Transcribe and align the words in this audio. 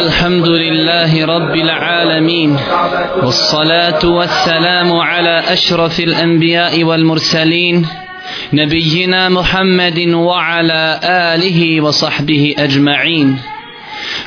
الحمد 0.00 0.48
لله 0.48 1.24
رب 1.26 1.54
العالمين 1.54 2.56
والصلاة 3.22 4.02
والسلام 4.04 4.92
على 4.92 5.42
أشرف 5.52 6.00
الأنبياء 6.00 6.84
والمرسلين 6.84 7.86
نبينا 8.52 9.28
محمد 9.28 9.98
وعلى 10.08 11.00
آله 11.04 11.80
وصحبه 11.80 12.54
أجمعين. 12.58 13.38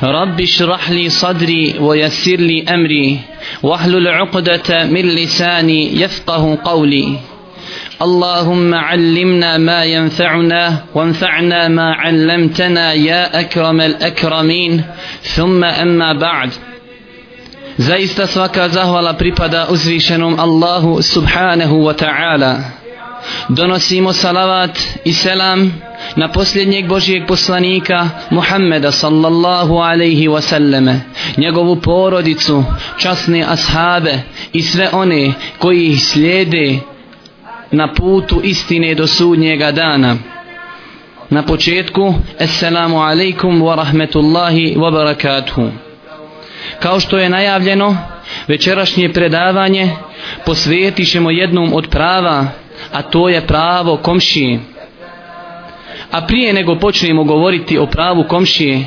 رب 0.02 0.40
اشرح 0.40 0.90
لي 0.90 1.08
صدري 1.08 1.74
ويسر 1.80 2.36
لي 2.36 2.64
أمري 2.74 3.18
واحلل 3.62 4.08
عقدة 4.08 4.84
من 4.84 5.04
لساني 5.08 6.00
يفقه 6.00 6.58
قولي. 6.64 7.18
اللهم 8.01 8.73
علمنا 8.73 9.57
ما 9.57 9.83
ينفعنا 9.83 10.83
وانفعنا 10.95 11.67
ما 11.67 11.93
علمتنا 11.93 12.93
يا 12.93 13.39
أكرم 13.39 13.81
الأكرمين 13.81 14.83
ثم 15.35 15.63
أما 15.63 16.13
بعد 16.13 16.49
Zaista 17.79 18.27
svaka 18.27 18.67
zahvala 18.67 19.15
pripada 19.15 19.71
uzvišenom 19.71 20.35
Allahu 20.35 20.99
subhanahu 20.99 21.87
wa 21.87 21.95
ta'ala. 21.95 22.75
Donosimo 23.49 24.11
salavat 24.13 24.75
i 25.07 25.13
selam 25.13 25.71
na 26.15 26.27
posljednjeg 26.27 26.87
Božijeg 26.87 27.27
poslanika 27.27 28.09
Muhammeda 28.29 28.91
sallallahu 28.91 29.79
alaihi 29.79 30.27
wa 30.27 30.41
sallame, 30.41 31.01
njegovu 31.37 31.75
porodicu, 31.75 32.63
časne 32.97 33.45
ashabe 33.47 34.19
i 34.53 34.61
sve 34.61 34.89
one 34.91 35.33
koji 35.57 35.87
ih 35.87 36.05
slijede 36.05 36.79
na 37.74 37.88
putu 37.94 38.40
istine 38.42 38.94
do 38.94 39.06
sudnjega 39.06 39.72
dana. 39.72 40.16
Na 41.30 41.42
početku, 41.42 42.14
Assalamu 42.40 43.02
alaikum 43.02 43.62
wa 43.62 43.76
rahmetullahi 43.76 44.74
wa 44.76 44.92
barakatuhu. 44.92 45.70
Kao 46.80 47.00
što 47.00 47.18
je 47.18 47.28
najavljeno, 47.28 47.96
večerašnje 48.48 49.12
predavanje 49.12 49.90
posvetit 50.46 51.10
ćemo 51.10 51.30
jednom 51.30 51.72
od 51.74 51.88
prava, 51.88 52.46
a 52.92 53.02
to 53.02 53.28
je 53.28 53.46
pravo 53.46 53.96
komšije. 53.96 54.60
A 56.10 56.26
prije 56.26 56.52
nego 56.52 56.78
počnemo 56.78 57.24
govoriti 57.24 57.78
o 57.78 57.86
pravu 57.86 58.24
komšije, 58.28 58.84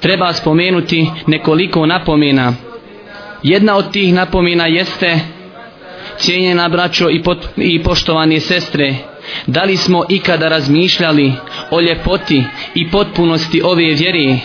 treba 0.00 0.32
spomenuti 0.32 1.10
nekoliko 1.26 1.86
napomena. 1.86 2.52
Jedna 3.42 3.76
od 3.76 3.90
tih 3.90 4.14
napomena 4.14 4.66
jeste 4.66 5.18
cijenjena 6.18 6.68
braćo 6.68 7.10
i, 7.10 7.22
pot, 7.22 7.46
i 7.56 7.82
poštovane 7.82 8.40
sestre, 8.40 8.94
da 9.46 9.62
li 9.62 9.76
smo 9.76 10.04
ikada 10.08 10.48
razmišljali 10.48 11.32
o 11.70 11.80
ljepoti 11.80 12.44
i 12.74 12.90
potpunosti 12.90 13.62
ove 13.64 13.94
vjere, 13.94 14.38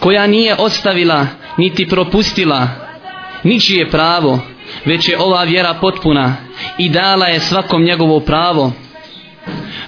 koja 0.00 0.26
nije 0.26 0.54
ostavila 0.58 1.26
niti 1.58 1.88
propustila 1.88 2.68
ničije 3.42 3.90
pravo, 3.90 4.40
već 4.84 5.08
je 5.08 5.18
ova 5.18 5.42
vjera 5.42 5.74
potpuna 5.80 6.36
i 6.78 6.88
dala 6.88 7.26
je 7.26 7.40
svakom 7.40 7.84
njegovo 7.84 8.20
pravo. 8.20 8.72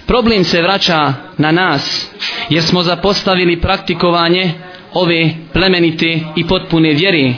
Problem 0.07 0.45
se 0.45 0.63
vraća 0.63 1.13
na 1.39 1.53
nas, 1.53 2.11
jer 2.51 2.63
smo 2.63 2.83
zapostavili 2.83 3.61
praktikovanje 3.61 4.53
ove 4.95 5.31
plemenite 5.53 6.21
i 6.37 6.47
potpune 6.47 6.93
vjere 6.93 7.35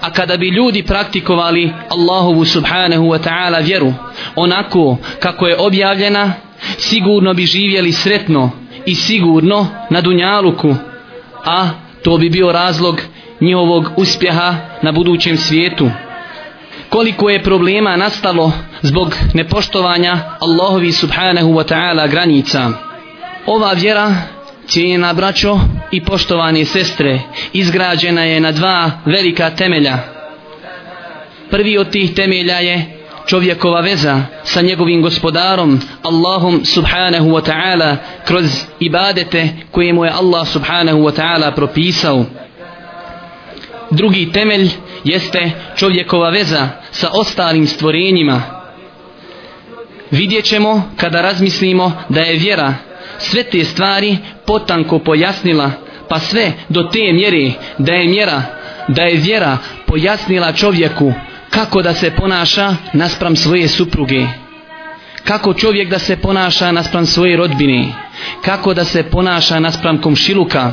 a 0.00 0.10
kada 0.10 0.36
bi 0.36 0.48
ljudi 0.48 0.82
praktikovali 0.82 1.72
Allahovu 1.88 2.44
subhanahu 2.44 3.04
wa 3.04 3.18
ta'ala 3.18 3.64
vjeru 3.64 3.92
onako 4.36 4.96
kako 5.20 5.46
je 5.46 5.56
objavljena 5.58 6.32
sigurno 6.78 7.34
bi 7.34 7.46
živjeli 7.46 7.92
sretno 7.92 8.50
i 8.86 8.94
sigurno 8.94 9.66
na 9.90 10.00
dunjaluku 10.00 10.74
a 11.44 11.68
to 12.02 12.18
bi 12.18 12.30
bio 12.30 12.52
razlog 12.52 13.00
njihovog 13.40 13.90
uspjeha 13.96 14.54
na 14.82 14.92
budućem 14.92 15.36
svijetu. 15.36 15.90
Koliko 16.88 17.30
je 17.30 17.42
problema 17.42 17.96
nastalo 17.96 18.52
zbog 18.82 19.16
nepoštovanja 19.34 20.18
Allahovi 20.40 20.92
subhanahu 20.92 21.48
wa 21.48 21.64
ta'ala 21.68 22.10
granica? 22.10 22.70
Ova 23.46 23.72
vjera 23.72 24.14
cijenjena 24.68 25.12
braćo 25.12 25.58
i 25.90 26.04
poštovani 26.04 26.64
sestre, 26.64 27.20
izgrađena 27.52 28.24
je 28.24 28.40
na 28.40 28.52
dva 28.52 28.90
velika 29.04 29.50
temelja. 29.50 29.98
Prvi 31.50 31.78
od 31.78 31.90
tih 31.90 32.14
temelja 32.14 32.58
je 32.58 32.98
čovjekova 33.26 33.80
veza 33.80 34.22
sa 34.44 34.62
njegovim 34.62 35.02
gospodarom, 35.02 35.80
Allahom 36.02 36.64
subhanahu 36.64 37.30
wa 37.30 37.42
ta'ala, 37.50 37.96
kroz 38.24 38.64
ibadete 38.80 39.48
koje 39.70 39.92
mu 39.92 40.04
je 40.04 40.10
Allah 40.10 40.48
subhanahu 40.48 40.98
wa 40.98 41.12
ta'ala 41.12 41.54
propisao. 41.54 42.24
Drugi 43.90 44.32
temelj 44.32 44.70
jeste 45.04 45.50
čovjekova 45.76 46.30
veza 46.30 46.68
sa 46.90 47.10
ostalim 47.12 47.66
stvorenjima. 47.66 48.42
Vidjet 50.10 50.44
ćemo 50.44 50.90
kada 50.96 51.22
razmislimo 51.22 51.92
da 52.08 52.20
je 52.20 52.38
vjera 52.38 52.74
sve 53.18 53.42
te 53.42 53.64
stvari 53.64 54.16
potanko 54.46 54.98
pojasnila 54.98 55.70
pa 56.08 56.18
sve 56.18 56.52
do 56.68 56.82
te 56.82 57.12
mjere 57.12 57.50
da 57.78 57.92
je 57.92 58.08
mjera 58.08 58.42
da 58.88 59.02
je 59.02 59.16
vjera 59.16 59.58
pojasnila 59.86 60.52
čovjeku 60.52 61.12
kako 61.50 61.82
da 61.82 61.94
se 61.94 62.10
ponaša 62.10 62.74
naspram 62.92 63.36
svoje 63.36 63.68
supruge. 63.68 64.26
Kako 65.24 65.54
čovjek 65.54 65.90
da 65.90 65.98
se 65.98 66.16
ponaša 66.16 66.72
naspram 66.72 67.06
svoje 67.06 67.36
rodbine. 67.36 67.86
Kako 68.44 68.74
da 68.74 68.84
se 68.84 69.02
ponaša 69.02 69.60
naspram 69.60 70.00
komšiluka. 70.00 70.72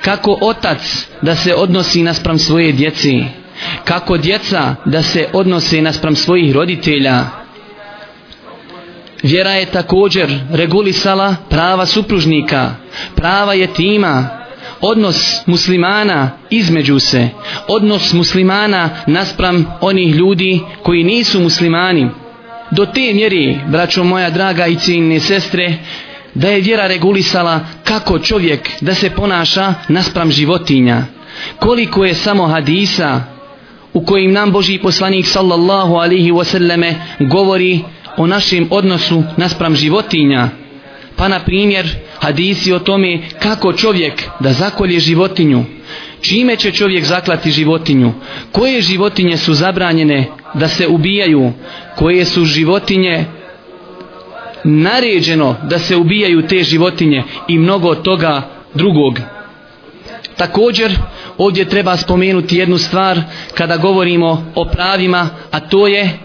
Kako 0.00 0.38
otac 0.40 1.06
da 1.22 1.36
se 1.36 1.54
odnosi 1.54 2.02
naspram 2.02 2.38
svoje 2.38 2.72
djece. 2.72 3.12
Kako 3.84 4.18
djeca 4.18 4.74
da 4.84 5.02
se 5.02 5.28
odnose 5.32 5.82
naspram 5.82 6.16
svojih 6.16 6.54
roditelja. 6.54 7.41
Vjera 9.22 9.50
je 9.50 9.66
također 9.66 10.38
regulisala 10.52 11.36
prava 11.48 11.86
supružnika, 11.86 12.74
prava 13.16 13.54
je 13.54 13.66
tima, 13.66 14.28
odnos 14.80 15.46
muslimana 15.46 16.30
između 16.50 16.98
se, 16.98 17.28
odnos 17.68 18.12
muslimana 18.12 18.90
naspram 19.06 19.66
onih 19.80 20.14
ljudi 20.14 20.60
koji 20.82 21.04
nisu 21.04 21.40
muslimani. 21.40 22.08
Do 22.70 22.86
te 22.86 23.12
mjeri, 23.14 23.60
braćo 23.68 24.04
moja 24.04 24.30
draga 24.30 24.66
i 24.66 24.76
ciljne 24.76 25.20
sestre, 25.20 25.74
da 26.34 26.48
je 26.48 26.60
vjera 26.60 26.86
regulisala 26.86 27.60
kako 27.84 28.18
čovjek 28.18 28.70
da 28.80 28.94
se 28.94 29.10
ponaša 29.10 29.74
naspram 29.88 30.30
životinja. 30.30 31.02
Koliko 31.58 32.04
je 32.04 32.14
samo 32.14 32.46
hadisa 32.46 33.20
u 33.92 34.04
kojim 34.04 34.32
nam 34.32 34.52
Boži 34.52 34.78
poslanik 34.78 35.26
sallallahu 35.26 35.94
alihi 35.94 36.32
wasallame 36.32 36.94
govori 37.20 37.80
o 38.16 38.26
našem 38.26 38.68
odnosu 38.70 39.22
naspram 39.36 39.76
životinja. 39.76 40.48
Pa 41.16 41.28
na 41.28 41.40
primjer 41.40 41.88
hadisi 42.18 42.72
o 42.72 42.78
tome 42.78 43.18
kako 43.38 43.72
čovjek 43.72 44.22
da 44.40 44.52
zakolje 44.52 45.00
životinju. 45.00 45.64
Čime 46.20 46.56
će 46.56 46.72
čovjek 46.72 47.04
zaklati 47.04 47.50
životinju? 47.50 48.12
Koje 48.52 48.82
životinje 48.82 49.36
su 49.36 49.54
zabranjene 49.54 50.26
da 50.54 50.68
se 50.68 50.86
ubijaju? 50.86 51.52
Koje 51.96 52.24
su 52.24 52.44
životinje 52.44 53.24
naređeno 54.64 55.56
da 55.62 55.78
se 55.78 55.96
ubijaju 55.96 56.46
te 56.46 56.62
životinje 56.62 57.22
i 57.48 57.58
mnogo 57.58 57.94
toga 57.94 58.42
drugog? 58.74 59.20
Također 60.36 60.92
ovdje 61.38 61.64
treba 61.64 61.96
spomenuti 61.96 62.56
jednu 62.56 62.78
stvar 62.78 63.20
kada 63.54 63.76
govorimo 63.76 64.52
o 64.54 64.64
pravima, 64.64 65.28
a 65.50 65.60
to 65.60 65.86
je 65.86 66.18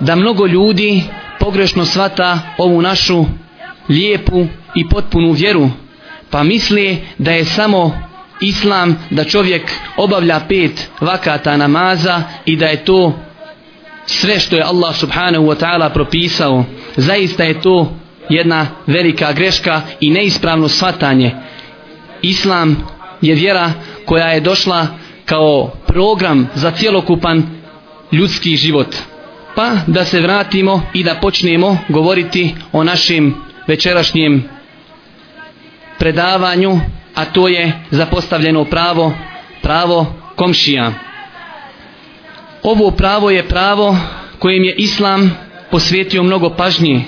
da 0.00 0.16
mnogo 0.16 0.46
ljudi 0.46 1.02
pogrešno 1.40 1.84
svata 1.84 2.38
ovu 2.58 2.82
našu 2.82 3.24
lijepu 3.88 4.46
i 4.74 4.88
potpunu 4.88 5.32
vjeru 5.32 5.70
pa 6.30 6.42
misli 6.42 6.98
da 7.18 7.30
je 7.30 7.44
samo 7.44 8.00
islam 8.40 8.96
da 9.10 9.24
čovjek 9.24 9.72
obavlja 9.96 10.40
pet 10.48 10.88
vakata 11.00 11.56
namaza 11.56 12.22
i 12.44 12.56
da 12.56 12.66
je 12.66 12.84
to 12.84 13.12
sve 14.06 14.40
što 14.40 14.56
je 14.56 14.62
Allah 14.62 14.96
subhanahu 14.96 15.44
wa 15.44 15.56
ta'ala 15.60 15.92
propisao. 15.92 16.64
Zaista 16.96 17.44
je 17.44 17.60
to 17.60 17.92
jedna 18.28 18.66
velika 18.86 19.32
greška 19.32 19.80
i 20.00 20.10
neispravno 20.10 20.68
svatanje 20.68 21.34
islam 22.22 22.76
je 23.22 23.34
vjera 23.34 23.72
koja 24.04 24.26
je 24.26 24.40
došla 24.40 24.86
kao 25.24 25.70
program 25.86 26.48
za 26.54 26.70
cjelokupan 26.70 27.42
ljudski 28.12 28.56
život. 28.56 28.96
Pa 29.56 29.72
da 29.86 30.04
se 30.04 30.20
vratimo 30.20 30.82
i 30.94 31.04
da 31.04 31.14
počnemo 31.14 31.78
govoriti 31.88 32.54
o 32.72 32.84
našim 32.84 33.34
večerašnjem 33.66 34.44
predavanju, 35.98 36.80
a 37.14 37.24
to 37.24 37.48
je 37.48 37.72
zapostavljeno 37.90 38.64
pravo, 38.64 39.12
pravo 39.62 40.14
komšija. 40.36 40.92
Ovo 42.62 42.90
pravo 42.90 43.30
je 43.30 43.48
pravo 43.48 43.96
kojem 44.38 44.64
je 44.64 44.74
Islam 44.78 45.30
posvetio 45.70 46.22
mnogo 46.22 46.50
pažnje. 46.50 47.04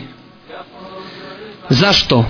Zašto? 1.69 2.25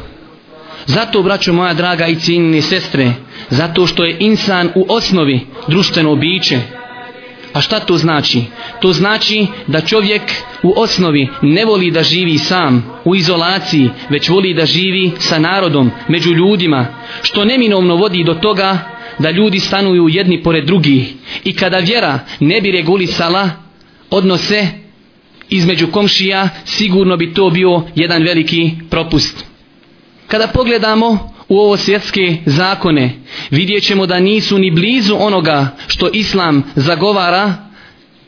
Zato, 0.86 1.22
braćo 1.22 1.52
moja 1.52 1.74
draga 1.74 2.06
i 2.06 2.16
cijenine 2.16 2.62
sestre, 2.62 3.12
zato 3.50 3.86
što 3.86 4.04
je 4.04 4.16
insan 4.20 4.70
u 4.74 4.86
osnovi 4.88 5.46
društveno 5.68 6.16
biće. 6.16 6.58
A 7.58 7.60
šta 7.60 7.80
to 7.80 7.98
znači? 7.98 8.42
To 8.80 8.92
znači 8.92 9.46
da 9.66 9.80
čovjek 9.80 10.22
u 10.62 10.72
osnovi 10.76 11.28
ne 11.42 11.64
voli 11.64 11.90
da 11.90 12.02
živi 12.02 12.38
sam, 12.38 13.00
u 13.04 13.16
izolaciji, 13.16 13.90
već 14.10 14.28
voli 14.28 14.54
da 14.54 14.66
živi 14.66 15.12
sa 15.18 15.38
narodom, 15.38 15.90
među 16.08 16.32
ljudima, 16.32 16.86
što 17.22 17.44
neminovno 17.44 17.96
vodi 17.96 18.24
do 18.24 18.34
toga 18.34 18.78
da 19.18 19.30
ljudi 19.30 19.60
stanuju 19.60 20.08
jedni 20.08 20.42
pored 20.42 20.64
drugih. 20.64 21.14
I 21.44 21.52
kada 21.52 21.78
vjera 21.78 22.18
ne 22.40 22.60
bi 22.60 22.72
regulisala 22.72 23.50
odnose 24.10 24.66
između 25.48 25.86
komšija, 25.86 26.48
sigurno 26.64 27.16
bi 27.16 27.34
to 27.34 27.50
bio 27.50 27.82
jedan 27.94 28.22
veliki 28.22 28.72
propust. 28.90 29.44
Kada 30.26 30.46
pogledamo 30.46 31.34
u 31.48 31.58
ovo 31.58 31.76
svjetske 31.76 32.36
zakone, 32.46 33.10
vidjet 33.50 33.82
ćemo 33.82 34.06
da 34.06 34.20
nisu 34.20 34.58
ni 34.58 34.70
blizu 34.70 35.16
onoga 35.18 35.76
što 35.86 36.08
Islam 36.12 36.62
zagovara 36.76 37.54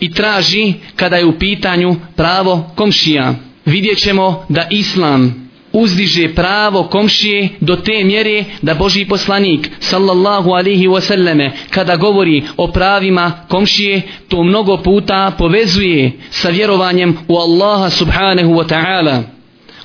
i 0.00 0.12
traži 0.12 0.74
kada 0.96 1.16
je 1.16 1.24
u 1.24 1.38
pitanju 1.38 1.96
pravo 2.16 2.70
komšija. 2.76 3.34
Vidjet 3.64 3.98
ćemo 3.98 4.46
da 4.48 4.66
Islam 4.70 5.50
uzdiže 5.72 6.34
pravo 6.34 6.82
komšije 6.82 7.48
do 7.60 7.76
te 7.76 8.04
mjere 8.04 8.44
da 8.62 8.74
Boži 8.74 9.04
poslanik 9.04 9.70
sallallahu 9.78 10.50
alihi 10.50 10.88
wasallame 10.88 11.50
kada 11.70 11.96
govori 11.96 12.42
o 12.56 12.66
pravima 12.66 13.32
komšije 13.48 14.02
to 14.28 14.42
mnogo 14.42 14.76
puta 14.76 15.32
povezuje 15.38 16.12
sa 16.30 16.48
vjerovanjem 16.48 17.16
u 17.28 17.36
Allaha 17.36 17.90
subhanahu 17.90 18.52
wa 18.52 18.68
ta'ala. 18.68 19.39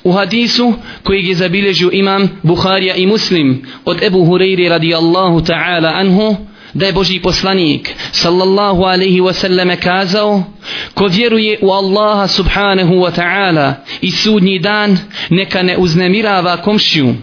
U 0.06 0.12
hadisu 0.12 0.74
koji 1.02 1.24
je 1.24 1.34
zabilježio 1.34 1.90
imam 1.92 2.40
Buharija 2.42 2.94
i 2.94 3.06
Muslim 3.06 3.66
od 3.84 4.02
Ebu 4.02 4.18
Hureyri 4.18 4.68
radijallahu 4.68 5.40
ta'ala 5.40 5.92
anhu 5.94 6.36
da 6.74 6.86
je 6.86 6.92
Boži 6.92 7.20
poslanik 7.20 7.94
sallallahu 8.12 8.82
alaihi 8.82 9.20
wasallam 9.20 9.76
kazao 9.76 10.44
ko 10.94 11.06
vjeruje 11.06 11.58
u 11.62 11.70
Allaha 11.70 12.28
subhanahu 12.28 12.94
wa 12.94 13.10
ta'ala 13.16 13.74
i 14.00 14.10
sudnji 14.10 14.58
dan 14.58 14.98
neka 15.30 15.62
ne 15.62 15.76
uznemirava 15.76 16.56
komšiju. 16.56 17.14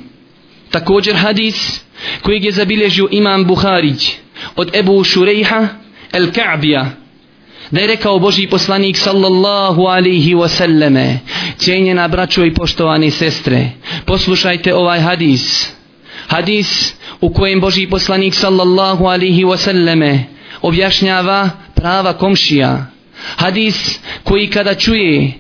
Također 0.71 1.15
hadis 1.15 1.83
koji 2.21 2.43
je 2.43 2.51
zabilježio 2.51 3.07
imam 3.11 3.45
Buharić 3.45 4.11
od 4.55 4.75
Ebu 4.75 5.03
Šurejha 5.03 5.67
el 6.13 6.27
Ka'bija 6.31 7.02
da 7.71 7.81
je 7.81 7.87
rekao 7.87 8.19
Boži 8.19 8.47
poslanik 8.47 8.97
sallallahu 8.97 9.81
alaihi 9.81 10.35
wasallame 10.35 11.17
cijenjena 11.57 12.07
braćo 12.07 12.45
i 12.45 12.53
poštovani 12.53 13.11
sestre 13.11 13.69
poslušajte 14.05 14.73
ovaj 14.75 14.99
hadis. 14.99 15.73
Hadis 16.27 16.93
u 17.21 17.33
kojem 17.33 17.61
Boži 17.61 17.87
poslanik 17.89 18.33
sallallahu 18.33 19.05
alaihi 19.05 19.43
wasallame 19.43 20.19
objašnjava 20.61 21.49
prava 21.75 22.13
komšija. 22.13 22.85
Hadis 23.35 23.99
koji 24.23 24.49
kada 24.49 24.75
čuje 24.75 25.33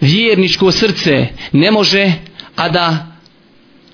vjerničko 0.00 0.72
srce 0.72 1.26
ne 1.52 1.70
može 1.70 2.12
a 2.56 2.68
da 2.68 3.11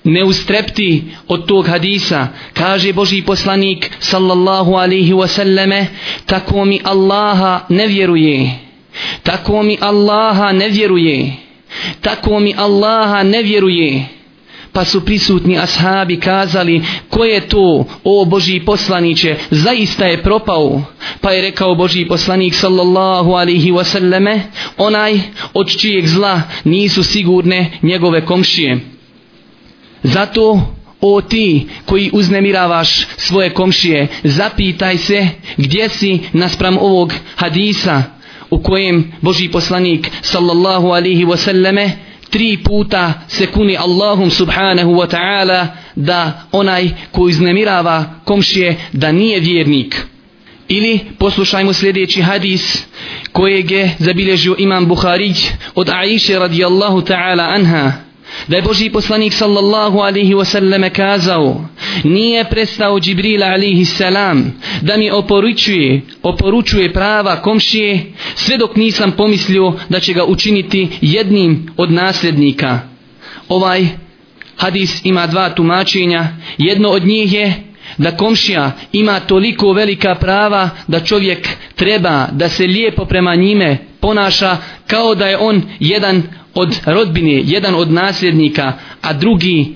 ne 0.09 0.23
ustrepti 0.23 1.03
od 1.27 1.45
tog 1.45 1.67
hadisa. 1.67 2.27
Kaže 2.53 2.93
Boži 2.93 3.21
poslanik 3.21 3.91
sallallahu 3.99 4.73
alaihi 4.75 5.13
wasallame 5.13 5.85
tako 6.25 6.65
mi 6.65 6.81
Allaha 6.83 7.65
ne 7.69 7.87
vjeruje. 7.87 8.59
Tako 9.23 9.63
mi 9.63 9.77
Allaha 9.81 10.51
ne 10.51 10.69
vjeruje. 10.69 11.33
Tako 12.01 12.39
mi 12.39 12.53
Allaha 12.57 13.23
ne 13.23 13.43
vjeruje. 13.43 14.05
Pa 14.73 14.85
su 14.85 15.05
prisutni 15.05 15.57
ashabi 15.57 16.19
kazali 16.19 16.81
ko 17.09 17.25
je 17.25 17.47
to 17.47 17.85
o 18.03 18.25
Boži 18.25 18.59
poslaniće 18.59 19.35
zaista 19.51 20.05
je 20.05 20.23
propao. 20.23 20.81
Pa 21.21 21.31
je 21.31 21.41
rekao 21.41 21.75
Boži 21.75 22.05
poslanik 22.05 22.53
sallallahu 22.53 23.31
alihi 23.31 23.71
wasallame 23.71 24.39
onaj 24.77 25.19
od 25.53 25.77
čijeg 25.77 26.07
zla 26.07 26.41
nisu 26.63 27.03
sigurne 27.03 27.71
njegove 27.81 28.25
komšije 28.25 28.79
zato 30.03 30.61
o 31.01 31.21
ti 31.21 31.67
koji 31.85 32.09
uznemiravaš 32.13 33.07
svoje 33.17 33.49
komšije 33.49 34.07
zapitaj 34.23 34.97
se 34.97 35.27
gdje 35.57 35.89
si 35.89 36.19
naspram 36.33 36.77
ovog 36.77 37.13
hadisa 37.35 38.03
u 38.49 38.63
kojem 38.63 39.11
Boži 39.21 39.49
poslanik 39.49 40.11
sallallahu 40.21 40.87
alihi 40.87 41.25
wasallame 41.25 41.89
tri 42.29 42.57
puta 42.63 43.13
se 43.27 43.47
kuni 43.47 43.77
Allahum 43.77 44.29
subhanahu 44.29 44.91
wa 44.91 45.07
ta'ala 45.07 45.67
da 45.95 46.41
onaj 46.51 46.89
ko 47.11 47.29
iznemirava 47.29 48.05
komšije 48.25 48.75
da 48.93 49.11
nije 49.11 49.39
vjernik. 49.39 50.05
Ili 50.67 50.99
poslušajmo 51.17 51.73
sljedeći 51.73 52.21
hadis 52.21 52.85
kojeg 53.31 53.71
je 53.71 53.95
zabilježio 53.99 54.55
imam 54.57 54.85
Buharić 54.85 55.47
od 55.75 55.89
Aisha 55.89 56.39
radijallahu 56.39 57.01
ta'ala 57.01 57.55
anha 57.55 58.08
da 58.47 58.55
je 58.55 58.61
Boži 58.61 58.89
poslanik 58.89 59.33
sallallahu 59.33 59.99
alaihi 59.99 60.33
wasallam 60.33 60.89
kazao 60.89 61.65
nije 62.03 62.43
prestao 62.43 62.99
Džibril 62.99 63.43
alaihi 63.43 63.85
salam 63.85 64.53
da 64.81 64.97
mi 64.97 65.11
oporučuje, 65.11 66.01
oporučuje 66.23 66.93
prava 66.93 67.41
komšije 67.41 68.13
sve 68.35 68.57
dok 68.57 68.75
nisam 68.75 69.11
pomislio 69.11 69.73
da 69.89 69.99
će 69.99 70.13
ga 70.13 70.25
učiniti 70.25 70.87
jednim 71.01 71.69
od 71.77 71.91
nasljednika. 71.91 72.79
Ovaj 73.49 73.87
hadis 74.57 75.01
ima 75.03 75.27
dva 75.27 75.49
tumačenja. 75.49 76.27
Jedno 76.57 76.89
od 76.89 77.05
njih 77.05 77.33
je 77.33 77.53
da 77.97 78.17
komšija 78.17 78.71
ima 78.93 79.19
toliko 79.19 79.73
velika 79.73 80.15
prava 80.15 80.69
da 80.87 80.99
čovjek 80.99 81.47
treba 81.75 82.27
da 82.31 82.49
se 82.49 82.67
lijepo 82.67 83.05
prema 83.05 83.35
njime 83.35 83.77
ponaša 83.99 84.57
kao 84.87 85.15
da 85.15 85.27
je 85.27 85.37
on 85.37 85.61
jedan 85.79 86.23
od 86.53 86.75
rodbine, 86.85 87.41
jedan 87.45 87.75
od 87.75 87.91
nasljednika, 87.91 88.73
a 89.01 89.13
drugi, 89.13 89.73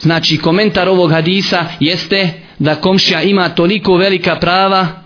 znači 0.00 0.36
komentar 0.36 0.88
ovog 0.88 1.10
hadisa 1.10 1.66
jeste 1.80 2.30
da 2.58 2.74
komšija 2.74 3.22
ima 3.22 3.48
toliko 3.48 3.96
velika 3.96 4.36
prava 4.36 5.02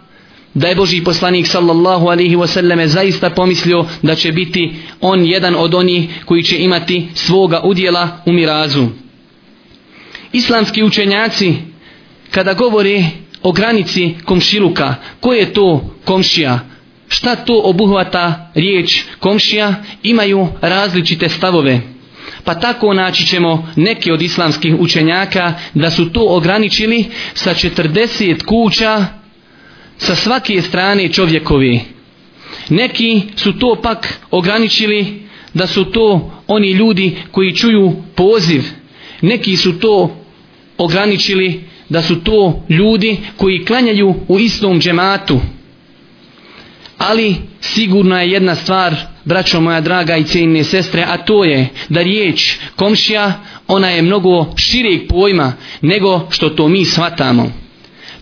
da 0.54 0.68
je 0.68 0.74
Boži 0.74 1.04
poslanik 1.04 1.46
sallallahu 1.46 2.06
alaihi 2.08 2.36
wasallam 2.36 2.86
zaista 2.86 3.30
pomislio 3.30 3.84
da 4.02 4.14
će 4.14 4.32
biti 4.32 4.74
on 5.00 5.24
jedan 5.24 5.54
od 5.54 5.74
onih 5.74 6.08
koji 6.24 6.42
će 6.42 6.58
imati 6.58 7.08
svoga 7.14 7.60
udjela 7.64 8.08
u 8.26 8.32
mirazu. 8.32 8.86
Islamski 10.32 10.82
učenjaci 10.82 11.54
kada 12.30 12.54
govore 12.54 13.04
o 13.42 13.52
granici 13.52 14.14
komšiluka, 14.24 14.94
ko 15.20 15.32
je 15.32 15.52
to 15.52 15.94
komšija? 16.04 16.60
Šta 17.08 17.36
to 17.36 17.60
obuhvata 17.64 18.50
riječ 18.54 19.02
komšija, 19.18 19.74
imaju 20.02 20.48
različite 20.60 21.28
stavove. 21.28 21.80
Pa 22.44 22.54
tako 22.54 22.94
naći 22.94 23.26
ćemo 23.26 23.68
neki 23.76 24.12
od 24.12 24.22
islamskih 24.22 24.74
učenjaka 24.78 25.54
da 25.74 25.90
su 25.90 26.12
to 26.12 26.26
ograničili 26.28 27.04
sa 27.34 27.50
40 27.54 28.44
kuća 28.44 29.06
sa 29.98 30.14
svake 30.14 30.62
strane 30.62 31.12
čovjekovi. 31.12 31.80
Neki 32.68 33.22
su 33.36 33.58
to 33.58 33.78
pak 33.82 34.20
ograničili 34.30 35.22
da 35.54 35.66
su 35.66 35.84
to 35.84 36.32
oni 36.46 36.70
ljudi 36.70 37.16
koji 37.30 37.54
čuju 37.54 37.96
poziv. 38.14 38.64
Neki 39.20 39.56
su 39.56 39.78
to 39.78 40.16
ograničili 40.78 41.64
da 41.88 42.02
su 42.02 42.24
to 42.24 42.64
ljudi 42.68 43.16
koji 43.36 43.64
klanjaju 43.64 44.14
u 44.28 44.38
istom 44.38 44.80
džematu 44.80 45.40
ali 46.98 47.36
sigurna 47.60 48.22
je 48.22 48.30
jedna 48.30 48.54
stvar 48.54 48.94
braćo 49.24 49.60
moja 49.60 49.80
draga 49.80 50.16
i 50.16 50.24
cijenine 50.24 50.64
sestre 50.64 51.04
a 51.08 51.16
to 51.16 51.44
je 51.44 51.68
da 51.88 52.02
riječ 52.02 52.56
komšija 52.76 53.32
ona 53.68 53.88
je 53.90 54.02
mnogo 54.02 54.46
širijeg 54.56 55.08
pojma 55.08 55.52
nego 55.80 56.28
što 56.30 56.48
to 56.50 56.68
mi 56.68 56.84
shvatamo. 56.84 57.52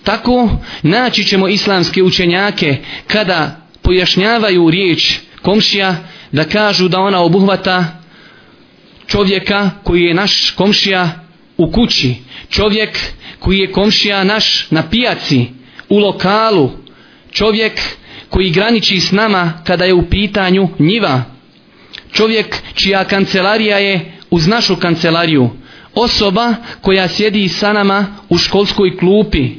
Tako 0.03 0.51
naći 0.83 1.25
ćemo 1.25 1.49
islamske 1.49 2.03
učenjake 2.03 2.77
kada 3.07 3.61
pojašnjavaju 3.83 4.71
riječ 4.71 5.19
komšija 5.43 5.97
da 6.33 6.45
kažu 6.45 6.89
da 6.89 7.01
ona 7.01 7.21
obuhvata 7.23 8.01
čovjeka 9.07 9.71
koji 9.85 10.03
je 10.03 10.15
naš 10.15 10.51
komšija 10.51 11.11
u 11.57 11.71
kući 11.73 12.15
čovjek 12.51 12.99
koji 13.39 13.59
je 13.59 13.73
komšija 13.73 14.25
naš 14.25 14.67
na 14.71 14.83
pijaci 14.91 15.47
u 15.89 15.99
lokalu 15.99 16.71
čovjek 17.33 17.81
koji 18.35 18.51
graniči 18.51 19.01
s 19.01 19.13
nama 19.13 19.53
kada 19.65 19.85
je 19.85 19.95
u 19.95 20.03
pitanju 20.03 20.69
njiva. 20.79 21.23
Čovjek 22.13 22.57
čija 22.75 23.05
kancelarija 23.05 23.79
je 23.79 24.13
uz 24.31 24.47
našu 24.47 24.77
kancelariju. 24.77 25.51
Osoba 25.95 26.55
koja 26.81 27.09
sjedi 27.09 27.49
sa 27.49 27.73
nama 27.73 28.07
u 28.29 28.39
školskoj 28.39 28.97
klupi. 28.97 29.51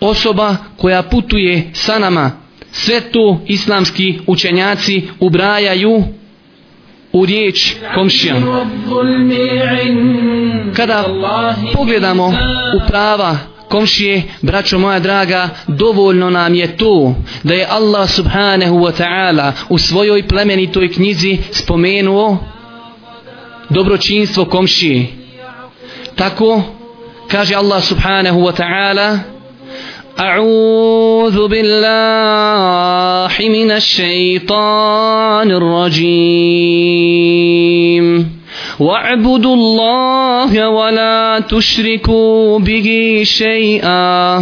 Osoba 0.00 0.56
koja 0.76 1.02
putuje 1.02 1.70
sa 1.72 1.98
nama. 1.98 2.30
Sve 2.72 3.00
to 3.00 3.40
islamski 3.46 4.18
učenjaci 4.26 5.02
ubrajaju 5.20 6.04
u 7.12 7.26
riječ 7.26 7.74
komšija. 7.94 8.34
Kada 10.76 11.04
pogledamo 11.74 12.26
u 12.76 12.88
prava 12.88 13.38
komšije, 13.69 14.23
braćo 14.41 14.79
moja 14.79 14.99
draga, 14.99 15.49
dovoljno 15.67 16.29
nam 16.29 16.55
je 16.55 16.77
to 16.77 17.15
da 17.43 17.53
je 17.53 17.67
Allah 17.69 18.09
subhanahu 18.09 18.75
wa 18.75 18.91
ta'ala 19.01 19.51
u 19.69 19.77
svojoj 19.77 20.27
plemenitoj 20.27 20.91
knjizi 20.91 21.37
spomenuo 21.51 22.37
dobročinstvo 23.69 24.45
komšije. 24.45 25.07
Tako 26.15 26.61
kaže 27.27 27.55
Allah 27.55 27.83
subhanahu 27.83 28.39
wa 28.39 28.53
ta'ala 28.53 29.19
أعوذ 30.19 31.47
بالله 31.47 33.33
من 33.49 33.71
الشيطان 33.71 35.51
الرجيم 35.51 36.83
واعبدوا 38.80 39.54
الله 39.54 40.68
ولا 40.68 41.42
تشركوا 41.48 42.58
به 42.58 43.20
شيئا 43.24 44.38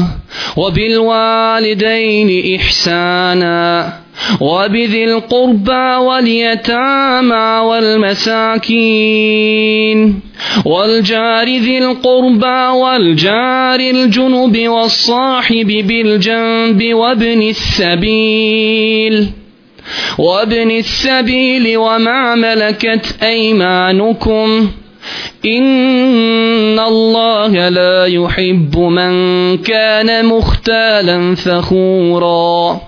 وبالوالدين 0.57 2.57
إحسانا 2.57 3.93
وبذي 4.41 5.05
القربى 5.05 5.97
واليتامى 5.97 7.61
والمساكين 8.87 10.21
والجار 10.65 11.47
ذي 11.47 11.79
القربى 11.79 12.79
والجار 12.83 13.81
الجنب 13.81 14.69
والصاحب 14.69 15.67
بالجنب 15.67 16.95
وابن 16.95 17.43
السبيل 17.43 19.27
وابن 20.18 20.72
السبيل 20.72 21.78
وما 21.78 22.36
ملكت 22.36 23.24
أيمانكم 23.24 24.72
إن 25.46 26.80
الله 26.80 27.70
لا 27.70 28.06
يحب 28.06 28.78
من 28.78 29.14
كان 29.58 30.26
مختالا 30.26 31.36
فخورا 31.36 32.80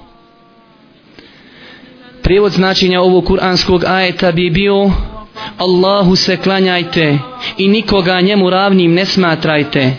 Prijevod 2.24 2.52
značenja 2.52 3.02
ovog 3.02 3.26
kuranskog 3.26 3.86
ajeta 3.86 4.32
bi 4.32 4.50
bio 4.50 4.92
Allahu 5.58 6.16
se 6.16 6.38
klanjajte 6.38 7.18
i 7.58 7.68
nikoga 7.68 8.22
njemu 8.22 8.50
ravnim 8.50 8.94
ne 8.94 9.06
smatrajte, 9.06 9.92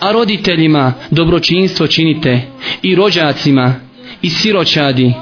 a 0.00 0.12
roditeljima 0.12 0.92
dobročinstvo 1.10 1.86
činite 1.86 2.40
i 2.82 2.94
rođacima 2.94 3.74
i 4.22 4.30
siroćadi 4.30 5.14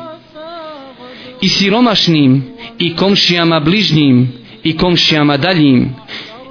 i 1.41 1.49
siromašnim 1.49 2.43
i 2.79 2.95
komšijama 2.95 3.59
bližnjim 3.59 4.31
i 4.63 4.77
komšijama 4.77 5.37
daljim 5.37 5.95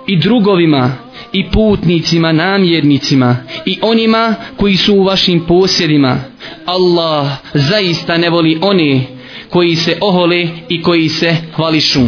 i 0.06 0.18
drugovima 0.18 0.92
i 1.32 1.50
putnicima 1.50 2.32
namjernicima 2.32 3.36
i 3.66 3.78
onima 3.82 4.34
koji 4.56 4.76
su 4.76 4.94
u 4.94 5.04
vašim 5.04 5.40
posjedima. 5.40 6.16
Allah 6.66 7.28
zaista 7.54 8.16
ne 8.16 8.30
voli 8.30 8.58
one 8.62 9.02
koji 9.50 9.76
se 9.76 9.98
ohole 10.00 10.48
i 10.68 10.82
koji 10.82 11.08
se 11.08 11.36
hvališu. 11.54 12.00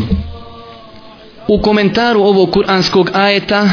U 1.49 1.59
komentaru 1.63 2.21
ovog 2.21 2.51
kuranskog 2.51 3.11
ajeta 3.15 3.71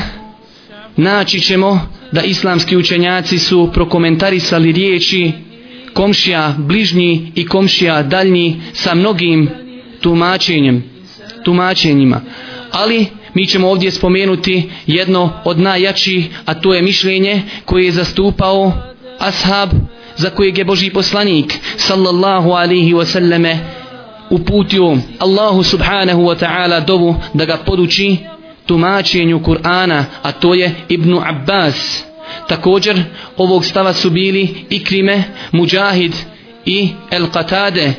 naći 0.95 1.39
ćemo 1.39 1.79
da 2.11 2.21
islamski 2.21 2.77
učenjaci 2.77 3.39
su 3.39 3.69
prokomentarisali 3.73 4.71
riječi 4.71 5.31
komšija 5.97 6.55
bližnji 6.57 7.31
i 7.35 7.45
komšija 7.45 8.03
daljnji 8.03 8.61
sa 8.73 8.95
mnogim 8.95 9.49
tumačenjem, 10.01 10.83
tumačenjima. 11.43 12.21
Ali 12.71 13.05
mi 13.33 13.45
ćemo 13.45 13.69
ovdje 13.69 13.91
spomenuti 13.91 14.69
jedno 14.87 15.31
od 15.45 15.59
najjačih, 15.59 16.29
a 16.45 16.53
to 16.53 16.73
je 16.73 16.81
mišljenje 16.81 17.41
koje 17.65 17.85
je 17.85 17.91
zastupao 17.91 18.71
ashab 19.19 19.69
za 20.15 20.29
kojeg 20.29 20.57
je 20.57 20.65
Boži 20.65 20.89
poslanik 20.89 21.53
sallallahu 21.77 22.51
alihi 22.51 22.93
wasallame 22.93 23.57
uputio 24.29 24.97
Allahu 25.19 25.63
subhanahu 25.63 26.21
wa 26.21 26.35
ta'ala 26.35 26.85
dovu 26.85 27.15
da 27.33 27.45
ga 27.45 27.57
poduči 27.57 28.17
tumačenju 28.65 29.39
Kur'ana, 29.39 30.03
a 30.23 30.31
to 30.31 30.53
je 30.53 30.75
Ibnu 30.89 31.21
Abbas 31.25 32.06
Također 32.47 33.03
ovog 33.37 33.65
stava 33.65 33.93
su 33.93 34.09
bili 34.09 34.55
Ikrime, 34.69 35.23
Mujahid 35.51 36.13
i 36.65 36.89
El 37.11 37.25
Qatade. 37.25 37.91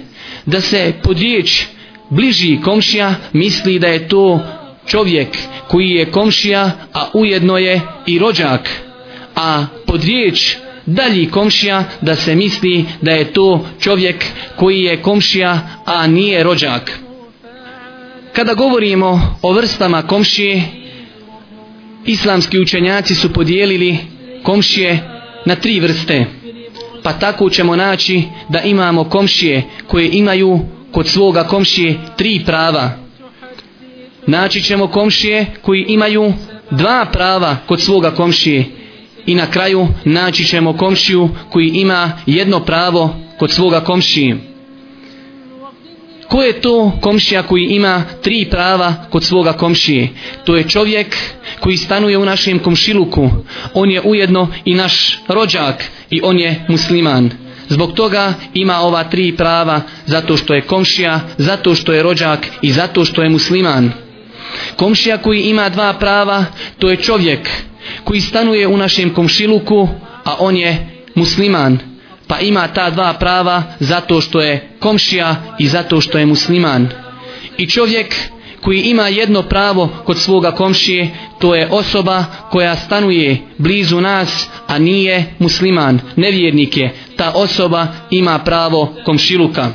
Da 0.46 0.60
se 0.60 0.92
pod 1.02 1.18
riječ 1.18 1.64
bliži 2.10 2.58
komšija 2.64 3.14
misli 3.32 3.78
da 3.78 3.86
je 3.86 4.08
to 4.08 4.40
čovjek 4.86 5.28
koji 5.68 5.88
je 5.88 6.10
komšija 6.10 6.70
a 6.94 7.06
ujedno 7.14 7.58
je 7.58 7.80
i 8.06 8.18
rođak. 8.18 8.68
A 9.36 9.66
pod 9.86 10.04
riječ 10.04 10.56
dalji 10.86 11.30
komšija 11.30 11.84
da 12.00 12.16
se 12.16 12.34
misli 12.34 12.84
da 13.02 13.10
je 13.10 13.32
to 13.32 13.66
čovjek 13.80 14.24
koji 14.56 14.82
je 14.82 15.02
komšija 15.02 15.60
a 15.84 16.06
nije 16.06 16.42
rođak. 16.42 16.98
Kada 18.32 18.54
govorimo 18.54 19.36
o 19.42 19.52
vrstama 19.52 20.02
komšije 20.02 20.62
islamski 22.06 22.58
učenjaci 22.58 23.14
su 23.14 23.32
podijelili 23.32 23.98
komšije 24.42 24.98
na 25.46 25.56
tri 25.56 25.80
vrste. 25.80 26.24
Pa 27.02 27.12
tako 27.12 27.50
ćemo 27.50 27.76
naći 27.76 28.22
da 28.48 28.60
imamo 28.60 29.04
komšije 29.04 29.62
koje 29.86 30.08
imaju 30.12 30.60
kod 30.92 31.08
svoga 31.08 31.44
komšije 31.44 31.98
tri 32.16 32.42
prava. 32.46 32.90
Naći 34.26 34.62
ćemo 34.62 34.86
komšije 34.86 35.46
koji 35.62 35.84
imaju 35.88 36.32
dva 36.70 37.06
prava 37.12 37.56
kod 37.66 37.80
svoga 37.80 38.10
komšije. 38.10 38.64
I 39.26 39.34
na 39.34 39.46
kraju 39.50 39.88
naći 40.04 40.44
ćemo 40.44 40.76
komšiju 40.76 41.28
koji 41.50 41.68
ima 41.68 42.12
jedno 42.26 42.60
pravo 42.60 43.14
kod 43.38 43.50
svoga 43.50 43.80
komšije. 43.80 44.47
Ko 46.28 46.42
je 46.42 46.60
to 46.60 46.92
komšija 47.00 47.42
koji 47.42 47.64
ima 47.64 48.04
tri 48.22 48.46
prava 48.50 48.94
kod 49.10 49.24
svoga 49.24 49.52
komšije? 49.52 50.08
To 50.44 50.56
je 50.56 50.68
čovjek 50.68 51.16
koji 51.60 51.76
stanuje 51.76 52.18
u 52.18 52.24
našem 52.24 52.58
komšiluku. 52.58 53.30
On 53.74 53.90
je 53.90 54.00
ujedno 54.04 54.48
i 54.64 54.74
naš 54.74 55.18
rođak 55.28 55.84
i 56.10 56.20
on 56.22 56.38
je 56.38 56.64
musliman. 56.68 57.30
Zbog 57.68 57.92
toga 57.92 58.34
ima 58.54 58.80
ova 58.80 59.04
tri 59.04 59.36
prava 59.36 59.80
zato 60.06 60.36
što 60.36 60.54
je 60.54 60.60
komšija, 60.66 61.20
zato 61.38 61.74
što 61.74 61.92
je 61.92 62.02
rođak 62.02 62.46
i 62.62 62.72
zato 62.72 63.04
što 63.04 63.22
je 63.22 63.28
musliman. 63.28 63.92
Komšija 64.76 65.18
koji 65.18 65.40
ima 65.40 65.68
dva 65.68 65.92
prava, 65.92 66.44
to 66.78 66.90
je 66.90 66.96
čovjek 66.96 67.48
koji 68.04 68.20
stanuje 68.20 68.66
u 68.66 68.76
našem 68.76 69.14
komšiluku, 69.14 69.88
a 70.24 70.36
on 70.38 70.56
je 70.56 70.86
musliman 71.14 71.78
pa 72.28 72.40
ima 72.40 72.68
ta 72.68 72.90
dva 72.90 73.12
prava 73.12 73.62
zato 73.80 74.20
što 74.20 74.40
je 74.40 74.68
komšija 74.80 75.36
i 75.58 75.68
zato 75.68 76.00
što 76.00 76.18
je 76.18 76.26
musliman. 76.26 76.88
I 77.58 77.66
čovjek 77.66 78.14
koji 78.60 78.80
ima 78.80 79.08
jedno 79.08 79.42
pravo 79.42 79.88
kod 80.04 80.18
svoga 80.18 80.50
komšije, 80.52 81.10
to 81.38 81.54
je 81.54 81.68
osoba 81.70 82.24
koja 82.50 82.76
stanuje 82.76 83.36
blizu 83.58 84.00
nas, 84.00 84.48
a 84.66 84.78
nije 84.78 85.24
musliman, 85.38 86.00
nevjernik 86.16 86.76
je. 86.76 86.94
Ta 87.16 87.32
osoba 87.34 87.86
ima 88.10 88.38
pravo 88.38 88.94
komšiluka. 89.04 89.68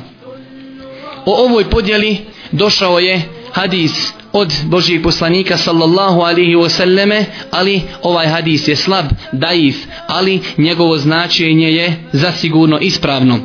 O 1.25 1.45
ovoj 1.45 1.63
podjeli 1.69 2.17
došao 2.51 3.00
je 3.00 3.22
hadis 3.53 4.13
od 4.31 4.53
Božijeg 4.65 5.03
poslanika 5.03 5.57
sallallahu 5.57 6.22
alihi 6.22 6.55
wasallame, 6.55 7.25
ali 7.51 7.81
ovaj 8.03 8.27
hadis 8.27 8.67
je 8.67 8.75
slab, 8.75 9.05
daif, 9.31 9.86
ali 10.07 10.41
njegovo 10.57 10.98
značenje 10.98 11.72
je 11.72 12.03
zasigurno 12.12 12.79
ispravno. 12.79 13.39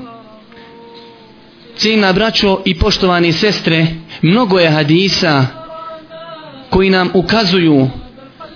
Cijena 1.76 2.12
braćo 2.12 2.60
i 2.64 2.78
poštovani 2.78 3.32
sestre, 3.32 3.86
mnogo 4.22 4.58
je 4.58 4.70
hadisa 4.70 5.46
koji 6.70 6.90
nam 6.90 7.10
ukazuju 7.14 7.90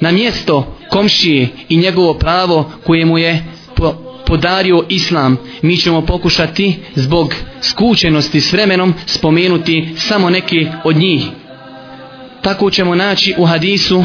na 0.01 0.13
mjesto 0.13 0.77
komšije 0.91 1.49
i 1.69 1.77
njegovo 1.77 2.15
pravo 2.15 2.73
koje 2.87 3.05
mu 3.05 3.19
je 3.19 3.45
po, 3.75 3.95
podario 4.27 4.85
islam. 4.89 5.37
Mi 5.63 5.77
ćemo 5.77 6.01
pokušati 6.01 6.79
zbog 6.95 7.35
skučenosti 7.61 8.41
s 8.41 8.53
vremenom 8.53 8.95
spomenuti 9.07 9.95
samo 9.97 10.31
neki 10.31 10.67
od 10.85 10.97
njih 10.97 11.23
tako 12.43 12.71
ćemo 12.71 12.95
naći 12.95 13.35
u 13.39 13.45
hadisu 13.45 14.05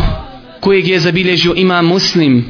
kojeg 0.59 0.87
je 0.87 0.99
zabilježio 0.99 1.53
imam 1.55 1.85
muslim. 1.85 2.45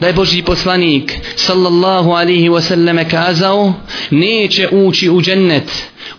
Da 0.00 0.06
je 0.06 0.12
Boži 0.12 0.42
poslanik 0.42 1.12
sallallahu 1.36 2.10
alihi 2.10 2.48
wasallame 2.48 3.10
kazao 3.10 3.74
neće 4.10 4.68
ući 4.72 5.10
u 5.10 5.22
džennet 5.22 5.70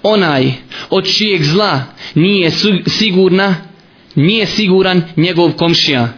onaj 0.04 0.52
od 0.90 1.16
čijeg 1.16 1.44
zla 1.44 1.84
nije 2.16 2.52
sigurna 2.88 3.56
nije 4.16 4.46
siguran 4.46 5.02
njegov 5.18 5.52
komšija. 5.52 6.10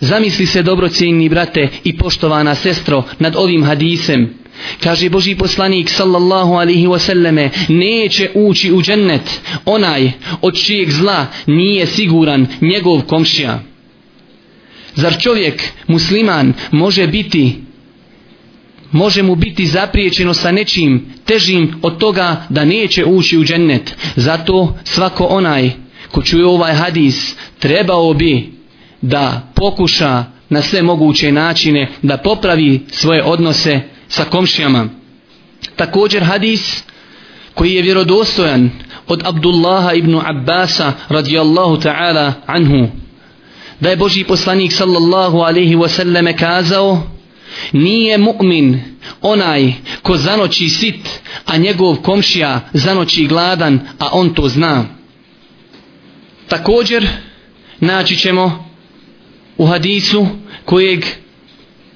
Zamisli 0.00 0.46
se 0.46 0.62
dobrocijenni 0.62 1.28
brate 1.28 1.68
i 1.84 1.96
poštovana 1.96 2.54
sestro 2.54 3.02
nad 3.18 3.36
ovim 3.36 3.64
hadisem. 3.64 4.41
Kaže 4.82 5.08
Boži 5.08 5.34
poslanik 5.34 5.90
sallallahu 5.90 6.52
alihi 6.52 6.86
wasallame 6.86 7.48
neće 7.68 8.30
ući 8.34 8.72
u 8.72 8.82
džennet 8.82 9.40
onaj 9.64 10.10
od 10.40 10.58
čijeg 10.58 10.90
zla 10.90 11.26
nije 11.46 11.86
siguran 11.86 12.46
njegov 12.60 13.00
komšija. 13.02 13.62
Zar 14.94 15.18
čovjek 15.20 15.62
musliman 15.86 16.52
može 16.70 17.06
biti 17.06 17.62
može 18.92 19.22
mu 19.22 19.34
biti 19.34 19.66
zapriječeno 19.66 20.34
sa 20.34 20.52
nečim 20.52 21.06
težim 21.24 21.74
od 21.82 21.98
toga 21.98 22.46
da 22.48 22.64
neće 22.64 23.04
ući 23.04 23.38
u 23.38 23.44
džennet. 23.44 23.96
Zato 24.16 24.78
svako 24.84 25.24
onaj 25.24 25.70
ko 26.10 26.22
čuje 26.22 26.46
ovaj 26.46 26.74
hadis 26.74 27.36
trebao 27.58 28.14
bi 28.14 28.52
da 29.00 29.52
pokuša 29.54 30.24
na 30.48 30.62
sve 30.62 30.82
moguće 30.82 31.32
načine 31.32 31.88
da 32.02 32.16
popravi 32.16 32.80
svoje 32.90 33.22
odnose 33.24 33.80
sa 34.12 34.24
komšijama. 34.24 34.88
Također 35.76 36.22
hadis 36.22 36.84
koji 37.54 37.72
je 37.72 37.82
vjerodostojan 37.82 38.70
od 39.06 39.22
Abdullaha 39.24 39.92
ibn 39.92 40.20
Abbasa 40.24 40.92
radijallahu 41.08 41.76
ta'ala 41.76 42.32
anhu 42.46 42.88
da 43.80 43.90
je 43.90 43.96
Boži 43.96 44.24
poslanik 44.24 44.72
sallallahu 44.72 45.38
alaihi 45.38 45.76
wasallam 45.76 46.38
kazao 46.38 47.02
nije 47.72 48.18
mu'min 48.18 48.78
onaj 49.20 49.72
ko 50.02 50.16
zanoći 50.16 50.68
sit 50.68 51.08
a 51.46 51.56
njegov 51.56 51.96
komšija 51.96 52.60
zanoći 52.72 53.26
gladan 53.26 53.80
a 53.98 54.08
on 54.12 54.34
to 54.34 54.48
zna 54.48 54.84
također 56.48 57.06
naći 57.80 58.16
ćemo 58.16 58.68
u 59.56 59.66
hadisu 59.66 60.26
kojeg 60.64 61.04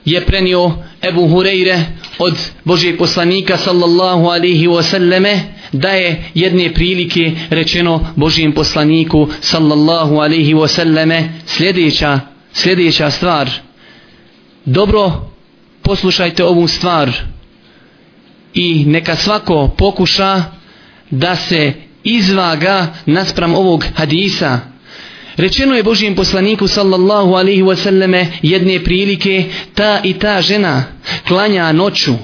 je 0.07 0.27
prenio 0.27 0.73
Ebu 1.03 1.29
Hureyre 1.29 1.81
od 2.19 2.39
Božijeg 2.65 2.99
poslanika 2.99 3.57
sallallahu 3.57 4.27
alaihi 4.27 4.67
wasallame 4.69 5.39
da 5.73 5.89
je 5.89 6.25
jedne 6.35 6.75
prilike 6.75 7.33
rečeno 7.51 8.07
Božijem 8.17 8.53
poslaniku 8.53 9.29
sallallahu 9.41 10.15
alaihi 10.17 10.55
wasallame 10.55 11.29
sljedeća, 11.47 12.21
sljedeća 12.53 13.11
stvar. 13.11 13.51
Dobro 14.65 15.31
poslušajte 15.83 16.45
ovu 16.45 16.69
stvar. 16.69 17.13
I 18.55 18.85
neka 18.85 19.17
svako 19.17 19.71
pokuša 19.79 20.45
da 21.11 21.37
se 21.37 21.73
izvaga 22.05 22.87
naspram 23.07 23.55
ovog 23.55 23.85
hadisa. 23.97 24.76
Rečeno 25.37 25.75
je 25.75 25.83
Božijem 25.83 26.15
poslaniku 26.15 26.69
sallallahu 26.69 27.35
alaihi 27.35 27.63
wasallame 27.63 28.27
jedne 28.43 28.85
prilike 28.85 29.45
ta 29.75 30.01
i 30.05 30.13
ta 30.13 30.41
žena 30.41 30.85
klanja 31.29 31.73
noću. 31.73 32.15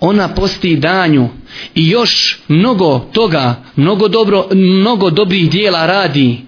Ona 0.00 0.28
posti 0.28 0.76
danju 0.76 1.28
i 1.74 1.88
još 1.88 2.38
mnogo 2.48 2.98
toga, 2.98 3.62
mnogo, 3.76 4.08
dobro, 4.08 4.46
mnogo 4.54 5.10
dobrih 5.10 5.50
dijela 5.50 5.86
radi. 5.86 6.40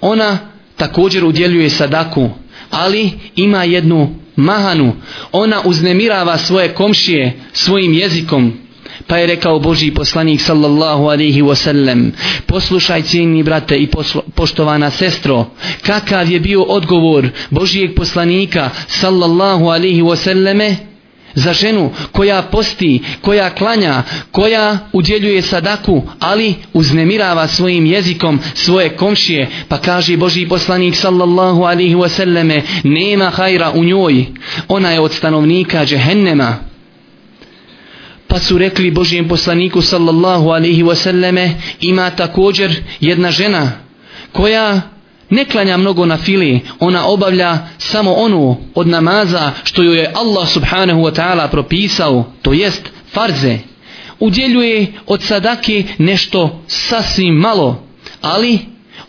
Ona 0.00 0.38
također 0.76 1.24
udjeljuje 1.24 1.70
sadaku, 1.70 2.30
ali 2.70 3.10
ima 3.36 3.64
jednu 3.64 4.14
mahanu. 4.36 4.92
Ona 5.32 5.60
uznemirava 5.64 6.38
svoje 6.38 6.68
komšije 6.68 7.40
svojim 7.52 7.92
jezikom. 7.92 8.63
Pa 9.06 9.16
je 9.18 9.26
rekao 9.26 9.58
Boži 9.58 9.90
poslanik 9.90 10.40
sallallahu 10.40 11.04
alaihi 11.04 11.42
wasallam, 11.42 12.10
poslušaj 12.46 13.02
cijeni 13.02 13.42
brate 13.42 13.76
i 13.76 13.86
poslo, 13.86 14.22
poštovana 14.34 14.90
sestro, 14.90 15.46
kakav 15.82 16.30
je 16.30 16.40
bio 16.40 16.62
odgovor 16.62 17.28
Božijeg 17.50 17.94
poslanika 17.94 18.70
sallallahu 18.88 19.64
alaihi 19.64 20.02
wasallame 20.02 20.74
za 21.34 21.52
ženu 21.52 21.90
koja 22.12 22.42
posti, 22.42 23.02
koja 23.20 23.50
klanja, 23.50 24.02
koja 24.30 24.78
udjeljuje 24.92 25.42
sadaku, 25.42 26.02
ali 26.20 26.54
uznemirava 26.72 27.48
svojim 27.48 27.86
jezikom 27.86 28.40
svoje 28.54 28.96
komšije, 28.96 29.48
pa 29.68 29.78
kaže 29.78 30.16
Boži 30.16 30.48
poslanik 30.48 30.96
sallallahu 30.96 31.62
alaihi 31.62 31.94
wasallame, 31.94 32.62
nema 32.84 33.30
hajra 33.30 33.70
u 33.70 33.84
njoj, 33.84 34.26
ona 34.68 34.90
je 34.90 35.00
od 35.00 35.12
stanovnika 35.12 35.84
džehennema 35.84 36.73
pa 38.28 38.38
su 38.38 38.58
rekli 38.58 38.90
Božijem 38.90 39.28
poslaniku 39.28 39.82
sallallahu 39.82 40.48
alaihi 40.48 40.82
wasallame 40.82 41.50
ima 41.80 42.10
također 42.10 42.82
jedna 43.00 43.30
žena 43.30 43.72
koja 44.32 44.80
ne 45.30 45.44
klanja 45.44 45.76
mnogo 45.76 46.06
na 46.06 46.16
fili, 46.16 46.60
ona 46.80 47.06
obavlja 47.06 47.58
samo 47.78 48.12
onu 48.12 48.56
od 48.74 48.88
namaza 48.88 49.52
što 49.64 49.82
joj 49.82 49.98
je 49.98 50.12
Allah 50.14 50.48
subhanahu 50.48 51.00
wa 51.00 51.14
ta'ala 51.14 51.48
propisao, 51.48 52.24
to 52.42 52.52
jest 52.52 52.82
farze. 53.12 53.58
Udjeljuje 54.20 54.92
od 55.06 55.22
sadake 55.22 55.84
nešto 55.98 56.62
sasvim 56.66 57.34
malo, 57.34 57.86
ali 58.22 58.58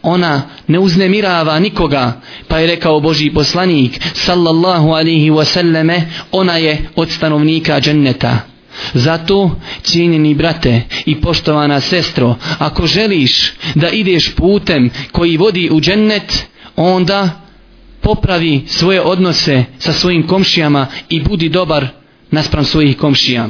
ona 0.02 0.42
ne 0.68 0.80
uznemirava 0.80 1.60
nikoga, 1.60 2.22
pa 2.48 2.60
je 2.60 2.68
rekao 2.68 3.00
Boži 3.00 3.30
poslanik 3.30 4.00
sallallahu 4.14 4.90
alaihi 4.90 5.32
wasallame, 5.32 6.02
ona 6.32 6.58
je 6.58 6.90
od 6.96 7.10
stanovnika 7.10 7.80
dženneta. 7.82 8.55
Zato, 8.94 9.60
cijenjeni 9.82 10.34
brate 10.34 10.82
i 11.06 11.22
poštovana 11.22 11.82
sestro, 11.82 12.36
ako 12.60 12.88
želiš 12.88 13.54
da 13.76 13.90
ideš 13.90 14.36
putem 14.36 14.90
koji 15.12 15.38
vodi 15.38 15.70
u 15.72 15.82
džennet, 15.82 16.48
onda 16.76 17.42
popravi 18.02 18.64
svoje 18.68 19.02
odnose 19.02 19.64
sa 19.80 19.94
svojim 19.94 20.28
komšijama 20.28 20.88
i 21.10 21.20
budi 21.20 21.50
dobar 21.50 21.88
naspram 22.32 22.64
svojih 22.66 22.98
komšija. 22.98 23.50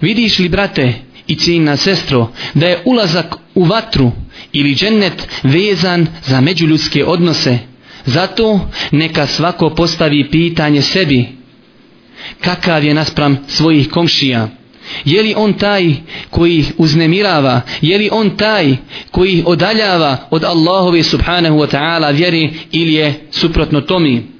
Vidiš 0.00 0.38
li, 0.38 0.48
brate 0.48 0.94
i 1.26 1.34
cijenjena 1.34 1.76
sestro, 1.76 2.28
da 2.54 2.66
je 2.66 2.82
ulazak 2.84 3.34
u 3.54 3.64
vatru 3.64 4.12
ili 4.52 4.74
džennet 4.74 5.28
vezan 5.42 6.06
za 6.24 6.40
međuljudske 6.40 7.04
odnose? 7.04 7.58
Zato 8.06 8.60
neka 8.90 9.26
svako 9.26 9.70
postavi 9.70 10.30
pitanje 10.30 10.82
sebi, 10.82 11.28
kakav 12.40 12.84
je 12.84 12.94
naspram 12.94 13.38
svojih 13.48 13.90
komšija. 13.90 14.48
Je 15.04 15.22
li 15.22 15.34
on 15.36 15.52
taj 15.52 15.94
koji 16.30 16.56
ih 16.56 16.72
uznemirava? 16.78 17.60
Je 17.80 17.98
li 17.98 18.08
on 18.12 18.36
taj 18.36 18.76
koji 19.10 19.32
ih 19.32 19.46
odaljava 19.46 20.16
od 20.30 20.44
Allahove 20.44 21.02
subhanahu 21.02 21.58
wa 21.58 21.66
ta'ala 21.76 22.14
vjeri 22.14 22.52
ili 22.72 22.94
je 22.94 23.28
suprotno 23.30 23.80
tomi? 23.80 24.31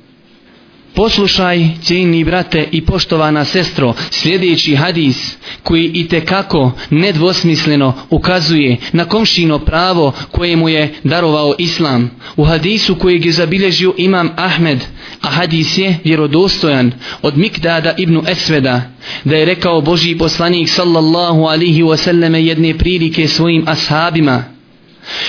Poslušaj, 0.94 1.68
cijeni 1.83 2.24
brate 2.24 2.68
i 2.72 2.81
poštovana 2.81 3.44
sestro, 3.44 3.94
sljedeći 4.11 4.74
hadis 4.74 5.37
koji 5.62 5.90
i 5.94 6.09
kako 6.20 6.72
nedvosmisleno 6.90 7.94
ukazuje 8.11 8.76
na 8.92 9.05
komšino 9.05 9.59
pravo 9.59 10.12
koje 10.31 10.57
mu 10.57 10.68
je 10.68 10.94
darovao 11.05 11.55
Islam. 11.59 12.11
U 12.37 12.44
hadisu 12.44 12.94
kojeg 12.94 13.26
je 13.26 13.33
zabilježio 13.33 13.94
imam 13.96 14.31
Ahmed, 14.37 14.85
a 15.20 15.28
hadis 15.28 15.78
je 15.78 15.98
vjerodostojan 16.05 16.92
od 17.22 17.38
Mikdada 17.38 17.94
ibn 17.98 18.20
Esveda, 18.28 18.83
da 19.24 19.37
je 19.37 19.44
rekao 19.44 19.81
Boži 19.81 20.18
poslanik 20.18 20.68
sallallahu 20.68 21.44
alihi 21.44 21.83
wasallame 21.83 22.38
jedne 22.38 22.78
prilike 22.78 23.28
svojim 23.28 23.64
ashabima. 23.66 24.44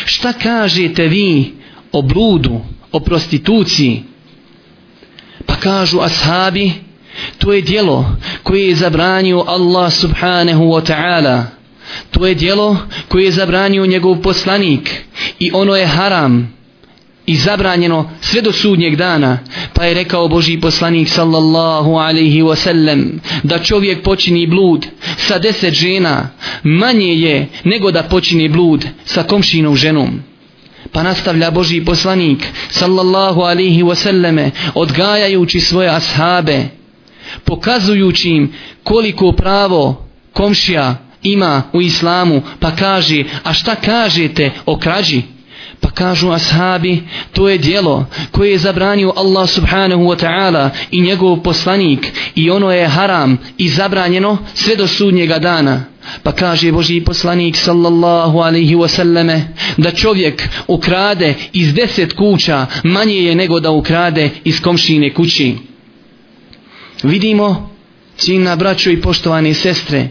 Šta 0.06 0.34
kažete 0.34 1.08
vi 1.08 1.54
o 1.92 2.02
bludu, 2.02 2.62
o 2.92 3.00
prostituciji? 3.00 4.13
Pa 5.46 5.56
kažu 5.56 6.00
ashabi, 6.00 6.72
to 7.38 7.54
je 7.54 7.62
dijelo 7.62 8.06
koje 8.44 8.68
je 8.68 8.76
zabranio 8.76 9.44
Allah 9.48 9.94
subhanahu 9.94 10.64
wa 10.64 10.82
ta'ala. 10.82 11.44
To 12.12 12.28
je 12.28 12.36
dijelo 12.36 12.78
koje 13.08 13.26
je 13.26 13.32
zabranio 13.32 13.86
njegov 13.86 14.22
poslanik 14.22 15.04
i 15.40 15.52
ono 15.54 15.76
je 15.76 15.88
haram 15.88 16.54
i 17.26 17.36
zabranjeno 17.36 18.10
sve 18.22 18.42
do 18.42 18.52
sudnjeg 18.52 18.96
dana. 18.96 19.40
Pa 19.74 19.86
je 19.86 19.94
rekao 19.94 20.28
Boži 20.28 20.60
poslanik 20.62 21.10
sallallahu 21.10 21.92
alaihi 21.96 22.42
wa 22.42 22.56
sallam 22.56 23.22
da 23.44 23.60
čovjek 23.60 24.04
počini 24.04 24.48
blud 24.48 24.86
sa 25.18 25.40
deset 25.40 25.74
žena 25.74 26.30
manje 26.64 27.14
je 27.14 27.48
nego 27.64 27.92
da 27.92 28.04
počini 28.04 28.50
blud 28.50 28.86
sa 29.06 29.24
komšinom 29.24 29.76
ženom. 29.76 30.33
Pa 30.94 31.04
nastavlja 31.04 31.52
Boži 31.52 31.86
poslanik 31.86 32.48
sallallahu 32.70 33.42
alihi 33.42 33.84
wasallame 33.84 34.50
odgajajući 34.76 35.60
svoje 35.60 35.90
ashabe, 35.90 36.64
pokazujući 37.46 38.30
im 38.30 38.54
koliko 38.84 39.32
pravo 39.32 40.06
komšija 40.34 40.96
ima 41.24 41.64
u 41.74 41.82
islamu, 41.82 42.42
pa 42.60 42.76
kaže, 42.76 43.24
a 43.44 43.54
šta 43.54 43.76
kažete 43.76 44.52
o 44.66 44.78
krađi? 44.80 45.22
Pa 45.84 45.92
kažu 45.92 46.32
ashabi, 46.32 47.04
to 47.34 47.50
je 47.50 47.58
dijelo 47.58 48.06
koje 48.32 48.52
je 48.52 48.58
zabranio 48.58 49.14
Allah 49.16 49.50
subhanahu 49.50 50.04
wa 50.04 50.16
ta'ala 50.26 50.70
i 50.92 51.02
njegov 51.02 51.44
poslanik 51.44 52.08
i 52.36 52.50
ono 52.50 52.72
je 52.72 52.88
haram 52.88 53.38
i 53.58 53.70
zabranjeno 53.70 54.38
sve 54.54 54.76
do 54.76 54.88
sudnjega 54.88 55.40
dana. 55.40 55.84
Pa 56.24 56.32
kaže 56.32 56.72
Boži 56.72 57.02
poslanik 57.02 57.56
sallallahu 57.56 58.40
alaihi 58.40 58.76
wasallame 58.76 59.42
da 59.78 59.92
čovjek 59.92 60.50
ukrade 60.68 61.34
iz 61.54 61.74
deset 61.74 62.14
kuća 62.14 62.66
manje 62.84 63.16
je 63.16 63.36
nego 63.36 63.60
da 63.60 63.72
ukrade 63.72 64.30
iz 64.44 64.62
komšine 64.62 65.14
kući. 65.14 65.56
Vidimo 67.04 67.70
cina 68.18 68.56
braćo 68.56 68.90
i 68.90 69.02
poštovane 69.02 69.54
sestre, 69.54 70.08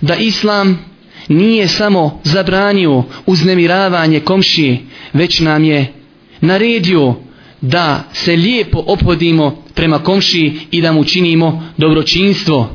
da 0.00 0.14
Islam 0.14 0.89
nije 1.30 1.68
samo 1.68 2.20
zabranio 2.24 3.02
uznemiravanje 3.26 4.20
komšije, 4.20 4.78
već 5.12 5.40
nam 5.40 5.64
je 5.64 5.92
naredio 6.40 7.14
da 7.60 8.04
se 8.12 8.36
lijepo 8.36 8.84
opodimo 8.86 9.62
prema 9.74 9.98
komšiji 9.98 10.60
i 10.70 10.82
da 10.82 10.92
mu 10.92 11.04
činimo 11.04 11.72
dobročinstvo. 11.76 12.68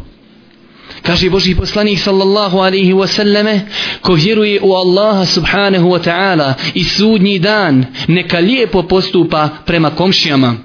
Kaže 1.01 1.29
Boži 1.29 1.55
poslanik 1.55 1.99
sallallahu 1.99 2.57
alaihi 2.57 2.93
wasallame, 2.93 3.59
ko 4.01 4.13
vjeruje 4.13 4.61
u 4.61 4.73
Allaha 4.73 5.25
subhanahu 5.25 5.89
wa 5.89 6.03
ta'ala 6.03 6.53
i 6.73 6.83
sudnji 6.83 7.39
dan, 7.39 7.85
neka 8.07 8.39
lijepo 8.39 8.83
postupa 8.83 9.49
prema 9.65 9.89
komšijama. 9.89 10.55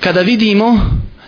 Kada 0.00 0.20
vidimo 0.20 0.80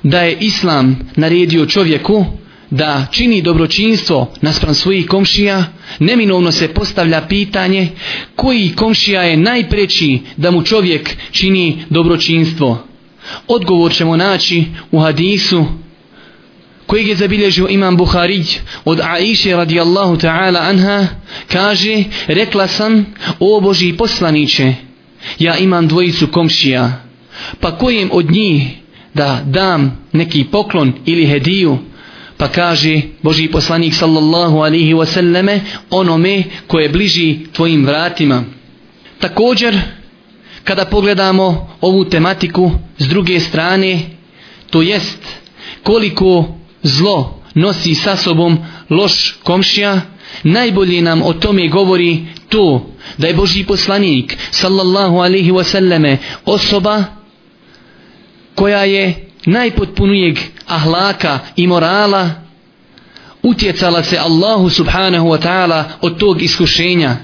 da 0.03 0.23
je 0.23 0.37
Islam 0.41 0.97
naredio 1.17 1.67
čovjeku 1.67 2.27
da 2.70 3.07
čini 3.11 3.42
dobročinstvo 3.42 4.33
naspram 4.40 4.74
svojih 4.74 5.07
komšija, 5.07 5.64
neminovno 5.98 6.53
se 6.53 6.68
postavlja 6.68 7.22
pitanje 7.29 7.88
koji 8.37 8.72
komšija 8.77 9.22
je 9.22 9.37
najpreći 9.37 10.18
da 10.37 10.50
mu 10.50 10.62
čovjek 10.62 11.16
čini 11.31 11.85
dobročinstvo. 11.90 12.87
Odgovor 13.48 13.92
ćemo 13.92 14.16
naći 14.16 14.64
u 14.90 14.98
hadisu 14.98 15.66
kojeg 16.87 17.09
je 17.09 17.16
zabilježio 17.16 17.68
imam 17.68 17.96
Buharić 17.96 18.59
od 18.85 19.00
Aisha 19.00 19.57
radijallahu 19.57 20.16
ta'ala 20.16 20.68
anha, 20.68 21.07
kaže, 21.53 22.05
rekla 22.27 22.66
sam, 22.66 23.07
o 23.40 23.61
Boži 23.61 23.92
poslaniće, 23.92 24.74
ja 25.38 25.57
imam 25.57 25.88
dvojicu 25.88 26.27
komšija, 26.27 27.03
pa 27.61 27.79
kojem 27.79 28.11
od 28.12 28.31
njih 28.31 28.62
da 29.14 29.42
dam 29.44 29.98
neki 30.12 30.44
poklon 30.44 30.92
ili 31.07 31.27
hediju, 31.27 31.79
pa 32.37 32.49
kaže 32.49 33.01
Boži 33.23 33.49
poslanik 33.49 33.94
sallallahu 33.94 34.59
alihi 34.59 34.94
wasallame 34.94 35.61
onome 35.90 36.42
koje 36.66 36.83
je 36.83 36.88
bliži 36.88 37.38
tvojim 37.53 37.87
vratima. 37.87 38.44
Također, 39.18 39.81
kada 40.64 40.85
pogledamo 40.85 41.77
ovu 41.81 42.05
tematiku 42.05 42.70
s 42.99 43.09
druge 43.09 43.40
strane, 43.40 44.01
to 44.70 44.83
jest 44.83 45.18
koliko 45.83 46.55
zlo 46.83 47.42
nosi 47.55 47.94
sa 47.94 48.16
sobom 48.16 48.59
loš 48.90 49.35
komšija, 49.42 50.01
najbolje 50.42 51.03
nam 51.03 51.23
o 51.23 51.33
tome 51.33 51.68
govori 51.68 52.27
to 52.49 52.87
da 53.18 53.27
je 53.27 53.35
Boži 53.35 53.64
poslanik 53.64 54.37
sallallahu 54.51 55.16
alihi 55.16 55.51
wasallame 55.51 56.16
osoba 56.44 57.05
koja 58.55 58.85
je 58.85 59.29
najpotpunijeg 59.47 60.38
ahlaka 60.66 61.38
i 61.57 61.66
morala 61.66 62.31
utjecala 63.42 64.03
se 64.03 64.18
Allahu 64.18 64.70
subhanahu 64.70 65.29
wa 65.29 65.38
ta'ala 65.38 65.85
od 66.00 66.18
tog 66.18 66.42
iskušenja. 66.42 67.16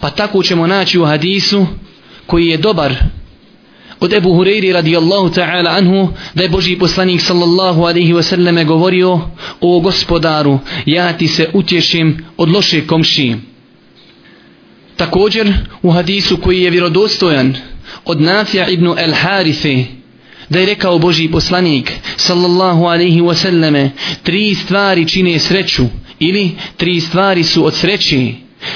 Pa 0.00 0.10
tako 0.10 0.42
ćemo 0.42 0.66
naći 0.66 0.98
u 0.98 1.04
hadisu 1.04 1.66
koji 2.26 2.46
je 2.46 2.56
dobar 2.56 2.94
od 4.00 4.12
Ebu 4.12 4.30
Hureyri 4.30 4.72
radijallahu 4.72 5.28
ta'ala 5.28 5.76
anhu 5.76 6.08
da 6.34 6.42
je 6.42 6.48
Boži 6.48 6.76
poslanik 6.78 7.20
sallallahu 7.20 7.82
alaihi 7.82 8.12
wa 8.12 8.22
sallame 8.22 8.64
govorio 8.64 9.20
o 9.60 9.80
gospodaru 9.80 10.58
ja 10.86 11.12
ti 11.12 11.28
se 11.28 11.50
utješim 11.52 12.24
od 12.36 12.50
loše 12.50 12.86
komši 12.86 13.34
također 14.96 15.52
u 15.82 15.90
hadisu 15.90 16.36
koji 16.36 16.62
je 16.62 16.70
vjerodostojan 16.70 17.54
od 18.04 18.20
Nafja 18.20 18.68
ibn 18.68 18.86
El 18.98 19.12
Harife 19.12 19.84
da 20.48 20.58
je 20.58 20.66
rekao 20.66 20.98
Boži 20.98 21.28
poslanik 21.28 21.92
sallallahu 22.16 22.84
alaihi 22.84 23.20
wasallame 23.20 23.90
tri 24.22 24.54
stvari 24.54 25.08
čine 25.08 25.38
sreću 25.38 25.84
ili 26.18 26.50
tri 26.76 27.00
stvari 27.00 27.44
su 27.44 27.66
od 27.66 27.74
sreći 27.74 28.34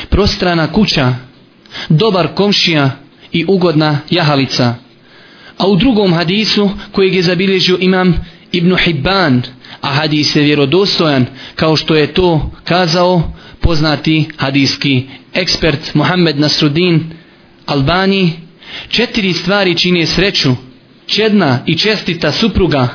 prostrana 0.08 0.72
kuća 0.72 1.14
dobar 1.88 2.34
komšija 2.34 2.90
i 3.32 3.44
ugodna 3.48 3.98
jahalica. 4.10 4.74
A 5.58 5.66
u 5.68 5.76
drugom 5.76 6.12
hadisu 6.12 6.70
kojeg 6.92 7.14
je 7.14 7.22
zabilježio 7.22 7.78
imam 7.80 8.14
Ibn 8.52 8.76
Hibban, 8.76 9.42
a 9.80 9.88
hadis 9.88 10.36
je 10.36 10.42
vjerodostojan 10.42 11.26
kao 11.54 11.76
što 11.76 11.94
je 11.94 12.14
to 12.14 12.50
kazao 12.64 13.32
poznati 13.60 14.28
hadijski 14.36 15.02
ekspert 15.34 15.94
Muhammed 15.94 16.40
Nasruddin 16.40 17.10
Albani, 17.66 18.32
četiri 18.88 19.32
stvari 19.32 19.78
čine 19.78 20.06
sreću, 20.06 20.50
čedna 21.10 21.58
i 21.66 21.78
čestita 21.78 22.32
supruga, 22.32 22.88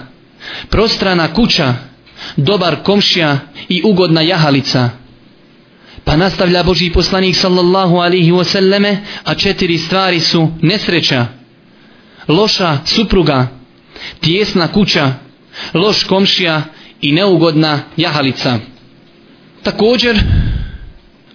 prostrana 0.70 1.34
kuća, 1.34 1.74
dobar 2.38 2.76
komšija 2.84 3.38
i 3.70 3.82
ugodna 3.86 4.22
jahalica. 4.22 4.90
Pa 6.04 6.16
nastavlja 6.18 6.64
Boži 6.64 6.90
poslanik 6.90 7.36
sallallahu 7.36 7.98
alihi 7.98 8.32
wasallame, 8.32 8.98
a 9.24 9.36
četiri 9.36 9.78
stvari 9.78 10.20
su 10.20 10.52
nesreća, 10.62 11.26
loša 12.28 12.78
supruga, 12.86 13.48
tijesna 14.20 14.68
kuća, 14.68 15.14
loš 15.74 16.04
komšija 16.04 16.64
i 17.02 17.12
neugodna 17.12 17.80
jahalica. 17.98 18.60
Također, 19.64 20.20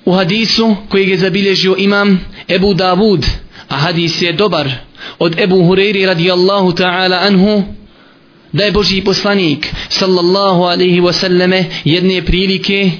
u 0.04 0.12
hadisu 0.12 0.76
kojeg 0.88 1.08
je 1.08 1.18
zabilježio 1.18 1.74
imam 1.78 2.20
Ebu 2.48 2.74
Davud, 2.74 3.26
a 3.70 3.76
hadis 3.76 4.22
je 4.22 4.32
dobar, 4.32 4.70
od 5.18 5.38
Ebu 5.38 5.56
Hureyri 5.56 6.06
radijallahu 6.06 6.72
ta'ala 6.72 7.22
anhu, 7.22 7.62
da 8.52 8.64
je 8.64 8.72
Boži 8.72 9.00
poslanik, 9.00 9.70
sallallahu 9.88 10.62
alaihi 10.62 11.00
wasallame, 11.00 11.64
jedne 11.84 12.22
prilike, 12.22 12.90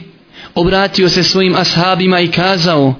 obratio 0.54 1.09
se 1.09 1.22
svojim 1.22 1.54
ashabima 1.54 2.20
i 2.20 2.28
kazao, 2.28 2.94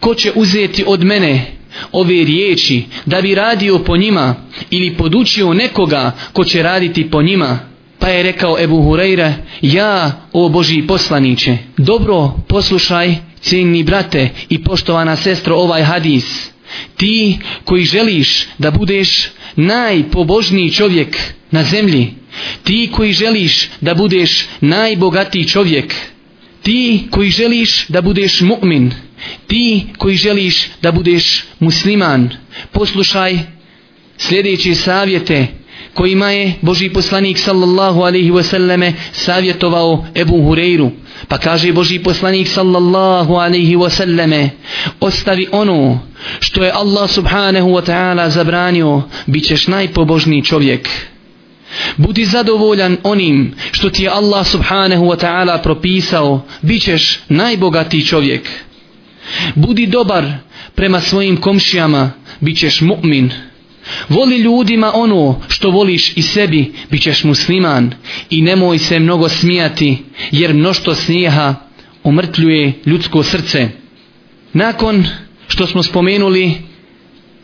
ko 0.00 0.14
će 0.14 0.32
uzeti 0.34 0.84
od 0.86 1.04
mene 1.04 1.46
ove 1.92 2.24
riječi 2.24 2.84
da 3.06 3.20
bi 3.20 3.34
radio 3.34 3.78
po 3.78 3.96
njima 3.96 4.34
ili 4.70 4.96
podučio 4.96 5.54
nekoga 5.54 6.12
ko 6.32 6.44
će 6.44 6.62
raditi 6.62 7.10
po 7.10 7.22
njima. 7.22 7.58
Pa 7.98 8.08
je 8.08 8.22
rekao 8.22 8.56
Ebu 8.60 8.76
Hureyre, 8.76 9.32
ja, 9.62 10.22
o 10.32 10.48
Boži 10.48 10.82
poslaniće, 10.88 11.56
dobro 11.76 12.32
poslušaj, 12.48 13.14
cijenni 13.40 13.82
brate 13.82 14.30
i 14.48 14.64
poštovana 14.64 15.16
sestro 15.16 15.56
ovaj 15.56 15.82
hadis. 15.82 16.53
Ti 16.96 17.38
koji 17.64 17.84
želiš 17.84 18.46
da 18.58 18.70
budeš 18.70 19.28
najpobožniji 19.56 20.70
čovjek 20.70 21.18
na 21.50 21.62
zemlji, 21.64 22.14
ti 22.64 22.90
koji 22.92 23.12
želiš 23.12 23.68
da 23.80 23.94
budeš 23.94 24.46
najbogatiji 24.60 25.48
čovjek, 25.48 25.94
ti 26.62 27.02
koji 27.10 27.30
želiš 27.30 27.86
da 27.88 28.02
budeš 28.02 28.40
mu'min, 28.40 28.90
ti 29.46 29.86
koji 29.98 30.16
želiš 30.16 30.66
da 30.82 30.92
budeš 30.92 31.44
musliman, 31.60 32.30
poslušaj 32.72 33.38
sljedeće 34.18 34.74
savjete 34.74 35.46
kojima 35.94 36.30
je 36.30 36.54
Boži 36.62 36.88
poslanik 36.88 37.38
sallallahu 37.38 38.00
alaihi 38.00 38.30
wasallame 38.30 38.92
savjetovao 39.12 40.06
Ebu 40.14 40.36
Hureyru. 40.36 40.90
Pa 41.28 41.38
kaže 41.38 41.72
Boži 41.72 41.98
poslanik 41.98 42.48
sallallahu 42.48 43.34
alaihi 43.34 43.76
wasallame 43.76 44.48
ostavi 45.00 45.48
ono 45.52 45.98
što 46.40 46.64
je 46.64 46.72
Allah 46.72 47.10
subhanahu 47.10 47.68
wa 47.68 47.82
ta'ala 47.82 48.28
zabranio, 48.28 49.02
bit 49.26 49.44
ćeš 49.44 49.66
najpobožniji 49.68 50.44
čovjek. 50.44 50.88
Budi 51.96 52.24
zadovoljan 52.24 52.96
onim 53.02 53.54
što 53.72 53.90
ti 53.90 54.02
je 54.02 54.10
Allah 54.10 54.46
subhanahu 54.46 55.04
wa 55.04 55.16
ta'ala 55.16 55.62
propisao, 55.62 56.46
bit 56.62 56.82
ćeš 56.82 57.20
najbogatiji 57.28 58.02
čovjek. 58.02 58.48
Budi 59.54 59.86
dobar 59.86 60.24
prema 60.74 61.00
svojim 61.00 61.36
komšijama, 61.36 62.10
bit 62.40 62.58
ćeš 62.58 62.80
mu'min. 62.80 63.30
Voli 64.08 64.36
ljudima 64.36 64.92
ono 64.94 65.40
što 65.48 65.70
voliš 65.70 66.16
i 66.16 66.22
sebi, 66.22 66.72
bit 66.90 67.02
ćeš 67.02 67.24
musliman. 67.24 67.94
I 68.30 68.42
nemoj 68.42 68.78
se 68.78 68.98
mnogo 68.98 69.28
smijati, 69.28 69.98
jer 70.30 70.54
mnošto 70.54 70.94
snijeha 70.94 71.54
umrtljuje 72.04 72.72
ljudsko 72.86 73.22
srce. 73.22 73.68
Nakon 74.52 75.04
što 75.48 75.66
smo 75.66 75.82
spomenuli 75.82 76.54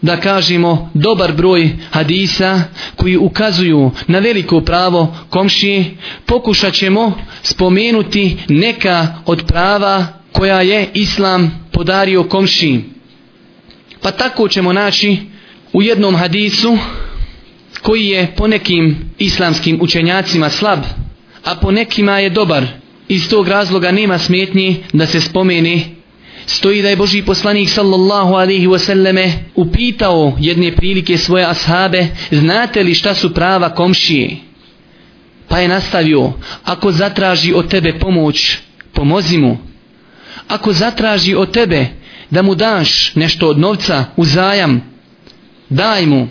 da 0.03 0.17
kažemo 0.17 0.91
dobar 0.95 1.33
broj 1.33 1.71
hadisa 1.91 2.63
koji 2.97 3.17
ukazuju 3.17 3.91
na 4.07 4.19
veliko 4.19 4.61
pravo 4.61 5.17
komšije, 5.31 5.97
pokušat 6.27 6.75
ćemo 6.75 7.13
spomenuti 7.43 8.37
neka 8.49 9.15
od 9.27 9.45
prava 9.47 10.07
koja 10.33 10.61
je 10.61 10.89
islam 10.95 11.69
podario 11.73 12.25
komšiji. 12.25 12.85
Pa 14.03 14.11
tako 14.11 14.49
ćemo 14.49 14.73
naći 14.73 15.17
u 15.73 15.83
jednom 15.83 16.17
hadisu 16.17 16.79
koji 17.83 18.07
je 18.07 18.33
po 18.37 18.47
nekim 18.47 18.97
islamskim 19.19 19.79
učenjacima 19.81 20.51
slab, 20.51 20.79
a 21.45 21.55
po 21.55 21.71
nekima 21.71 22.19
je 22.19 22.31
dobar. 22.31 22.67
Iz 23.09 23.29
tog 23.29 23.49
razloga 23.49 23.93
nema 23.93 24.19
smetnji 24.19 24.85
da 24.93 25.07
se 25.07 25.21
spomeni 25.21 26.01
stoji 26.47 26.83
da 26.83 26.89
je 26.89 26.97
Boži 26.97 27.23
poslanik 27.23 27.69
sallallahu 27.69 28.35
alaihi 28.35 28.67
wasallame 28.67 29.31
upitao 29.55 30.37
jedne 30.41 30.77
prilike 30.77 31.19
svoje 31.19 31.45
ashabe 31.45 32.07
znate 32.31 32.83
li 32.83 32.95
šta 32.95 33.15
su 33.15 33.35
prava 33.35 33.75
komšije? 33.75 34.37
Pa 35.49 35.59
je 35.59 35.69
nastavio, 35.69 36.33
ako 36.65 36.93
zatraži 36.93 37.53
od 37.53 37.69
tebe 37.69 37.99
pomoć, 37.99 38.59
pomozi 38.93 39.39
mu. 39.39 39.59
Ako 40.49 40.73
zatraži 40.73 41.35
od 41.35 41.51
tebe 41.51 41.87
da 42.31 42.43
mu 42.43 42.55
daš 42.55 43.15
nešto 43.15 43.49
od 43.49 43.59
novca 43.59 44.05
u 44.17 44.25
zajam, 44.25 44.90
daj 45.71 46.07
mu. 46.07 46.29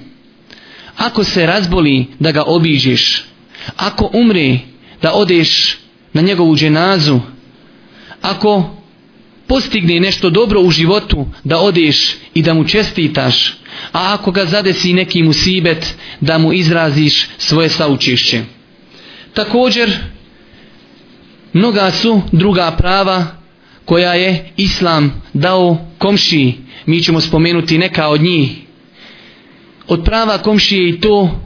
Ako 0.97 1.23
se 1.23 1.45
razboli 1.45 2.05
da 2.19 2.31
ga 2.31 2.43
obiđeš, 2.43 3.23
ako 3.77 4.09
umre 4.13 4.59
da 5.01 5.13
odeš 5.13 5.77
na 6.13 6.21
njegovu 6.21 6.55
dženazu, 6.55 7.19
ako 8.21 8.75
postigne 9.47 9.99
nešto 9.99 10.29
dobro 10.29 10.61
u 10.61 10.71
životu 10.71 11.27
da 11.43 11.57
odeš 11.57 12.15
i 12.33 12.41
da 12.41 12.53
mu 12.53 12.67
čestitaš, 12.67 13.53
a 13.91 14.13
ako 14.13 14.31
ga 14.31 14.45
zadesi 14.45 14.93
neki 14.93 15.23
musibet 15.23 15.95
da 16.21 16.37
mu 16.37 16.53
izraziš 16.53 17.27
svoje 17.37 17.69
saučišće. 17.69 18.41
Također, 19.33 19.97
mnoga 21.53 21.91
su 21.91 22.21
druga 22.31 22.71
prava 22.71 23.25
koja 23.85 24.13
je 24.13 24.51
Islam 24.57 25.21
dao 25.33 25.77
komšiji. 25.97 26.57
Mi 26.85 27.01
ćemo 27.01 27.21
spomenuti 27.21 27.77
neka 27.77 28.07
od 28.07 28.21
njih. 28.21 28.68
Od 29.89 30.03
prava 30.05 30.37
komšije 30.37 30.89
i 30.89 30.99
to 30.99 31.39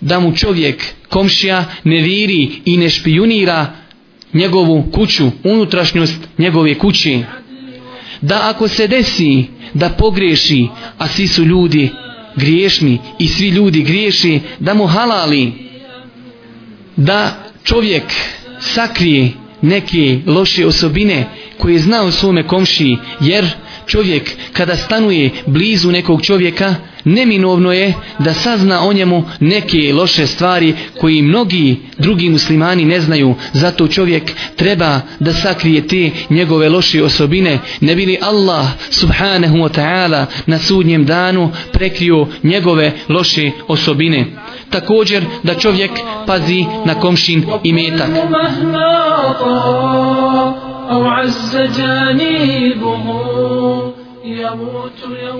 da 0.00 0.20
mu 0.20 0.36
čovjek, 0.36 0.84
komšija, 1.08 1.64
ne 1.84 2.02
viri 2.02 2.50
i 2.64 2.76
ne 2.76 2.90
špijunira 2.90 3.66
njegovu 4.32 4.82
kuću, 4.92 5.30
unutrašnjost 5.44 6.28
njegove 6.38 6.78
kuće. 6.78 7.24
Da 8.20 8.50
ako 8.50 8.68
se 8.68 8.86
desi 8.86 9.44
da 9.74 9.88
pogreši, 9.88 10.68
a 10.98 11.08
svi 11.08 11.28
su 11.28 11.44
ljudi 11.44 11.90
griješni 12.36 12.98
i 13.18 13.28
svi 13.28 13.48
ljudi 13.48 13.82
griješi, 13.82 14.40
da 14.58 14.74
mu 14.74 14.86
halali, 14.86 15.52
da 16.96 17.36
čovjek 17.64 18.02
sakrije 18.60 19.32
neke 19.62 20.18
loše 20.26 20.66
osobine 20.66 21.26
koje 21.58 21.78
zna 21.78 22.02
u 22.02 22.10
svome 22.10 22.46
komšiji, 22.46 22.98
jer 23.20 23.46
čovjek 23.92 24.30
kada 24.52 24.76
stanuje 24.76 25.30
blizu 25.46 25.92
nekog 25.92 26.22
čovjeka, 26.22 26.74
neminovno 27.04 27.72
je 27.72 27.94
da 28.18 28.34
sazna 28.34 28.88
o 28.88 28.92
njemu 28.92 29.24
neke 29.40 29.92
loše 29.94 30.26
stvari 30.26 30.74
koji 31.00 31.22
mnogi 31.22 31.76
drugi 31.98 32.28
muslimani 32.28 32.84
ne 32.84 33.00
znaju. 33.00 33.34
Zato 33.52 33.88
čovjek 33.88 34.32
treba 34.56 35.00
da 35.20 35.32
sakrije 35.32 35.86
te 35.86 36.10
njegove 36.30 36.68
loše 36.68 37.02
osobine. 37.04 37.58
Ne 37.80 37.94
bili 37.94 38.18
Allah 38.22 38.66
subhanahu 38.90 39.56
wa 39.56 39.68
ta'ala 39.68 40.26
na 40.46 40.58
sudnjem 40.58 41.04
danu 41.04 41.50
prekrio 41.72 42.26
njegove 42.42 42.92
loše 43.08 43.50
osobine. 43.68 44.26
Također 44.70 45.24
da 45.42 45.54
čovjek 45.54 45.90
pazi 46.26 46.64
na 46.84 46.94
komšin 46.94 47.44
i 47.62 47.72
metak. 47.72 48.10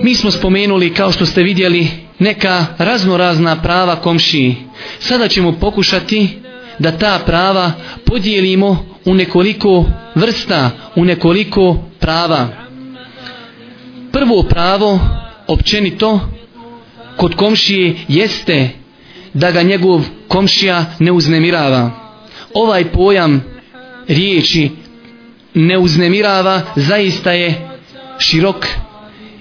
Mi 0.01 0.15
smo 0.15 0.31
spomenuli, 0.31 0.93
kao 0.93 1.11
što 1.11 1.25
ste 1.25 1.43
vidjeli, 1.43 1.87
neka 2.19 2.65
raznorazna 2.77 3.61
prava 3.61 3.95
komšiji. 3.95 4.55
Sada 4.99 5.27
ćemo 5.27 5.51
pokušati 5.51 6.29
da 6.79 6.91
ta 6.91 7.19
prava 7.25 7.71
podijelimo 8.05 8.85
u 9.05 9.13
nekoliko 9.13 9.85
vrsta, 10.15 10.69
u 10.95 11.05
nekoliko 11.05 11.77
prava. 11.99 12.47
Prvo 14.11 14.43
pravo, 14.43 14.99
općenito, 15.47 16.19
kod 17.17 17.35
komšije 17.35 17.95
jeste 18.07 18.69
da 19.33 19.51
ga 19.51 19.61
njegov 19.61 20.01
komšija 20.27 20.85
ne 20.99 21.11
uznemirava. 21.11 21.91
Ovaj 22.53 22.85
pojam 22.85 23.43
riječi 24.07 24.71
ne 25.53 25.77
uznemirava 25.77 26.61
zaista 26.75 27.31
je 27.31 27.69
širok 28.19 28.67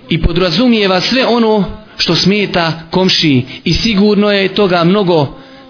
i 0.09 0.23
podrazumijeva 0.23 1.01
sve 1.01 1.27
ono 1.27 1.65
što 1.99 2.15
smeta 2.15 2.73
komšiji 2.91 3.47
i 3.65 3.73
sigurno 3.73 4.31
je 4.33 4.55
toga 4.55 4.85
mnogo 4.85 5.27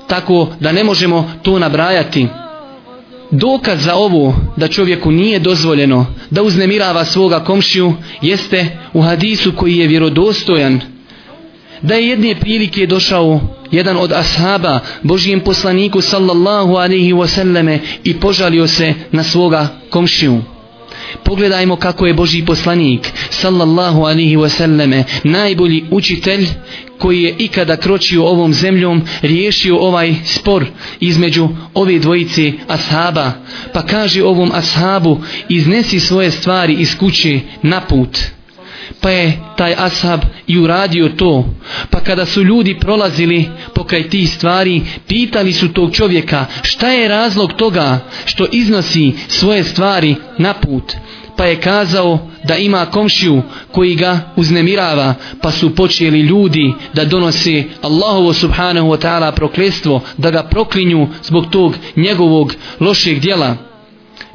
tako 0.08 0.48
da 0.60 0.72
ne 0.72 0.84
možemo 0.84 1.32
to 1.42 1.58
nabrajati. 1.58 2.26
Dokaz 3.30 3.84
za 3.84 3.94
ovo 3.94 4.34
da 4.56 4.68
čovjeku 4.68 5.10
nije 5.10 5.38
dozvoljeno 5.38 6.06
da 6.30 6.42
uznemirava 6.42 7.04
svoga 7.04 7.40
komšiju 7.40 7.94
jeste 8.22 8.78
u 8.92 9.02
hadisu 9.02 9.52
koji 9.56 9.76
je 9.76 9.86
vjerodostojan 9.86 10.80
da 11.82 11.94
je 11.94 12.08
jedne 12.08 12.34
prilike 12.34 12.86
došao 12.86 13.40
jedan 13.70 13.96
od 13.96 14.12
ashaba 14.12 14.80
Božijem 15.02 15.40
poslaniku 15.40 16.00
sallallahu 16.00 16.74
alaihi 16.74 17.12
wasallame 17.12 17.78
i 18.04 18.20
požalio 18.20 18.66
se 18.66 18.94
na 19.12 19.22
svoga 19.22 19.68
komšiju. 19.90 20.42
Pogledajmo 21.24 21.76
kako 21.76 22.06
je 22.06 22.14
Boži 22.14 22.44
poslanik 22.44 23.10
sallallahu 23.30 24.02
alaihi 24.02 24.36
wasallame 24.36 25.02
najbolji 25.24 25.84
učitelj 25.90 26.48
koji 26.98 27.22
je 27.22 27.34
ikada 27.38 27.76
kročio 27.76 28.24
ovom 28.24 28.52
zemljom 28.52 29.02
riješio 29.22 29.76
ovaj 29.78 30.14
spor 30.24 30.66
između 31.00 31.48
ove 31.74 31.98
dvojice 31.98 32.52
ashaba 32.68 33.32
pa 33.72 33.82
kaže 33.82 34.24
ovom 34.24 34.50
ashabu 34.54 35.20
iznesi 35.48 36.00
svoje 36.00 36.30
stvari 36.30 36.74
iz 36.74 36.98
kuće 36.98 37.40
na 37.62 37.80
put 37.80 38.18
pa 39.02 39.10
je 39.10 39.38
taj 39.56 39.74
ashab 39.78 40.20
i 40.46 40.58
uradio 40.58 41.08
to. 41.08 41.44
Pa 41.90 42.00
kada 42.00 42.26
su 42.26 42.42
ljudi 42.42 42.78
prolazili 42.80 43.48
pokraj 43.74 44.08
tih 44.08 44.30
stvari, 44.30 44.82
pitali 45.08 45.52
su 45.52 45.72
tog 45.72 45.94
čovjeka 45.94 46.46
šta 46.62 46.88
je 46.88 47.08
razlog 47.08 47.52
toga 47.52 47.98
što 48.24 48.46
iznosi 48.52 49.12
svoje 49.28 49.64
stvari 49.64 50.16
na 50.38 50.54
put. 50.54 50.92
Pa 51.36 51.44
je 51.44 51.60
kazao 51.60 52.18
da 52.44 52.56
ima 52.56 52.86
komšiju 52.86 53.42
koji 53.72 53.94
ga 53.94 54.20
uznemirava, 54.36 55.14
pa 55.42 55.50
su 55.50 55.74
počeli 55.74 56.20
ljudi 56.20 56.72
da 56.94 57.04
donose 57.04 57.64
Allahovo 57.82 58.32
subhanahu 58.32 58.88
wa 58.88 59.00
ta'ala 59.00 59.32
proklestvo, 59.32 60.00
da 60.18 60.30
ga 60.30 60.42
proklinju 60.42 61.08
zbog 61.22 61.46
tog 61.50 61.74
njegovog 61.96 62.54
lošeg 62.80 63.20
djela 63.20 63.71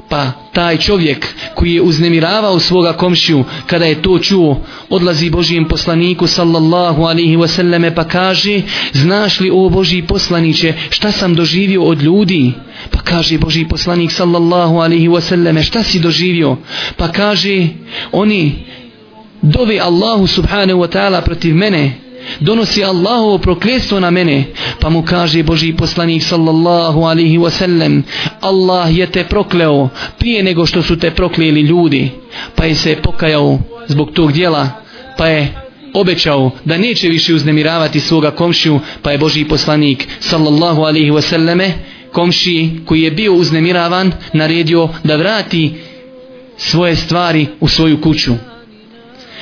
pa 0.08 0.32
taj 0.52 0.76
čovjek 0.76 1.26
koji 1.54 1.74
je 1.74 1.82
uznemiravao 1.82 2.58
svoga 2.58 2.92
komšiju 2.92 3.44
kada 3.66 3.84
je 3.84 4.02
to 4.02 4.18
čuo 4.18 4.60
odlazi 4.90 5.30
Božijem 5.30 5.64
poslaniku 5.64 6.26
sallallahu 6.26 7.02
alihi 7.02 7.36
wasallame 7.36 7.94
pa 7.94 8.04
kaže 8.04 8.62
znaš 8.92 9.40
li 9.40 9.50
o 9.50 9.68
Božiji 9.68 10.02
poslaniće 10.02 10.74
šta 10.90 11.12
sam 11.12 11.34
doživio 11.34 11.82
od 11.82 12.02
ljudi? 12.02 12.52
Pa 12.90 12.98
kaže 12.98 13.38
Božiji 13.38 13.68
poslanik 13.68 14.12
sallallahu 14.12 14.76
alihi 14.78 15.08
wasallame 15.08 15.62
šta 15.62 15.82
si 15.82 15.98
doživio? 15.98 16.56
Pa 16.96 17.08
kaže 17.08 17.66
oni 18.12 18.64
dove 19.42 19.78
Allahu 19.78 20.26
subhanahu 20.26 20.80
wa 20.80 20.88
ta'ala 20.88 21.20
protiv 21.20 21.54
mene 21.54 22.07
donosi 22.40 22.84
Allahovo 22.84 23.38
prokljestvo 23.38 24.00
na 24.00 24.10
mene 24.10 24.44
pa 24.80 24.88
mu 24.88 25.02
kaže 25.02 25.42
Boži 25.42 25.72
poslanik 25.72 26.22
sallallahu 26.22 27.02
alihi 27.02 27.38
wasallam 27.38 28.02
Allah 28.40 28.98
je 28.98 29.06
te 29.06 29.24
prokleo 29.24 29.88
prije 30.18 30.42
nego 30.42 30.66
što 30.66 30.82
su 30.82 30.98
te 30.98 31.10
proklijeli 31.10 31.60
ljudi 31.60 32.10
pa 32.54 32.64
je 32.64 32.74
se 32.74 32.96
pokajao 33.02 33.58
zbog 33.88 34.10
tog 34.12 34.32
dijela 34.32 34.68
pa 35.18 35.26
je 35.26 35.54
obećao 35.94 36.50
da 36.64 36.78
neće 36.78 37.08
više 37.08 37.34
uznemiravati 37.34 38.00
svoga 38.00 38.30
komšiju 38.30 38.80
pa 39.02 39.12
je 39.12 39.18
Boži 39.18 39.44
poslanik 39.44 40.08
sallallahu 40.20 40.82
alihi 40.82 41.10
wasallame 41.10 41.70
komšiji 42.12 42.80
koji 42.84 43.02
je 43.02 43.10
bio 43.10 43.34
uznemiravan 43.34 44.12
naredio 44.32 44.88
da 45.04 45.16
vrati 45.16 45.74
svoje 46.56 46.96
stvari 46.96 47.46
u 47.60 47.68
svoju 47.68 48.00
kuću. 48.00 48.32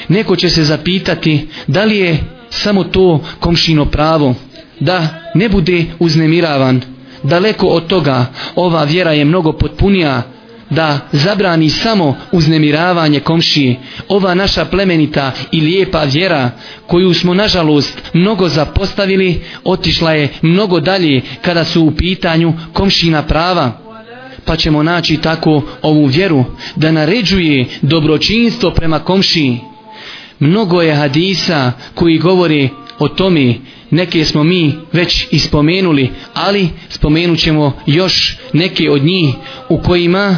Neko 0.09 0.37
će 0.37 0.51
se 0.51 0.65
zapitati 0.65 1.49
da 1.67 1.85
li 1.85 1.99
je 1.99 2.19
samo 2.57 2.85
to 2.85 3.21
komšino 3.41 3.85
pravo 3.85 4.35
da 4.81 5.09
ne 5.35 5.49
bude 5.49 5.85
uznemiravan. 5.99 6.81
Daleko 7.23 7.67
od 7.67 7.87
toga 7.87 8.27
ova 8.57 8.85
vjera 8.85 9.13
je 9.13 9.25
mnogo 9.25 9.53
potpunija 9.53 10.23
da 10.71 10.99
zabrani 11.13 11.71
samo 11.71 12.15
uznemiravanje 12.33 13.21
komšije 13.21 13.77
ova 14.09 14.35
naša 14.35 14.65
plemenita 14.65 15.33
i 15.53 15.61
lijepa 15.61 16.03
vjera 16.05 16.51
koju 16.87 17.15
smo 17.15 17.35
nažalost 17.35 18.03
mnogo 18.13 18.49
zapostavili 18.49 19.41
otišla 19.65 20.13
je 20.13 20.29
mnogo 20.43 20.81
dalje 20.81 21.23
kada 21.43 21.65
su 21.65 21.83
u 21.83 21.91
pitanju 21.91 22.53
komšina 22.73 23.23
prava. 23.23 23.73
Pa 24.45 24.57
ćemo 24.57 24.83
naći 24.83 25.17
tako 25.17 25.63
ovu 25.83 26.05
vjeru 26.07 26.45
da 26.77 26.93
naređuje 26.93 27.67
dobročinstvo 27.83 28.71
prema 28.71 28.99
komšiji 28.99 29.61
mnogo 30.41 30.83
je 30.83 30.95
hadisa 30.95 31.73
koji 31.95 32.19
govori 32.19 32.69
o 32.99 33.09
tome. 33.09 33.55
Neke 33.91 34.25
smo 34.25 34.45
mi 34.45 34.75
već 34.93 35.27
ispomenuli 35.31 36.11
ali 36.35 36.69
spomenut 36.89 37.39
ćemo 37.39 37.73
još 37.87 38.37
neke 38.53 38.91
od 38.91 39.05
njih 39.05 39.35
u 39.69 39.79
kojima 39.79 40.37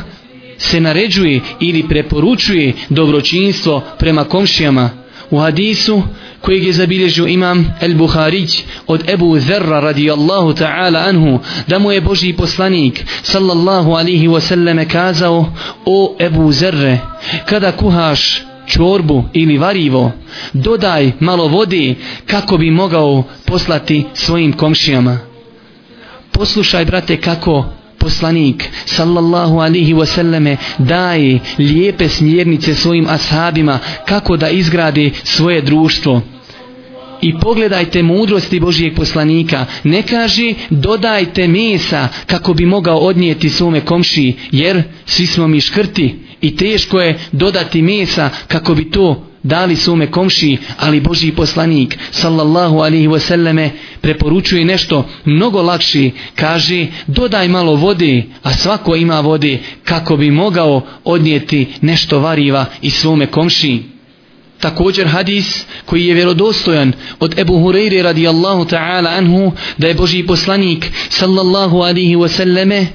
se 0.58 0.80
naređuje 0.80 1.40
ili 1.60 1.88
preporučuje 1.88 2.72
dobročinstvo 2.88 3.82
prema 3.98 4.24
komšijama. 4.24 4.90
U 5.30 5.38
hadisu 5.38 6.02
kojeg 6.40 6.64
je 6.64 6.72
zabilježio 6.72 7.26
imam 7.26 7.74
El 7.80 7.94
Buharić 7.94 8.62
od 8.86 9.08
Ebu 9.08 9.38
Zerra 9.38 9.80
radijallahu 9.80 10.52
ta'ala 10.52 11.08
anhu 11.08 11.38
da 11.66 11.78
mu 11.78 11.92
je 11.92 12.00
Boži 12.00 12.32
poslanik 12.32 13.04
sallallahu 13.22 13.92
alihi 13.92 14.28
wasallame 14.28 14.88
kazao 14.88 15.52
o 15.84 16.16
Ebu 16.20 16.52
Zerre 16.52 16.98
kada 17.46 17.72
kuhaš 17.72 18.47
čorbu 18.68 19.24
ili 19.32 19.58
varivo 19.58 20.12
dodaj 20.52 21.12
malo 21.20 21.48
vode 21.48 21.94
kako 22.26 22.58
bi 22.58 22.70
mogao 22.70 23.24
poslati 23.46 24.04
svojim 24.14 24.52
komšijama. 24.52 25.18
Poslušaj 26.32 26.84
brate 26.84 27.16
kako 27.16 27.64
poslanik 27.98 28.68
sallallahu 28.84 29.58
alihi 29.58 29.94
wasallame 29.94 30.56
daje 30.78 31.38
lijepe 31.58 32.08
smjernice 32.08 32.74
svojim 32.74 33.06
ashabima 33.08 33.78
kako 34.06 34.36
da 34.36 34.48
izgrade 34.48 35.10
svoje 35.24 35.60
društvo. 35.62 36.22
I 37.22 37.38
pogledajte 37.38 38.02
mudrosti 38.02 38.60
Božijeg 38.60 38.94
poslanika. 38.94 39.66
Ne 39.84 40.02
kaže 40.02 40.54
dodajte 40.70 41.48
mesa 41.48 42.08
kako 42.26 42.54
bi 42.54 42.66
mogao 42.66 42.98
odnijeti 42.98 43.48
svome 43.48 43.80
komši 43.80 44.34
jer 44.52 44.82
svi 45.06 45.26
smo 45.26 45.48
mi 45.48 45.60
škrti 45.60 46.27
i 46.40 46.56
teško 46.56 47.00
je 47.00 47.18
dodati 47.32 47.82
mesa 47.82 48.30
kako 48.48 48.74
bi 48.74 48.90
to 48.90 49.28
dali 49.42 49.76
svome 49.76 50.10
komši, 50.10 50.56
ali 50.78 51.00
Boži 51.00 51.32
poslanik, 51.32 51.98
sallallahu 52.10 52.78
alihi 52.78 53.08
wasallame, 53.08 53.70
preporučuje 54.00 54.64
nešto 54.64 55.04
mnogo 55.24 55.62
lakši, 55.62 56.10
kaže, 56.34 56.86
dodaj 57.06 57.48
malo 57.48 57.74
vode, 57.74 58.22
a 58.42 58.52
svako 58.52 58.96
ima 58.96 59.20
vode, 59.20 59.58
kako 59.84 60.16
bi 60.16 60.30
mogao 60.30 60.82
odnijeti 61.04 61.66
nešto 61.80 62.20
variva 62.20 62.64
i 62.82 62.90
svome 62.90 63.26
komši. 63.26 63.82
Također 64.60 65.06
hadis 65.06 65.64
koji 65.84 66.06
je 66.06 66.14
vjerodostojan 66.14 66.92
od 67.20 67.38
Ebu 67.38 67.54
Hureyre 67.54 68.02
radijallahu 68.02 68.64
ta'ala 68.64 69.18
anhu 69.18 69.52
da 69.78 69.88
je 69.88 69.94
Boži 69.94 70.26
poslanik 70.26 70.90
sallallahu 71.08 71.78
alihi 71.78 72.16
wasallame 72.16 72.86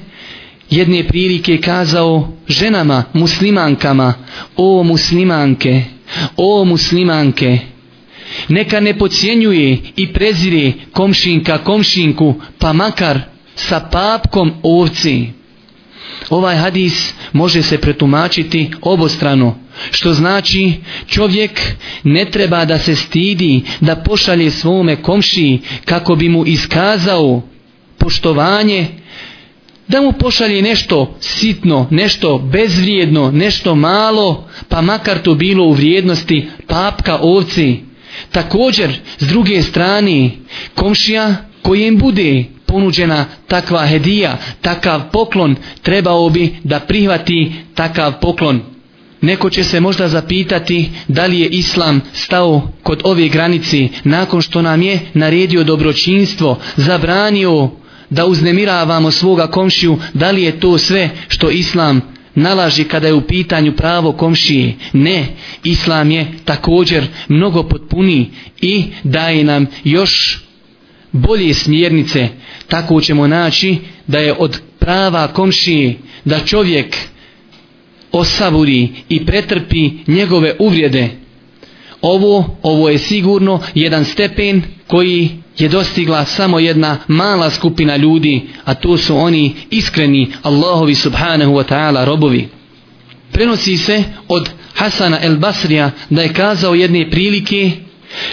jedne 0.76 1.04
prilike 1.08 1.58
kazao 1.60 2.28
ženama, 2.48 3.04
muslimankama, 3.12 4.14
o 4.56 4.82
muslimanke, 4.82 5.82
O 6.36 6.64
muslimanke, 6.64 7.58
neka 8.48 8.80
ne 8.80 8.98
pocijenjuje 8.98 9.78
i 9.96 10.12
prezire 10.12 10.72
komšinka 10.92 11.58
komšinku, 11.58 12.34
pa 12.58 12.72
makar 12.72 13.20
sa 13.54 13.80
papkom 13.80 14.52
ovci. 14.62 15.26
Ovaj 16.30 16.56
hadis 16.56 17.14
može 17.32 17.62
se 17.62 17.78
pretumačiti 17.78 18.70
obostrano, 18.82 19.58
što 19.90 20.12
znači 20.12 20.72
čovjek 21.08 21.60
ne 22.04 22.24
treba 22.30 22.64
da 22.64 22.78
se 22.78 22.96
stidi 22.96 23.62
da 23.80 23.96
pošalje 23.96 24.50
svome 24.50 24.96
komšiji 24.96 25.60
kako 25.84 26.16
bi 26.16 26.28
mu 26.28 26.46
iskazao 26.46 27.42
poštovanje 27.98 28.86
da 29.88 30.00
mu 30.00 30.12
pošalje 30.12 30.62
nešto 30.62 31.16
sitno, 31.20 31.86
nešto 31.90 32.38
bezvrijedno, 32.38 33.30
nešto 33.30 33.74
malo, 33.74 34.48
pa 34.68 34.80
makar 34.80 35.18
to 35.18 35.34
bilo 35.34 35.64
u 35.64 35.72
vrijednosti 35.72 36.48
papka 36.66 37.18
ovci. 37.22 37.76
Također, 38.30 38.90
s 39.18 39.26
druge 39.28 39.62
strane, 39.62 40.30
komšija 40.74 41.36
kojem 41.62 41.98
bude 41.98 42.44
ponuđena 42.66 43.24
takva 43.48 43.86
hedija, 43.86 44.38
takav 44.60 45.00
poklon, 45.12 45.56
trebao 45.82 46.30
bi 46.30 46.54
da 46.64 46.80
prihvati 46.80 47.52
takav 47.74 48.12
poklon. 48.20 48.60
Neko 49.20 49.50
će 49.50 49.64
se 49.64 49.80
možda 49.80 50.08
zapitati 50.08 50.90
da 51.08 51.26
li 51.26 51.40
je 51.40 51.48
islam 51.48 52.00
stao 52.12 52.68
kod 52.82 53.00
ove 53.04 53.28
granici 53.28 53.88
nakon 54.04 54.42
što 54.42 54.62
nam 54.62 54.82
je 54.82 55.00
naredio 55.14 55.64
dobročinstvo, 55.64 56.58
zabranio 56.76 57.70
da 58.14 58.26
uznemiravamo 58.26 59.10
svoga 59.10 59.46
komšiju, 59.46 59.98
da 60.14 60.30
li 60.30 60.42
je 60.42 60.60
to 60.60 60.78
sve 60.78 61.10
što 61.28 61.50
islam 61.50 62.00
nalaži 62.34 62.84
kada 62.84 63.06
je 63.06 63.14
u 63.14 63.20
pitanju 63.20 63.72
pravo 63.76 64.12
komšije? 64.12 64.74
Ne, 64.92 65.26
islam 65.64 66.10
je 66.10 66.26
također 66.44 67.06
mnogo 67.28 67.62
potpuniji 67.62 68.30
i 68.60 68.84
daje 69.04 69.44
nam 69.44 69.66
još 69.84 70.40
bolje 71.12 71.54
smjernice. 71.54 72.28
Tako 72.68 73.00
ćemo 73.00 73.26
naći 73.26 73.76
da 74.06 74.18
je 74.18 74.34
od 74.38 74.60
prava 74.78 75.28
komšije 75.28 75.96
da 76.24 76.40
čovjek 76.40 76.96
osavuri 78.12 78.88
i 79.08 79.26
pretrpi 79.26 79.90
njegove 80.06 80.56
uvrijede. 80.58 81.08
Ovo, 82.02 82.58
ovo 82.62 82.88
je 82.88 82.98
sigurno 82.98 83.60
jedan 83.74 84.04
stepen 84.04 84.62
koji 84.86 85.43
je 85.58 85.68
dostigla 85.68 86.24
samo 86.24 86.58
jedna 86.58 86.98
mala 87.08 87.50
skupina 87.50 87.96
ljudi, 87.96 88.42
a 88.64 88.74
to 88.74 88.98
su 88.98 89.16
oni 89.16 89.54
iskreni 89.70 90.32
Allahovi 90.42 90.94
subhanahu 90.94 91.52
wa 91.52 91.64
ta'ala 91.64 92.04
robovi. 92.04 92.48
Prenosi 93.32 93.76
se 93.76 94.04
od 94.28 94.50
Hasana 94.74 95.18
el 95.22 95.36
Basrija 95.36 95.90
da 96.10 96.22
je 96.22 96.32
kazao 96.32 96.74
jedne 96.74 97.10
prilike, 97.10 97.70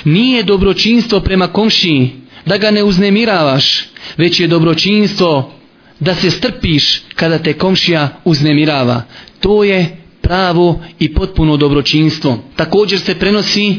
nije 0.03 0.43
dobročinstvo 0.43 1.19
prema 1.19 1.47
komšiji 1.47 2.11
da 2.45 2.57
ga 2.57 2.71
ne 2.71 2.83
uznemiravaš, 2.83 3.85
već 4.17 4.39
je 4.39 4.47
dobročinstvo 4.47 5.53
da 5.99 6.15
se 6.15 6.31
strpiš 6.31 7.01
kada 7.15 7.37
te 7.37 7.53
komšija 7.53 8.09
uznemirava. 8.25 9.03
To 9.39 9.63
je 9.63 9.97
pravo 10.21 10.81
i 10.99 11.13
potpuno 11.13 11.57
dobročinstvo. 11.57 12.37
Također 12.55 12.99
se 12.99 13.15
prenosi 13.15 13.75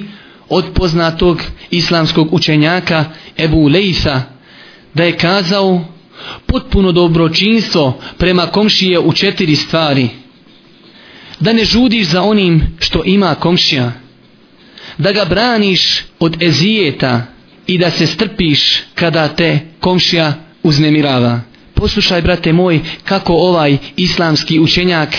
od 0.53 0.65
poznatog 0.75 1.43
islamskog 1.71 2.35
učenjaka 2.35 3.05
Ebu 3.39 3.69
Lejsa 3.69 4.23
da 4.95 5.05
je 5.05 5.17
kazao 5.17 5.85
potpuno 6.47 6.93
dobročinstvo 6.93 8.01
prema 8.19 8.47
komšije 8.47 8.99
u 8.99 9.13
četiri 9.13 9.57
stvari. 9.57 10.09
Da 11.41 11.53
ne 11.53 11.65
žudiš 11.65 12.07
za 12.07 12.23
onim 12.23 12.63
što 12.79 13.03
ima 13.05 13.35
komšija. 13.35 13.93
Da 14.99 15.13
ga 15.13 15.25
braniš 15.25 16.05
od 16.19 16.43
ezijeta 16.43 17.27
i 17.67 17.79
da 17.79 17.91
se 17.91 18.07
strpiš 18.07 18.83
kada 18.95 19.29
te 19.29 19.59
komšija 19.81 20.35
uznemirava. 20.63 21.41
Poslušaj, 21.75 22.23
brate 22.23 22.53
moj, 22.53 22.81
kako 23.05 23.33
ovaj 23.33 23.77
islamski 23.97 24.61
učenjak 24.61 25.17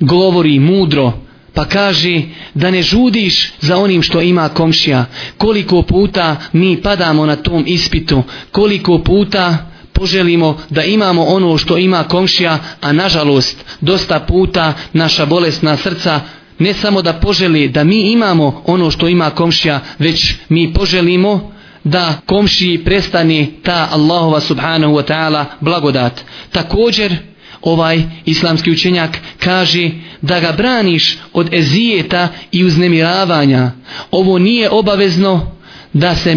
govori 0.00 0.58
mudro, 0.58 1.25
pa 1.56 1.64
kaže 1.64 2.22
da 2.54 2.70
ne 2.70 2.82
žudiš 2.82 3.52
za 3.60 3.76
onim 3.76 4.02
što 4.02 4.20
ima 4.20 4.48
komšija. 4.48 5.04
Koliko 5.38 5.82
puta 5.82 6.36
mi 6.52 6.82
padamo 6.82 7.26
na 7.26 7.36
tom 7.36 7.64
ispitu, 7.66 8.22
koliko 8.52 8.98
puta 8.98 9.66
poželimo 9.92 10.58
da 10.70 10.82
imamo 10.82 11.24
ono 11.24 11.58
što 11.58 11.78
ima 11.78 12.04
komšija, 12.04 12.58
a 12.80 12.92
nažalost 12.92 13.64
dosta 13.80 14.20
puta 14.20 14.72
naša 14.92 15.26
bolesna 15.26 15.76
srca 15.76 16.20
ne 16.58 16.74
samo 16.74 17.02
da 17.02 17.12
poželi 17.12 17.68
da 17.68 17.84
mi 17.84 18.12
imamo 18.12 18.62
ono 18.66 18.90
što 18.90 19.08
ima 19.08 19.30
komšija, 19.30 19.80
već 19.98 20.34
mi 20.48 20.72
poželimo 20.72 21.52
da 21.84 22.14
komšiji 22.26 22.84
prestane 22.84 23.46
ta 23.62 23.88
Allahova 23.92 24.40
subhanahu 24.40 24.94
wa 24.94 25.04
ta'ala 25.08 25.44
blagodat. 25.60 26.20
Također, 26.52 27.16
ovaj 27.62 28.02
islamski 28.24 28.70
učenjak 28.70 29.18
kaže 29.38 29.90
da 30.22 30.40
ga 30.40 30.52
braniš 30.52 31.18
od 31.32 31.54
ezijeta 31.54 32.28
i 32.52 32.64
uznemiravanja. 32.64 33.70
Ovo 34.10 34.38
nije 34.38 34.70
obavezno 34.70 35.56
da 35.92 36.14
se 36.14 36.36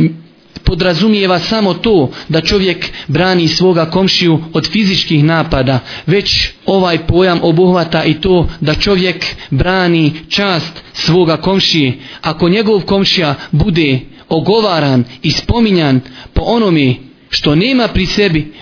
podrazumijeva 0.63 1.39
samo 1.39 1.73
to 1.73 2.11
da 2.29 2.41
čovjek 2.41 2.85
brani 3.07 3.47
svoga 3.47 3.85
komšiju 3.85 4.43
od 4.53 4.71
fizičkih 4.71 5.23
napada, 5.23 5.79
već 6.05 6.49
ovaj 6.65 7.07
pojam 7.07 7.39
obuhvata 7.43 8.03
i 8.03 8.13
to 8.13 8.47
da 8.59 8.75
čovjek 8.75 9.25
brani 9.49 10.11
čast 10.29 10.73
svoga 10.93 11.37
komšije. 11.37 11.97
Ako 12.21 12.49
njegov 12.49 12.81
komšija 12.81 13.35
bude 13.51 13.99
ogovaran 14.29 15.03
i 15.23 15.31
spominjan 15.31 16.01
po 16.33 16.41
onome 16.45 16.95
što 17.29 17.55
nema 17.55 17.87
pri 17.87 18.05
sebi, 18.05 18.53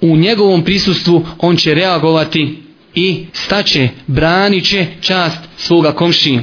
u 0.00 0.16
njegovom 0.16 0.64
prisustvu 0.64 1.26
on 1.38 1.56
će 1.56 1.74
reagovati 1.74 2.58
i 2.94 3.24
staće, 3.32 3.88
branit 4.06 4.64
će 4.64 4.86
čast 5.00 5.38
svoga 5.56 5.92
komšije. 5.92 6.42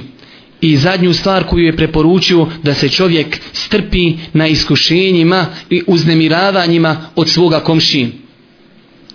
I 0.61 0.77
zadnju 0.77 1.13
stvar 1.13 1.43
koju 1.43 1.65
je 1.65 1.75
preporučio 1.75 2.47
da 2.63 2.73
se 2.73 2.89
čovjek 2.89 3.39
strpi 3.53 4.13
na 4.33 4.47
iskušenjima 4.47 5.45
i 5.69 5.81
uznemiravanjima 5.87 6.97
od 7.15 7.29
svoga 7.29 7.59
komšije. 7.59 8.09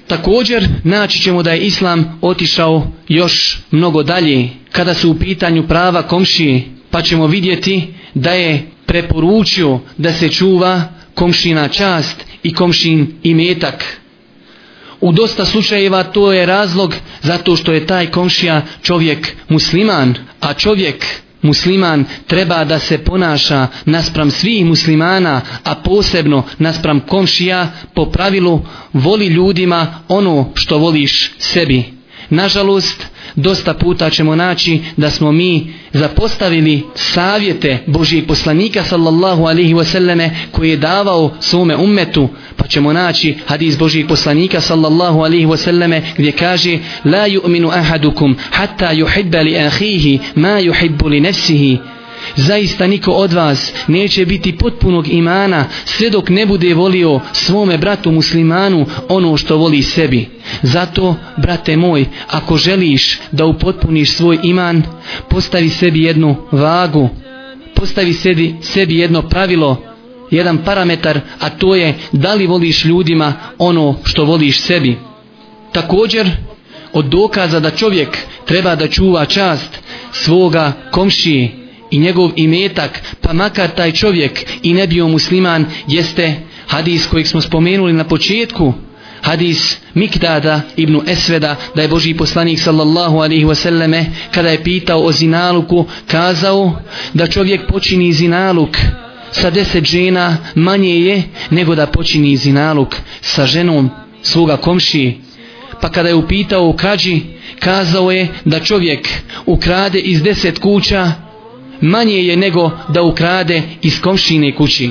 Također 0.06 0.68
naći 0.84 1.22
ćemo 1.22 1.42
da 1.42 1.52
je 1.52 1.60
Islam 1.66 2.18
otišao 2.22 2.90
još 3.08 3.58
mnogo 3.70 4.02
dalje 4.02 4.48
kada 4.72 4.94
su 4.94 5.10
u 5.10 5.14
pitanju 5.14 5.68
prava 5.68 6.02
komšije 6.02 6.62
pa 6.90 7.02
ćemo 7.02 7.26
vidjeti 7.26 7.86
da 8.14 8.32
je 8.32 8.62
preporučio 8.86 9.80
da 9.96 10.12
se 10.12 10.28
čuva 10.28 10.82
komšina 11.14 11.68
čast 11.68 12.24
i 12.42 12.54
komšin 12.54 13.12
imetak. 13.22 14.00
U 15.00 15.12
dosta 15.12 15.44
slučajeva 15.44 16.02
to 16.02 16.32
je 16.32 16.46
razlog 16.46 16.94
zato 17.22 17.56
što 17.56 17.72
je 17.72 17.86
taj 17.86 18.10
komšija 18.10 18.62
čovjek 18.82 19.28
musliman, 19.48 20.14
a 20.40 20.54
čovjek 20.54 21.06
musliman 21.42 22.04
treba 22.26 22.64
da 22.64 22.78
se 22.78 22.98
ponaša 22.98 23.66
naspram 23.84 24.30
svih 24.30 24.64
muslimana, 24.66 25.40
a 25.64 25.74
posebno 25.74 26.42
naspram 26.58 27.00
komšija, 27.00 27.72
po 27.94 28.06
pravilu 28.06 28.60
voli 28.92 29.26
ljudima 29.26 29.86
ono 30.08 30.50
što 30.54 30.78
voliš 30.78 31.30
sebi. 31.38 31.84
Nažalost, 32.30 33.06
dosta 33.38 33.74
puta 33.74 34.10
ćemo 34.10 34.36
naći 34.36 34.80
da 34.96 35.10
smo 35.10 35.32
mi 35.32 35.72
zapostavili 35.92 36.84
savjete 36.94 37.78
Božijeg 37.86 38.26
poslanika 38.26 38.82
sallallahu 38.82 39.44
alaihi 39.44 39.74
wasallame 39.74 40.30
koji 40.52 40.70
je 40.70 40.76
davao 40.76 41.30
svome 41.40 41.76
ummetu. 41.76 42.28
Pa 42.56 42.66
ćemo 42.66 42.92
naći 42.92 43.34
hadis 43.46 43.78
Božijeg 43.78 44.08
poslanika 44.08 44.60
sallallahu 44.60 45.20
alaihi 45.20 45.46
wasallame 45.46 46.00
gdje 46.18 46.32
kaže 46.32 46.78
la 47.04 47.28
yu'minu 47.28 47.70
ahadukum 47.78 48.36
hatta 48.50 48.92
yuhibba 48.92 49.42
li 49.42 49.56
ahihi 49.56 50.18
ma 50.34 50.60
yuhibbu 50.60 51.08
li 51.08 51.20
nefsihi 51.20 51.78
Zaista 52.36 52.86
niko 52.86 53.10
od 53.10 53.32
vas 53.32 53.72
neće 53.86 54.26
biti 54.26 54.56
potpunog 54.58 55.08
imana 55.08 55.64
sve 55.84 56.10
dok 56.10 56.28
ne 56.28 56.46
bude 56.46 56.74
volio 56.74 57.20
svome 57.32 57.78
bratu 57.78 58.10
muslimanu 58.10 58.86
ono 59.08 59.36
što 59.36 59.56
voli 59.56 59.82
sebi. 59.82 60.28
Zato, 60.62 61.14
brate 61.36 61.76
moj, 61.76 62.06
ako 62.28 62.56
želiš 62.56 63.18
da 63.32 63.46
upotpuniš 63.46 64.12
svoj 64.12 64.38
iman, 64.42 64.82
postavi 65.28 65.68
sebi 65.68 66.02
jednu 66.02 66.36
vagu, 66.52 67.08
postavi 67.74 68.12
sebi, 68.12 68.54
sebi 68.62 68.98
jedno 68.98 69.22
pravilo, 69.22 69.82
jedan 70.30 70.58
parametar, 70.58 71.20
a 71.40 71.50
to 71.50 71.74
je 71.74 71.94
da 72.12 72.34
li 72.34 72.46
voliš 72.46 72.84
ljudima 72.84 73.32
ono 73.58 73.94
što 74.04 74.24
voliš 74.24 74.60
sebi. 74.60 74.98
Također, 75.72 76.30
od 76.92 77.04
dokaza 77.04 77.60
da 77.60 77.70
čovjek 77.70 78.18
treba 78.44 78.74
da 78.74 78.88
čuva 78.88 79.24
čast 79.24 79.78
svoga 80.12 80.72
komšije, 80.90 81.67
i 81.90 81.98
njegov 81.98 82.30
imetak, 82.36 83.02
pa 83.20 83.32
makar 83.32 83.70
taj 83.70 83.92
čovjek 83.92 84.44
i 84.62 84.74
ne 84.74 84.86
bio 84.86 85.08
musliman, 85.08 85.66
jeste 85.86 86.34
hadis 86.66 87.06
kojeg 87.06 87.26
smo 87.26 87.40
spomenuli 87.40 87.92
na 87.92 88.04
početku, 88.04 88.72
hadis 89.22 89.76
Mikdada 89.94 90.60
ibn 90.76 91.00
Esveda, 91.06 91.56
da 91.74 91.82
je 91.82 91.88
Boži 91.88 92.14
poslanik 92.14 92.60
sallallahu 92.60 93.16
alaihi 93.18 93.44
wasallame, 93.44 94.04
kada 94.34 94.48
je 94.48 94.64
pitao 94.64 95.02
o 95.02 95.12
zinaluku, 95.12 95.86
kazao 96.06 96.80
da 97.14 97.26
čovjek 97.26 97.66
počini 97.68 98.12
zinaluk 98.12 98.76
sa 99.32 99.50
deset 99.50 99.84
žena 99.84 100.36
manje 100.54 101.00
je 101.00 101.22
nego 101.50 101.74
da 101.74 101.86
počini 101.86 102.36
zinaluk 102.36 102.96
sa 103.20 103.46
ženom 103.46 103.90
svoga 104.22 104.56
komšije. 104.56 105.18
Pa 105.80 105.88
kada 105.88 106.08
je 106.08 106.14
upitao 106.14 106.68
u 106.68 106.72
krađi, 106.72 107.20
kazao 107.58 108.10
je 108.10 108.28
da 108.44 108.60
čovjek 108.60 109.08
ukrade 109.46 109.98
iz 109.98 110.22
deset 110.22 110.58
kuća 110.58 111.12
manje 111.80 112.24
je 112.24 112.36
nego 112.36 112.70
da 112.88 113.02
ukrade 113.02 113.62
iz 113.82 114.00
komšine 114.00 114.54
kući. 114.54 114.90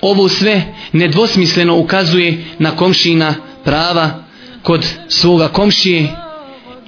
Ovo 0.00 0.28
sve 0.28 0.62
nedvosmisleno 0.92 1.76
ukazuje 1.78 2.44
na 2.58 2.76
komšina 2.76 3.34
prava 3.64 4.10
kod 4.62 4.86
svoga 5.08 5.48
komšije 5.48 6.08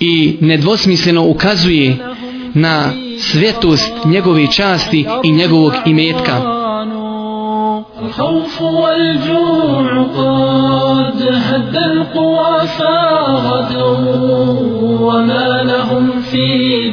i 0.01 0.37
nedvosmisleno 0.41 1.27
ukazuje 1.27 1.97
na 2.55 2.93
svetost 3.21 3.93
njegove 4.05 4.53
časti 4.53 5.07
i 5.25 5.33
njegovog 5.33 5.73
imetka. 5.87 6.62
الخوف 8.02 8.62
والجوع 8.62 10.04
قد 10.04 11.22
هد 11.22 11.76
القوى 11.76 12.68
فاغدوا 12.68 13.98
وما 15.02 15.64
لهم 15.64 16.22
في 16.22 16.48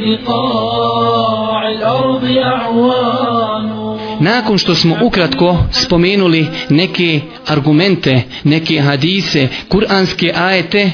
بقاع 0.04 1.68
الأرض 1.68 2.24
أعوان 2.24 3.74
Nakon 4.20 4.58
što 4.58 4.74
smo 4.74 4.96
ukratko 5.02 5.56
spomenuli 5.72 6.46
neke 6.70 7.20
argumente, 7.48 8.22
neke 8.44 8.80
hadise, 8.80 9.48
kuranske 9.68 10.32
ajete 10.36 10.90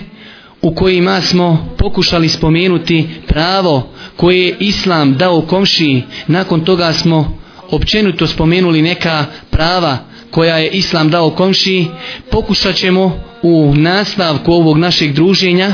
u 0.63 0.75
kojima 0.75 1.21
smo 1.21 1.67
pokušali 1.79 2.29
spomenuti 2.29 3.09
pravo 3.27 3.83
koje 4.17 4.47
je 4.47 4.57
Islam 4.61 5.15
dao 5.17 5.41
komšiji, 5.41 6.03
nakon 6.27 6.65
toga 6.65 6.93
smo 6.93 7.41
općenito 7.72 8.28
spomenuli 8.28 8.82
neka 8.82 9.26
prava 9.50 9.98
koja 10.32 10.58
je 10.58 10.70
Islam 10.70 11.10
dao 11.10 11.30
komši, 11.30 11.86
pokušat 12.32 12.76
ćemo 12.76 13.20
u 13.42 13.74
nastavku 13.76 14.52
ovog 14.54 14.78
našeg 14.78 15.14
druženja 15.14 15.74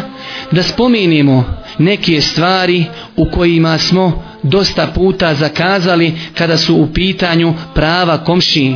da 0.52 0.64
spomenemo 0.64 1.62
neke 1.78 2.22
stvari 2.22 2.86
u 3.16 3.26
kojima 3.32 3.78
smo 3.78 4.24
dosta 4.44 4.88
puta 4.96 5.34
zakazali 5.34 6.14
kada 6.38 6.58
su 6.58 6.76
u 6.76 6.88
pitanju 6.94 7.54
prava 7.76 8.24
komši. 8.24 8.76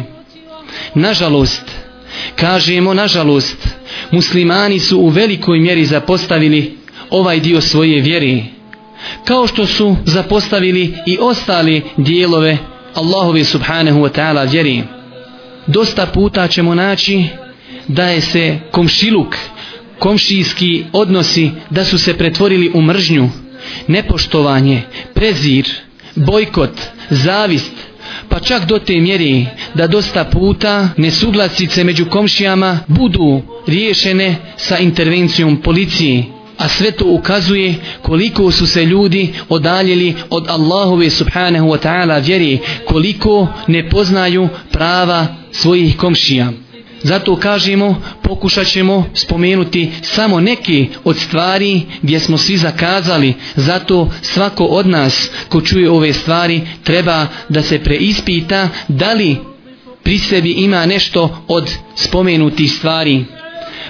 Nažalost, 0.94 1.64
kažemo 2.36 2.94
nažalost, 2.94 3.58
muslimani 4.12 4.80
su 4.80 5.00
u 5.00 5.08
velikoj 5.10 5.60
mjeri 5.60 5.86
zapostavili 5.86 6.78
ovaj 7.10 7.40
dio 7.40 7.62
svoje 7.62 8.02
vjere, 8.02 8.44
kao 9.26 9.48
što 9.48 9.66
su 9.66 9.96
zapostavili 10.06 10.94
i 11.06 11.18
ostali 11.22 11.82
dijelove 11.98 12.58
Allahovi 12.96 13.44
subhanahu 13.44 14.00
wa 14.02 14.10
ta'ala 14.10 14.52
vjeri. 14.52 14.84
Dosta 15.68 16.06
puta 16.06 16.48
ćemo 16.48 16.76
naći 16.76 17.24
da 17.88 18.10
je 18.10 18.22
se 18.22 18.60
komšiluk, 18.72 19.36
komšijski 20.00 20.84
odnosi 20.94 21.52
da 21.70 21.86
su 21.86 21.98
se 21.98 22.18
pretvorili 22.18 22.72
u 22.74 22.82
mržnju, 22.82 23.30
nepoštovanje, 23.88 24.82
prezir, 25.14 25.66
bojkot, 26.16 26.72
zavist, 27.10 27.72
pa 28.30 28.40
čak 28.40 28.66
do 28.66 28.80
te 28.80 29.00
mjeri 29.00 29.46
da 29.74 29.88
dosta 29.88 30.24
puta 30.24 30.90
nesuglasice 30.98 31.84
među 31.84 32.06
komšijama 32.06 32.80
budu 32.88 33.42
riješene 33.68 34.36
sa 34.58 34.78
intervencijom 34.78 35.62
policije 35.62 36.24
a 36.58 36.70
sve 36.70 36.92
to 36.92 37.06
ukazuje 37.06 37.76
koliko 38.02 38.52
su 38.52 38.68
se 38.68 38.86
ljudi 38.86 39.34
odaljili 39.50 40.16
od 40.30 40.48
Allahove 40.48 41.10
subhanahu 41.10 41.68
wa 41.68 41.78
ta'ala 41.78 42.26
vjeri, 42.26 42.60
koliko 42.86 43.48
ne 43.68 43.90
poznaju 43.90 44.50
prava 44.72 45.28
svojih 45.52 45.98
komšija. 45.98 46.52
Zato 47.04 47.36
kažemo, 47.36 48.02
pokušat 48.22 48.68
ćemo 48.68 49.10
spomenuti 49.14 49.92
samo 50.02 50.40
neke 50.40 50.88
od 51.04 51.18
stvari 51.18 51.82
gdje 52.02 52.20
smo 52.20 52.38
svi 52.38 52.58
zakazali. 52.58 53.34
Zato 53.56 54.12
svako 54.22 54.66
od 54.66 54.88
nas 54.88 55.30
ko 55.50 55.62
čuje 55.62 55.90
ove 55.90 56.14
stvari 56.14 56.62
treba 56.84 57.28
da 57.50 57.64
se 57.64 57.80
preispita 57.80 58.70
da 58.88 59.14
li 59.14 59.38
pri 60.04 60.18
sebi 60.18 60.52
ima 60.52 60.86
nešto 60.86 61.44
od 61.48 61.72
spomenutih 61.96 62.72
stvari. 62.72 63.26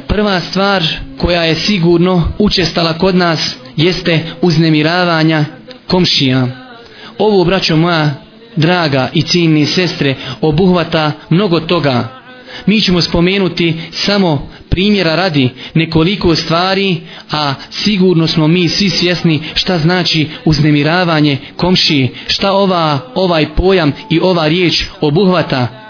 Prva 0.08 0.39
stvar 0.39 0.84
koja 1.18 1.43
je 1.43 1.56
sigurno 1.56 2.32
učestala 2.38 2.93
kod 2.93 3.16
nas 3.16 3.56
jeste 3.76 4.20
uznemiravanja 4.41 5.46
komšija. 5.88 6.48
Ovo, 7.18 7.43
braćo 7.43 7.76
moja, 7.76 8.12
draga 8.56 9.10
i 9.14 9.22
ciljni 9.22 9.66
sestre, 9.66 10.16
obuhvata 10.41 11.12
mnogo 11.30 11.60
toga. 11.60 12.08
Mi 12.66 12.82
ćemo 12.82 13.02
spomenuti 13.02 13.74
samo 13.91 14.50
primjera 14.70 15.16
radi 15.16 15.50
nekoliko 15.74 16.36
stvari, 16.36 16.98
a 17.32 17.54
sigurno 17.70 18.28
smo 18.28 18.48
mi 18.48 18.70
svi 18.70 18.89
svjesni 18.89 19.39
šta 19.54 19.78
znači 19.78 20.28
uznemiravanje 20.46 21.38
komšije, 21.56 22.10
šta 22.28 22.52
ova, 22.52 23.00
ovaj 23.16 23.48
pojam 23.56 23.91
i 24.10 24.20
ova 24.20 24.48
riječ 24.48 24.86
obuhvata. 25.02 25.85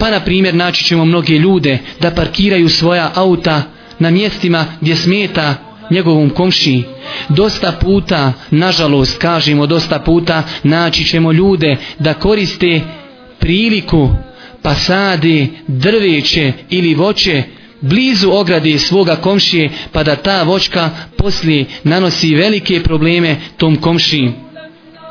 Pa 0.00 0.10
na 0.10 0.20
primjer 0.20 0.54
naći 0.54 0.84
ćemo 0.84 1.04
mnoge 1.04 1.32
ljude 1.32 1.78
da 2.00 2.10
parkiraju 2.10 2.68
svoja 2.68 3.10
auta 3.14 3.62
na 3.98 4.10
mjestima 4.10 4.64
gdje 4.80 4.96
smeta 4.96 5.54
njegovom 5.90 6.30
komšiji. 6.30 6.84
Dosta 7.28 7.72
puta, 7.72 8.32
nažalost 8.50 9.18
kažemo 9.18 9.66
dosta 9.66 9.98
puta, 9.98 10.42
naći 10.62 11.04
ćemo 11.04 11.32
ljude 11.32 11.76
da 11.98 12.14
koriste 12.14 12.80
priliku 13.38 14.08
pa 14.62 14.74
sade 14.74 15.46
drveće 15.66 16.52
ili 16.70 16.94
voće 16.94 17.42
blizu 17.80 18.30
ograde 18.30 18.78
svoga 18.78 19.16
komšije 19.16 19.70
pa 19.92 20.02
da 20.02 20.16
ta 20.16 20.42
voćka 20.42 20.90
poslije 21.16 21.64
nanosi 21.84 22.34
velike 22.34 22.82
probleme 22.82 23.36
tom 23.56 23.76
komšiji. 23.76 24.32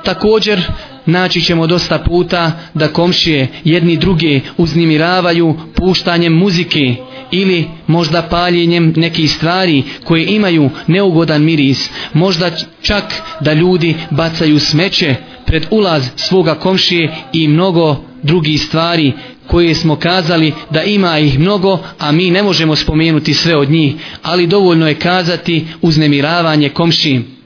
Također 0.03 0.61
naći 1.05 1.41
ćemo 1.41 1.67
dosta 1.67 1.97
puta 1.99 2.51
da 2.73 2.87
komšije 2.87 3.47
jedni 3.63 3.97
druge 3.97 4.39
uznimiravaju 4.57 5.55
puštanjem 5.75 6.33
muzike 6.33 6.95
ili 7.31 7.67
možda 7.87 8.21
paljenjem 8.21 8.93
nekih 8.95 9.31
stvari 9.31 9.83
koje 10.03 10.25
imaju 10.25 10.69
neugodan 10.87 11.43
miris, 11.43 11.89
možda 12.13 12.51
čak 12.81 13.03
da 13.41 13.53
ljudi 13.53 13.95
bacaju 14.09 14.59
smeće 14.59 15.15
pred 15.45 15.65
ulaz 15.69 16.03
svoga 16.15 16.55
komšije 16.55 17.11
i 17.33 17.47
mnogo 17.47 17.95
drugih 18.23 18.61
stvari 18.61 19.13
koje 19.47 19.75
smo 19.75 19.95
kazali 19.95 20.53
da 20.69 20.83
ima 20.83 21.19
ih 21.19 21.39
mnogo, 21.39 21.79
a 21.99 22.11
mi 22.11 22.31
ne 22.31 22.43
možemo 22.43 22.75
spomenuti 22.75 23.33
sve 23.33 23.55
od 23.55 23.69
njih, 23.71 23.93
ali 24.23 24.47
dovoljno 24.47 24.87
je 24.87 24.93
kazati 24.99 25.65
uznemiravanje 25.81 26.69
komšiji 26.69 27.38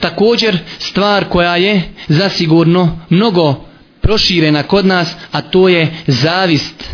također 0.00 0.58
stvar 0.78 1.24
koja 1.24 1.56
je 1.56 1.82
zasigurno 2.08 2.98
mnogo 3.10 3.64
proširena 4.00 4.62
kod 4.62 4.86
nas, 4.86 5.14
a 5.32 5.40
to 5.40 5.68
je 5.68 5.96
zavist. 6.06 6.84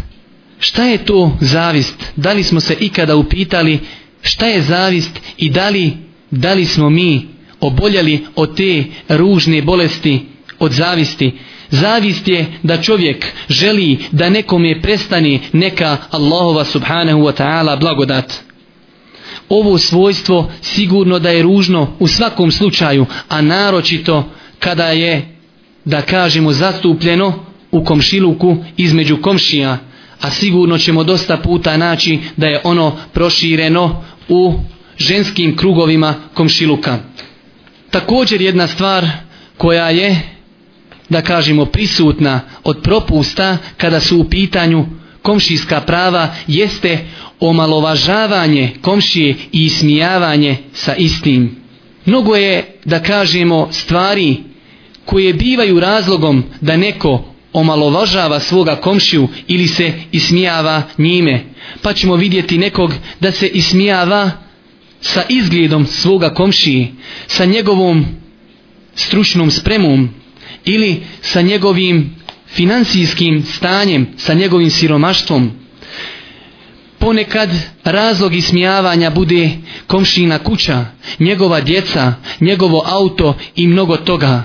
Šta 0.58 0.84
je 0.84 0.98
to 0.98 1.36
zavist? 1.40 2.12
Da 2.16 2.32
li 2.32 2.42
smo 2.42 2.60
se 2.60 2.76
ikada 2.80 3.16
upitali 3.16 3.80
šta 4.22 4.46
je 4.46 4.62
zavist 4.62 5.20
i 5.36 5.50
da 5.50 5.68
li, 5.68 5.96
da 6.30 6.54
li 6.54 6.64
smo 6.64 6.90
mi 6.90 7.28
oboljeli 7.60 8.26
od 8.34 8.56
te 8.56 8.84
ružne 9.08 9.62
bolesti 9.62 10.26
od 10.58 10.72
zavisti? 10.72 11.32
Zavist 11.70 12.28
je 12.28 12.46
da 12.62 12.82
čovjek 12.82 13.26
želi 13.48 13.98
da 14.12 14.30
nekome 14.30 14.82
prestane 14.82 15.40
neka 15.52 15.96
Allahova 16.10 16.64
subhanahu 16.64 17.20
wa 17.20 17.32
ta'ala 17.32 17.80
blagodat. 17.80 18.45
Ovo 19.48 19.78
svojstvo 19.78 20.50
sigurno 20.62 21.18
da 21.18 21.30
je 21.30 21.42
ružno 21.42 21.96
u 21.98 22.06
svakom 22.08 22.50
slučaju, 22.52 23.06
a 23.28 23.40
naročito 23.40 24.24
kada 24.58 24.86
je, 24.86 25.36
da 25.84 26.02
kažemo, 26.02 26.52
zastupljeno 26.52 27.32
u 27.70 27.84
komšiluku 27.84 28.56
između 28.76 29.16
komšija, 29.22 29.78
a 30.20 30.30
sigurno 30.30 30.78
ćemo 30.78 31.04
dosta 31.04 31.36
puta 31.36 31.76
naći 31.76 32.18
da 32.36 32.46
je 32.46 32.60
ono 32.64 32.96
prošireno 33.12 34.04
u 34.28 34.54
ženskim 34.98 35.56
krugovima 35.56 36.14
komšiluka. 36.34 36.98
Također 37.90 38.40
jedna 38.40 38.66
stvar 38.66 39.06
koja 39.56 39.90
je 39.90 40.20
da 41.08 41.22
kažemo 41.22 41.64
prisutna 41.64 42.40
od 42.64 42.82
propusta 42.82 43.56
kada 43.76 44.00
su 44.00 44.20
u 44.20 44.24
pitanju 44.24 44.86
komšijska 45.22 45.80
prava 45.80 46.28
jeste 46.46 46.98
omalovažavanje 47.40 48.70
komšije 48.80 49.34
i 49.52 49.64
ismijavanje 49.64 50.56
sa 50.72 50.94
istim. 50.94 51.56
Mnogo 52.04 52.36
je 52.36 52.64
da 52.84 53.02
kažemo 53.02 53.68
stvari 53.72 54.36
koje 55.04 55.34
bivaju 55.34 55.80
razlogom 55.80 56.44
da 56.60 56.76
neko 56.76 57.24
omalovažava 57.52 58.40
svoga 58.40 58.76
komšiju 58.76 59.28
ili 59.48 59.68
se 59.68 59.92
ismijava 60.12 60.82
njime. 60.98 61.44
Pa 61.82 61.92
ćemo 61.92 62.16
vidjeti 62.16 62.58
nekog 62.58 62.92
da 63.20 63.32
se 63.32 63.48
ismijava 63.48 64.30
sa 65.00 65.22
izgledom 65.28 65.86
svoga 65.86 66.34
komšije, 66.34 66.88
sa 67.26 67.44
njegovom 67.44 68.04
stručnom 68.94 69.50
spremom, 69.50 70.08
ili 70.64 71.02
sa 71.20 71.42
njegovim 71.42 72.14
financijskim 72.46 73.42
stanjem, 73.42 74.06
sa 74.16 74.34
njegovim 74.34 74.70
siromaštvom. 74.70 75.50
Ponekad 77.06 77.50
razlog 77.84 78.34
ismijavanja 78.34 79.10
bude 79.10 79.50
komšina 79.86 80.38
kuća, 80.38 80.84
njegova 81.18 81.60
djeca, 81.60 82.14
njegovo 82.40 82.82
auto 82.86 83.34
i 83.56 83.66
mnogo 83.66 83.96
toga. 83.96 84.42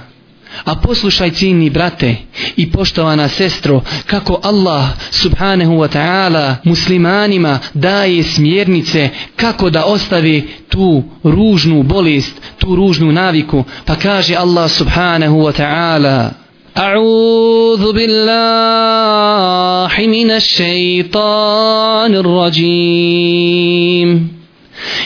A 0.65 0.75
poslušaj 0.75 1.31
cijeni 1.31 1.69
brate 1.69 2.15
i 2.57 2.71
poštovana 2.71 3.27
sestro 3.27 3.81
kako 4.05 4.39
Allah 4.43 4.85
subhanahu 5.11 5.73
wa 5.73 5.97
ta'ala 5.97 6.55
muslimanima 6.63 7.59
daje 7.73 8.23
smjernice 8.23 9.09
kako 9.35 9.69
da 9.69 9.85
ostavi 9.85 10.49
tu 10.69 11.03
ružnu 11.23 11.83
bolest, 11.83 12.41
tu 12.57 12.75
ružnu 12.75 13.11
naviku. 13.11 13.63
Pa 13.85 13.95
kaže 13.95 14.35
Allah 14.35 14.71
subhanahu 14.71 15.37
wa 15.37 15.61
ta'ala 15.61 16.40
أعوذ 16.77 17.93
بالله 17.93 19.91
من 20.07 20.31
الشيطان 20.31 22.15
الرجيم. 22.15 23.61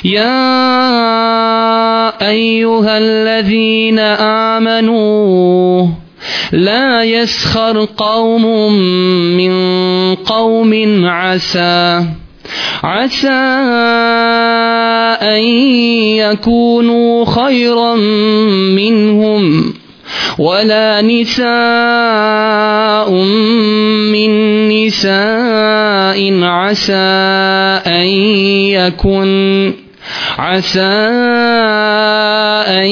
يا 0.05 0.37
أيها 2.29 2.97
الذين 2.97 3.99
آمنوا 4.59 5.87
لا 6.51 7.03
يسخر 7.03 7.87
قوم 7.97 8.73
من 9.37 9.53
قوم 10.15 10.73
عسى 11.05 12.05
عسى 12.83 13.27
أن 15.21 15.41
يكونوا 16.21 17.25
خيرا 17.25 17.95
منهم. 18.75 19.73
ولا 20.38 21.02
نساء 21.02 21.50
من 24.12 24.30
نساء 24.68 26.42
عسى 26.42 26.94
أن 27.86 28.06
يكن 28.74 29.72
عسى 30.38 30.96
أن 32.68 32.90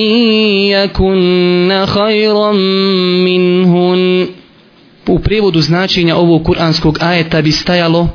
يكن 0.75 1.85
خيرا 1.87 2.53
منهن 3.23 4.27
U 5.09 5.19
prevodu 5.19 5.61
značenja 5.61 6.17
ovog 6.17 6.45
kuranskog 6.45 6.99
ajeta 7.01 7.43
bi 7.43 7.53
stajalo 7.53 8.09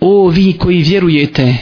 O 0.00 0.28
vi 0.28 0.52
koji 0.58 0.82
vjerujete, 0.82 1.54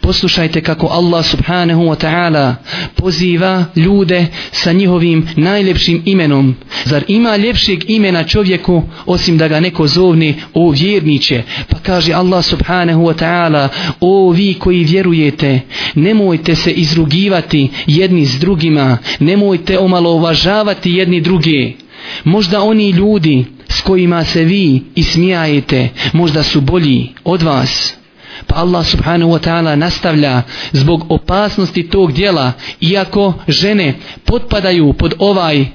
Poslušajte 0.00 0.60
kako 0.60 0.86
Allah 0.86 1.26
subhanahu 1.26 1.82
wa 1.82 1.96
ta'ala 1.96 2.54
poziva 2.94 3.64
ljude 3.76 4.26
sa 4.52 4.72
njihovim 4.72 5.28
najljepšim 5.36 6.02
imenom. 6.04 6.54
Zar 6.84 7.04
ima 7.08 7.36
ljepšeg 7.36 7.90
imena 7.90 8.24
čovjeku 8.24 8.82
osim 9.06 9.38
da 9.38 9.48
ga 9.48 9.60
neko 9.60 9.86
zovne 9.86 10.34
o 10.54 10.70
vjerniće? 10.70 11.42
Pa 11.68 11.78
kaže 11.78 12.12
Allah 12.12 12.44
subhanahu 12.44 13.02
wa 13.02 13.14
ta'ala 13.14 13.68
o 14.00 14.30
vi 14.30 14.54
koji 14.54 14.84
vjerujete 14.84 15.60
nemojte 15.94 16.54
se 16.54 16.70
izrugivati 16.70 17.68
jedni 17.86 18.26
s 18.26 18.38
drugima 18.38 18.98
nemojte 19.20 19.78
omalovažavati 19.78 20.92
jedni 20.92 21.20
druge. 21.20 21.72
Možda 22.24 22.62
oni 22.62 22.90
ljudi 22.90 23.44
s 23.68 23.80
kojima 23.80 24.24
se 24.24 24.44
vi 24.44 24.82
ismijajete 24.94 25.88
možda 26.12 26.42
su 26.42 26.60
bolji 26.60 27.08
od 27.24 27.42
vas. 27.42 27.97
Pa 28.48 28.56
Allah 28.56 28.86
subhanahu 28.86 29.32
wa 29.32 29.38
ta'ala 29.38 29.76
nastavlja 29.76 30.42
zbog 30.72 31.06
opasnosti 31.08 31.88
tog 31.88 32.12
dijela, 32.12 32.52
iako 32.80 33.34
žene 33.48 33.94
potpadaju 34.24 34.92
pod 34.92 35.14
ovaj 35.18 35.66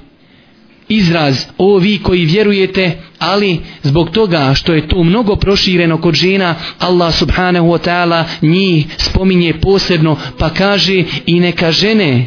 izraz, 0.88 1.44
o 1.58 1.78
vi 1.78 1.98
koji 1.98 2.24
vjerujete, 2.24 2.98
ali 3.18 3.60
zbog 3.82 4.10
toga 4.10 4.54
što 4.54 4.72
je 4.72 4.88
to 4.88 5.02
mnogo 5.02 5.36
prošireno 5.36 6.00
kod 6.00 6.14
žena, 6.14 6.54
Allah 6.78 7.14
subhanahu 7.14 7.66
wa 7.66 7.78
ta'ala 7.88 8.24
njih 8.42 8.86
spominje 8.98 9.60
posebno, 9.60 10.16
pa 10.38 10.50
kaže 10.50 11.04
i 11.26 11.40
neka 11.40 11.72
žene 11.72 12.26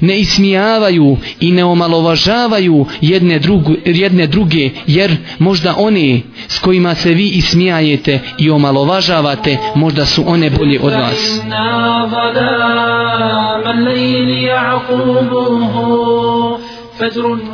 ne 0.00 0.18
ismijavaju 0.18 1.16
i 1.40 1.52
ne 1.52 1.64
omalovažavaju 1.64 2.86
jedne, 3.00 3.38
drugu, 3.38 3.74
jedne 3.84 4.26
druge, 4.26 4.70
jer 4.86 5.16
možda 5.38 5.74
one 5.76 6.20
s 6.48 6.58
kojima 6.58 6.94
se 6.94 7.14
vi 7.14 7.28
ismijajete 7.28 8.20
i 8.38 8.50
omalovažavate, 8.50 9.56
možda 9.74 10.04
su 10.06 10.24
one 10.26 10.50
bolje 10.50 10.80
od 10.80 10.92
vas. 10.92 11.40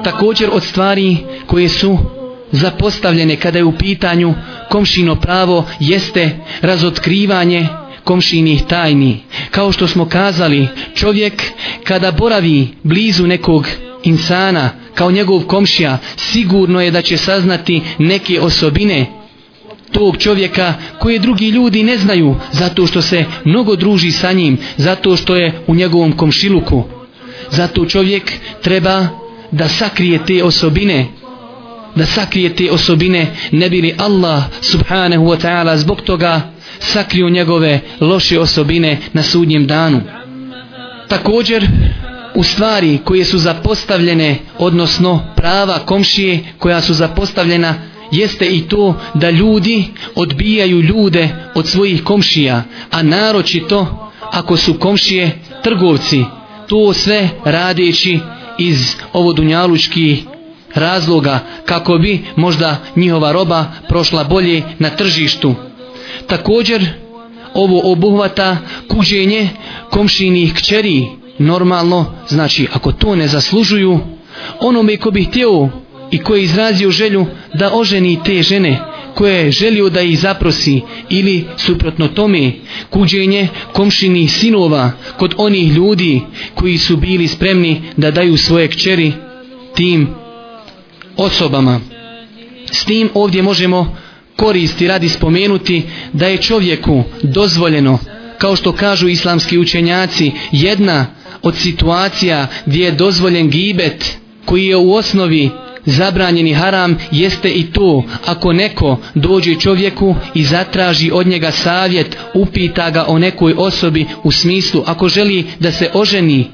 Također 0.04 0.48
od 0.52 0.62
stvari 0.62 1.16
koje 1.46 1.68
su 1.68 1.98
zapostavljene 2.52 3.36
kada 3.36 3.58
je 3.58 3.64
u 3.64 3.78
pitanju 3.78 4.34
komšino 4.70 5.16
pravo 5.16 5.64
jeste 5.80 6.38
razotkrivanje 6.62 7.68
komšinih 8.04 8.62
tajni. 8.62 9.20
Kao 9.50 9.72
što 9.72 9.88
smo 9.88 10.08
kazali, 10.08 10.68
čovjek 10.94 11.42
kada 11.84 12.10
boravi 12.10 12.68
blizu 12.82 13.26
nekog 13.26 13.68
insana, 14.02 14.70
kao 14.94 15.10
njegov 15.10 15.40
komšija, 15.40 15.98
sigurno 16.16 16.80
je 16.80 16.90
da 16.90 17.02
će 17.02 17.16
saznati 17.16 17.82
neke 17.98 18.40
osobine 18.40 19.06
tog 19.92 20.16
čovjeka 20.16 20.74
koje 20.98 21.18
drugi 21.18 21.48
ljudi 21.48 21.82
ne 21.82 21.98
znaju, 21.98 22.36
zato 22.52 22.86
što 22.86 23.02
se 23.02 23.24
mnogo 23.44 23.76
druži 23.76 24.10
sa 24.10 24.32
njim, 24.32 24.58
zato 24.76 25.16
što 25.16 25.36
je 25.36 25.62
u 25.66 25.74
njegovom 25.74 26.12
komšiluku. 26.12 26.84
Zato 27.50 27.86
čovjek 27.86 28.32
treba 28.62 29.06
da 29.50 29.68
sakrije 29.68 30.24
te 30.26 30.44
osobine, 30.44 31.06
da 31.94 32.06
sakrije 32.06 32.54
te 32.56 32.70
osobine, 32.70 33.36
ne 33.50 33.70
bili 33.70 33.94
Allah 33.98 34.42
subhanahu 34.60 35.24
wa 35.24 35.40
ta'ala 35.40 35.76
zbog 35.76 36.00
toga 36.00 36.52
sakriju 36.80 37.30
njegove 37.30 37.80
loše 38.00 38.40
osobine 38.40 38.98
na 39.12 39.22
sudnjem 39.22 39.66
danu. 39.66 40.00
Također, 41.08 41.66
u 42.34 42.42
stvari 42.42 42.98
koje 43.04 43.24
su 43.24 43.38
zapostavljene, 43.38 44.36
odnosno 44.58 45.32
prava 45.36 45.78
komšije 45.78 46.40
koja 46.58 46.80
su 46.80 46.94
zapostavljena, 46.94 47.74
jeste 48.10 48.46
i 48.46 48.60
to 48.60 48.94
da 49.14 49.30
ljudi 49.30 49.84
odbijaju 50.14 50.80
ljude 50.80 51.28
od 51.54 51.68
svojih 51.68 52.04
komšija, 52.04 52.62
a 52.90 53.02
naročito 53.02 54.10
ako 54.32 54.56
su 54.56 54.74
komšije 54.74 55.38
trgovci, 55.62 56.24
to 56.68 56.92
sve 56.92 57.28
radeći 57.44 58.18
iz 58.58 58.94
ovodunjalučkih 59.12 60.22
razloga 60.74 61.38
kako 61.64 61.98
bi 61.98 62.24
možda 62.36 62.76
njihova 62.96 63.32
roba 63.32 63.64
prošla 63.88 64.24
bolje 64.24 64.62
na 64.78 64.90
tržištu. 64.90 65.54
Također 66.30 66.86
ovo 67.54 67.92
obuhvata 67.92 68.56
kuđenje 68.88 69.48
komšinih 69.90 70.54
kćeri, 70.54 71.06
normalno, 71.38 72.14
znači 72.28 72.66
ako 72.72 72.92
to 72.92 73.16
ne 73.16 73.28
zaslužuju, 73.28 74.00
onome 74.60 74.96
ko 74.96 75.10
bi 75.10 75.24
htio 75.24 75.68
i 76.10 76.18
ko 76.18 76.34
je 76.34 76.42
izrazio 76.42 76.90
želju 76.90 77.26
da 77.54 77.74
oženi 77.74 78.18
te 78.24 78.42
žene 78.42 78.78
koje 79.14 79.44
je 79.44 79.50
želio 79.50 79.88
da 79.88 80.00
ih 80.00 80.18
zaprosi 80.18 80.80
ili 81.08 81.44
suprotno 81.56 82.08
tome 82.08 82.52
kuđenje 82.90 83.48
komšinih 83.72 84.32
sinova 84.32 84.92
kod 85.18 85.34
onih 85.36 85.72
ljudi 85.72 86.20
koji 86.54 86.78
su 86.78 86.96
bili 86.96 87.28
spremni 87.28 87.82
da 87.96 88.10
daju 88.10 88.36
svoje 88.36 88.68
kćeri 88.68 89.12
tim 89.74 90.08
osobama. 91.16 91.80
S 92.72 92.84
tim 92.84 93.10
ovdje 93.14 93.42
možemo 93.42 93.96
koristi 94.40 94.88
radi 94.88 95.08
spomenuti 95.08 95.82
da 96.12 96.26
je 96.26 96.36
čovjeku 96.36 97.02
dozvoljeno, 97.22 97.98
kao 98.38 98.56
što 98.56 98.72
kažu 98.72 99.08
islamski 99.08 99.58
učenjaci, 99.58 100.32
jedna 100.52 101.06
od 101.42 101.56
situacija 101.56 102.46
gdje 102.66 102.84
je 102.84 102.90
dozvoljen 102.90 103.50
gibet 103.50 104.16
koji 104.44 104.66
je 104.66 104.76
u 104.76 104.92
osnovi 104.94 105.50
zabranjeni 105.86 106.52
haram 106.54 106.96
jeste 107.10 107.50
i 107.50 107.66
to 107.72 108.02
ako 108.26 108.52
neko 108.52 108.98
dođe 109.14 109.54
čovjeku 109.54 110.14
i 110.34 110.44
zatraži 110.44 111.10
od 111.12 111.26
njega 111.26 111.50
savjet 111.50 112.16
upita 112.34 112.90
ga 112.90 113.04
o 113.08 113.18
nekoj 113.18 113.54
osobi 113.56 114.06
u 114.22 114.32
smislu 114.32 114.82
ako 114.86 115.08
želi 115.08 115.46
da 115.60 115.72
se 115.72 115.90
oženi 115.94 116.50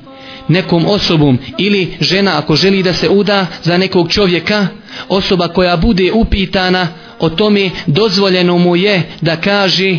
nekom 0.49 0.87
osobom 0.87 1.39
ili 1.59 1.95
žena 2.01 2.39
ako 2.39 2.57
želi 2.57 2.83
da 2.83 2.93
se 2.93 3.09
uda 3.09 3.47
za 3.63 3.79
nekog 3.79 4.11
čovjeka 4.11 4.67
osoba 5.09 5.49
koja 5.49 5.77
bude 5.77 6.13
upitana 6.13 6.89
o 7.21 7.29
tome 7.29 7.71
dozvoljeno 7.87 8.59
mu 8.59 8.77
je 8.77 9.03
da 9.21 9.37
kaže 9.37 9.99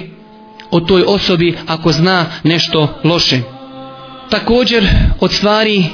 o 0.72 0.80
toj 0.80 1.04
osobi 1.08 1.58
ako 1.68 1.92
zna 1.92 2.26
nešto 2.44 3.00
loše 3.04 3.42
također 4.30 4.88
od 5.20 5.32
stvari 5.32 5.86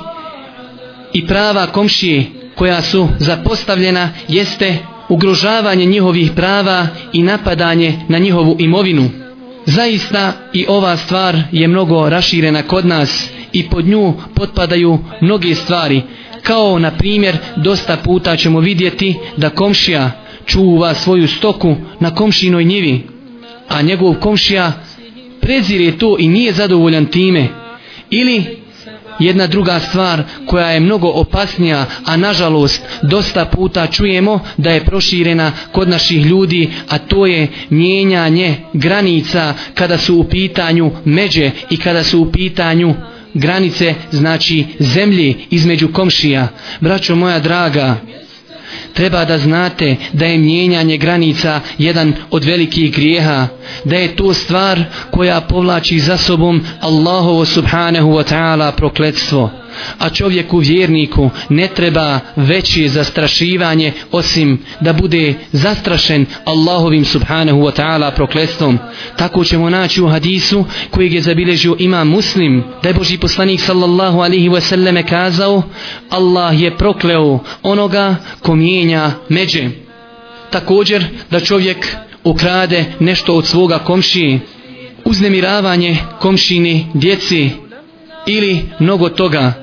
i 1.14 1.28
prava 1.28 1.68
komšije 1.68 2.26
koja 2.56 2.82
su 2.82 3.08
zapostavljena 3.20 4.10
jeste 4.28 4.78
ugrožavanje 5.10 5.86
njihovih 5.86 6.32
prava 6.36 6.88
i 7.14 7.24
napadanje 7.24 8.00
na 8.08 8.18
njihovu 8.18 8.56
imovinu. 8.60 9.10
Zaista 9.66 10.34
i 10.54 10.66
ova 10.70 10.98
stvar 10.98 11.38
je 11.52 11.68
mnogo 11.68 12.10
raširena 12.10 12.64
kod 12.64 12.86
nas 12.86 13.30
i 13.54 13.70
pod 13.70 13.86
nju 13.86 14.14
potpadaju 14.36 15.00
mnoge 15.22 15.56
stvari. 15.56 16.02
Kao 16.44 16.80
na 16.80 16.92
primjer 16.92 17.38
dosta 17.56 17.98
puta 17.98 18.38
ćemo 18.38 18.60
vidjeti 18.60 19.16
da 19.38 19.50
komšija 19.50 20.12
čuva 20.46 20.94
svoju 20.94 21.28
stoku 21.28 21.76
na 22.00 22.16
komšinoj 22.16 22.64
njivi, 22.64 23.08
a 23.70 23.82
njegov 23.82 24.14
komšija 24.14 24.72
prezire 25.42 25.92
to 25.98 26.16
i 26.20 26.28
nije 26.28 26.54
zadovoljan 26.54 27.06
time. 27.06 27.48
Ili 28.10 28.64
jedna 29.20 29.48
druga 29.48 29.80
stvar 29.80 30.24
koja 30.46 30.68
je 30.68 30.80
mnogo 30.80 31.08
opasnija, 31.08 31.86
a 32.06 32.18
nažalost 32.18 32.82
dosta 33.02 33.46
puta 33.46 33.88
čujemo 33.88 34.40
da 34.58 34.72
je 34.72 34.86
proširena 34.86 35.52
kod 35.72 35.90
naših 35.90 36.26
ljudi, 36.26 36.70
a 36.90 36.98
to 36.98 37.26
je 37.26 37.48
mijenjanje 37.70 38.56
granica 38.74 39.54
kada 39.74 39.98
su 39.98 40.16
u 40.16 40.24
pitanju 40.24 40.92
međe 41.06 41.52
i 41.70 41.78
kada 41.78 42.04
su 42.04 42.22
u 42.22 42.32
pitanju 42.32 42.94
granice, 43.34 43.94
znači 44.12 44.66
zemlje 44.80 45.34
između 45.50 45.88
komšija. 45.88 46.48
Braćo 46.80 47.16
moja 47.16 47.40
draga, 47.40 47.96
treba 48.94 49.26
da 49.26 49.38
znate 49.38 49.96
da 50.14 50.26
je 50.26 50.38
mijenjanje 50.38 50.98
granica 50.98 51.62
jedan 51.78 52.14
od 52.32 52.44
velikih 52.44 52.94
grijeha, 52.94 53.48
da 53.84 53.96
je 53.96 54.16
to 54.16 54.34
stvar 54.34 54.84
koja 55.12 55.42
povlači 55.42 56.00
za 56.00 56.18
sobom 56.18 56.62
Allahovo 56.82 57.46
subhanahu 57.46 58.10
wa 58.10 58.34
ta'ala 58.34 58.72
prokletstvo 58.72 59.63
a 59.98 60.10
čovjeku 60.10 60.58
vjerniku 60.58 61.30
ne 61.50 61.68
treba 61.68 62.20
veće 62.36 62.88
zastrašivanje 62.88 63.92
osim 64.12 64.60
da 64.82 64.94
bude 64.94 65.34
zastrašen 65.52 66.26
Allahovim 66.46 67.06
subhanahu 67.06 67.60
wa 67.60 67.72
ta'ala 67.72 68.12
prokletstvom. 68.16 68.80
Tako 69.18 69.44
ćemo 69.44 69.70
naći 69.70 70.02
u 70.02 70.08
hadisu 70.08 70.66
kojeg 70.92 71.14
je 71.14 71.22
zabilježio 71.22 71.76
ima 71.80 72.04
muslim 72.04 72.64
da 72.84 72.90
je 72.90 72.94
Boži 72.94 73.18
poslanik 73.18 73.62
sallallahu 73.62 74.20
alihi 74.20 74.50
wasallam 74.50 75.10
kazao 75.10 75.64
Allah 76.10 76.62
je 76.62 76.78
prokleo 76.78 77.40
onoga 77.64 78.16
ko 78.42 78.56
mijenja 78.56 79.12
međe. 79.30 79.70
Također 80.50 81.06
da 81.32 81.40
čovjek 81.40 81.88
ukrade 82.24 82.86
nešto 83.00 83.36
od 83.36 83.48
svoga 83.48 83.80
komšije, 83.80 84.40
uznemiravanje 85.06 85.98
komšini, 86.20 86.88
djeci 86.94 87.50
ili 88.28 88.62
mnogo 88.80 89.10
toga 89.10 89.63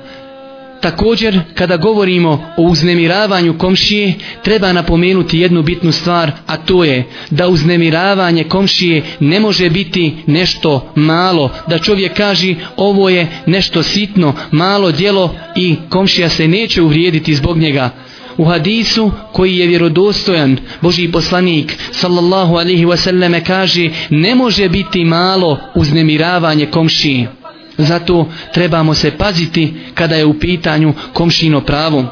Također, 0.81 1.39
kada 1.55 1.77
govorimo 1.77 2.53
o 2.57 2.61
uznemiravanju 2.61 3.57
komšije, 3.57 4.13
treba 4.43 4.73
napomenuti 4.73 5.39
jednu 5.39 5.63
bitnu 5.63 5.91
stvar, 5.91 6.31
a 6.47 6.57
to 6.57 6.83
je 6.83 7.03
da 7.29 7.47
uznemiravanje 7.47 8.43
komšije 8.43 9.03
ne 9.19 9.39
može 9.39 9.69
biti 9.69 10.15
nešto 10.25 10.91
malo, 10.95 11.51
da 11.67 11.79
čovjek 11.79 12.13
kaže 12.17 12.55
ovo 12.77 13.09
je 13.09 13.27
nešto 13.45 13.83
sitno, 13.83 14.33
malo 14.51 14.91
djelo 14.91 15.35
i 15.55 15.75
komšija 15.89 16.29
se 16.29 16.47
neće 16.47 16.81
uvrijediti 16.81 17.35
zbog 17.35 17.57
njega. 17.57 17.89
U 18.37 18.45
hadisu 18.45 19.11
koji 19.31 19.57
je 19.57 19.67
vjerodostojan, 19.67 20.57
Boži 20.81 21.11
poslanik 21.11 21.77
sallallahu 21.91 22.55
alaihi 22.55 22.85
wasallam 22.85 23.43
kaže 23.43 23.89
ne 24.09 24.35
može 24.35 24.69
biti 24.69 25.05
malo 25.05 25.57
uznemiravanje 25.75 26.65
komšije. 26.65 27.40
Zato 27.77 28.27
trebamo 28.53 28.93
se 28.93 29.11
paziti 29.11 29.73
kada 29.93 30.15
je 30.15 30.25
u 30.25 30.39
pitanju 30.39 30.93
komšino 31.13 31.61
pravo. 31.61 32.05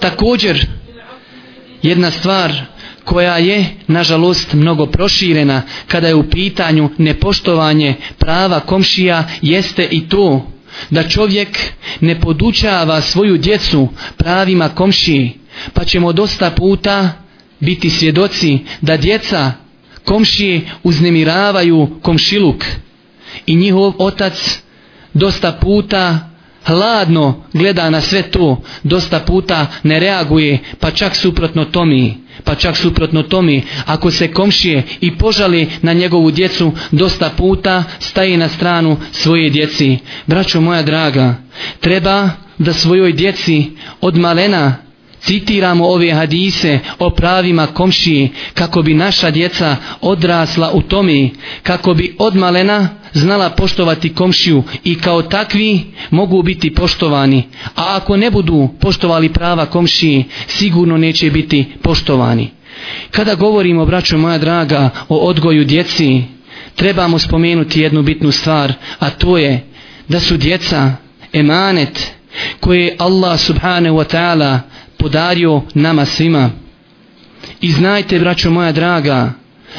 Također, 0.00 0.66
jedna 1.82 2.10
stvar 2.10 2.52
koja 3.04 3.38
je, 3.38 3.66
nažalost, 3.86 4.52
mnogo 4.52 4.86
proširena 4.86 5.62
kada 5.86 6.08
je 6.08 6.14
u 6.14 6.30
pitanju 6.30 6.90
nepoštovanje 6.98 7.94
prava 8.18 8.60
komšija, 8.60 9.24
jeste 9.42 9.88
i 9.90 10.08
to 10.08 10.46
da 10.90 11.08
čovjek 11.08 11.58
ne 12.00 12.20
podučava 12.20 13.00
svoju 13.00 13.36
djecu 13.38 13.88
pravima 14.16 14.68
komšiji, 14.68 15.32
pa 15.72 15.84
ćemo 15.84 16.12
dosta 16.12 16.50
puta 16.50 17.10
biti 17.60 17.90
svjedoci 17.90 18.58
da 18.80 18.96
djeca 18.96 19.52
komšije 20.04 20.60
uznemiravaju 20.82 21.88
komšiluk 22.02 22.64
i 23.46 23.56
njihov 23.56 23.92
otac 23.98 24.60
dosta 25.14 25.52
puta 25.52 26.28
hladno 26.64 27.44
gleda 27.52 27.90
na 27.90 28.00
sve 28.00 28.22
to, 28.22 28.62
dosta 28.82 29.20
puta 29.20 29.66
ne 29.82 30.00
reaguje, 30.00 30.58
pa 30.80 30.90
čak 30.90 31.16
suprotno 31.16 31.64
tomi, 31.64 32.16
pa 32.44 32.54
čak 32.54 32.76
suprotno 32.76 33.22
tomi, 33.22 33.62
ako 33.86 34.10
se 34.10 34.32
komšije 34.32 34.82
i 35.00 35.18
požali 35.18 35.68
na 35.82 35.92
njegovu 35.92 36.30
djecu, 36.30 36.72
dosta 36.90 37.30
puta 37.30 37.84
staje 37.98 38.36
na 38.36 38.48
stranu 38.48 38.96
svoje 39.12 39.50
djeci. 39.50 39.98
Braćo 40.26 40.60
moja 40.60 40.82
draga, 40.82 41.34
treba 41.80 42.30
da 42.58 42.72
svojoj 42.72 43.12
djeci 43.12 43.66
od 44.00 44.16
malena 44.16 44.76
citiramo 45.20 45.86
ove 45.88 46.12
hadise 46.12 46.78
o 46.98 47.10
pravima 47.10 47.66
komšije 47.66 48.28
kako 48.54 48.82
bi 48.82 48.94
naša 48.94 49.30
djeca 49.30 49.76
odrasla 50.00 50.70
u 50.72 50.82
tome, 50.82 51.30
kako 51.62 51.94
bi 51.94 52.16
od 52.18 52.36
malena 52.36 52.88
znala 53.12 53.50
poštovati 53.50 54.14
komšiju 54.14 54.62
i 54.84 54.98
kao 54.98 55.22
takvi 55.22 55.84
mogu 56.10 56.42
biti 56.42 56.74
poštovani. 56.74 57.42
A 57.76 57.96
ako 57.96 58.16
ne 58.16 58.30
budu 58.30 58.68
poštovali 58.80 59.28
prava 59.32 59.66
komšije, 59.66 60.24
sigurno 60.46 60.96
neće 60.96 61.30
biti 61.30 61.64
poštovani. 61.82 62.50
Kada 63.10 63.34
govorimo, 63.34 63.86
braćo 63.86 64.18
moja 64.18 64.38
draga, 64.38 64.90
o 65.08 65.16
odgoju 65.16 65.64
djeci, 65.64 66.22
trebamo 66.76 67.18
spomenuti 67.18 67.80
jednu 67.80 68.02
bitnu 68.02 68.32
stvar, 68.32 68.72
a 68.98 69.10
to 69.10 69.38
je 69.38 69.64
da 70.08 70.20
su 70.20 70.36
djeca 70.36 70.92
emanet 71.32 72.12
koje 72.60 72.96
Allah 72.98 73.40
subhanahu 73.40 73.96
wa 73.96 74.16
ta'ala 74.16 74.58
podario 74.96 75.62
nama 75.74 76.04
svima. 76.04 76.50
I 77.60 77.72
znajte, 77.72 78.18
braćo 78.18 78.50
moja 78.50 78.72
draga, 78.72 79.32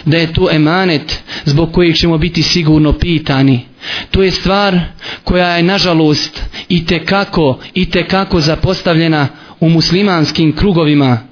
da 0.06 0.18
je 0.18 0.34
to 0.34 0.50
emanet 0.52 1.20
zbog 1.46 1.72
kojeg 1.72 1.96
ćemo 1.96 2.18
biti 2.18 2.44
sigurno 2.44 2.94
pitani. 2.94 3.66
To 4.12 4.24
je 4.24 4.32
stvar 4.32 4.80
koja 5.24 5.48
je 5.58 5.64
nažalost 5.64 6.42
i 6.70 6.86
te 6.86 7.06
kako 7.06 7.60
i 7.74 7.86
te 7.90 8.08
kako 8.08 8.42
zapostavljena 8.42 9.28
u 9.60 9.70
muslimanskim 9.70 10.56
krugovima. 10.56 11.30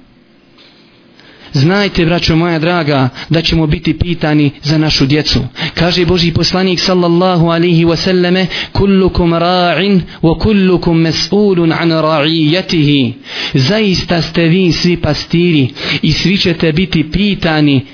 Znajte, 1.52 2.04
braćo 2.04 2.36
moja 2.36 2.58
draga, 2.58 3.08
da 3.28 3.42
ćemo 3.42 3.66
biti 3.66 3.98
pitani 3.98 4.50
za 4.62 4.78
našu 4.78 5.06
djecu. 5.06 5.40
Kaže 5.74 6.06
Boži 6.06 6.32
poslanik 6.32 6.80
sallallahu 6.80 7.46
alihi 7.48 7.84
wasallame, 7.84 8.46
kullukum 8.72 9.30
ra'in 9.32 10.00
wa 10.22 10.38
kullukum 10.38 11.00
mes'ulun 11.00 11.72
an 11.80 11.90
ra'ijetihi. 11.90 13.12
Zaista 13.54 14.22
ste 14.22 14.42
vi 14.42 14.72
svi 14.72 14.96
pastiri 14.96 15.68
i 16.02 16.12
svi 16.12 16.36
ćete 16.36 16.72
biti 16.72 17.10
pitani 17.10 17.86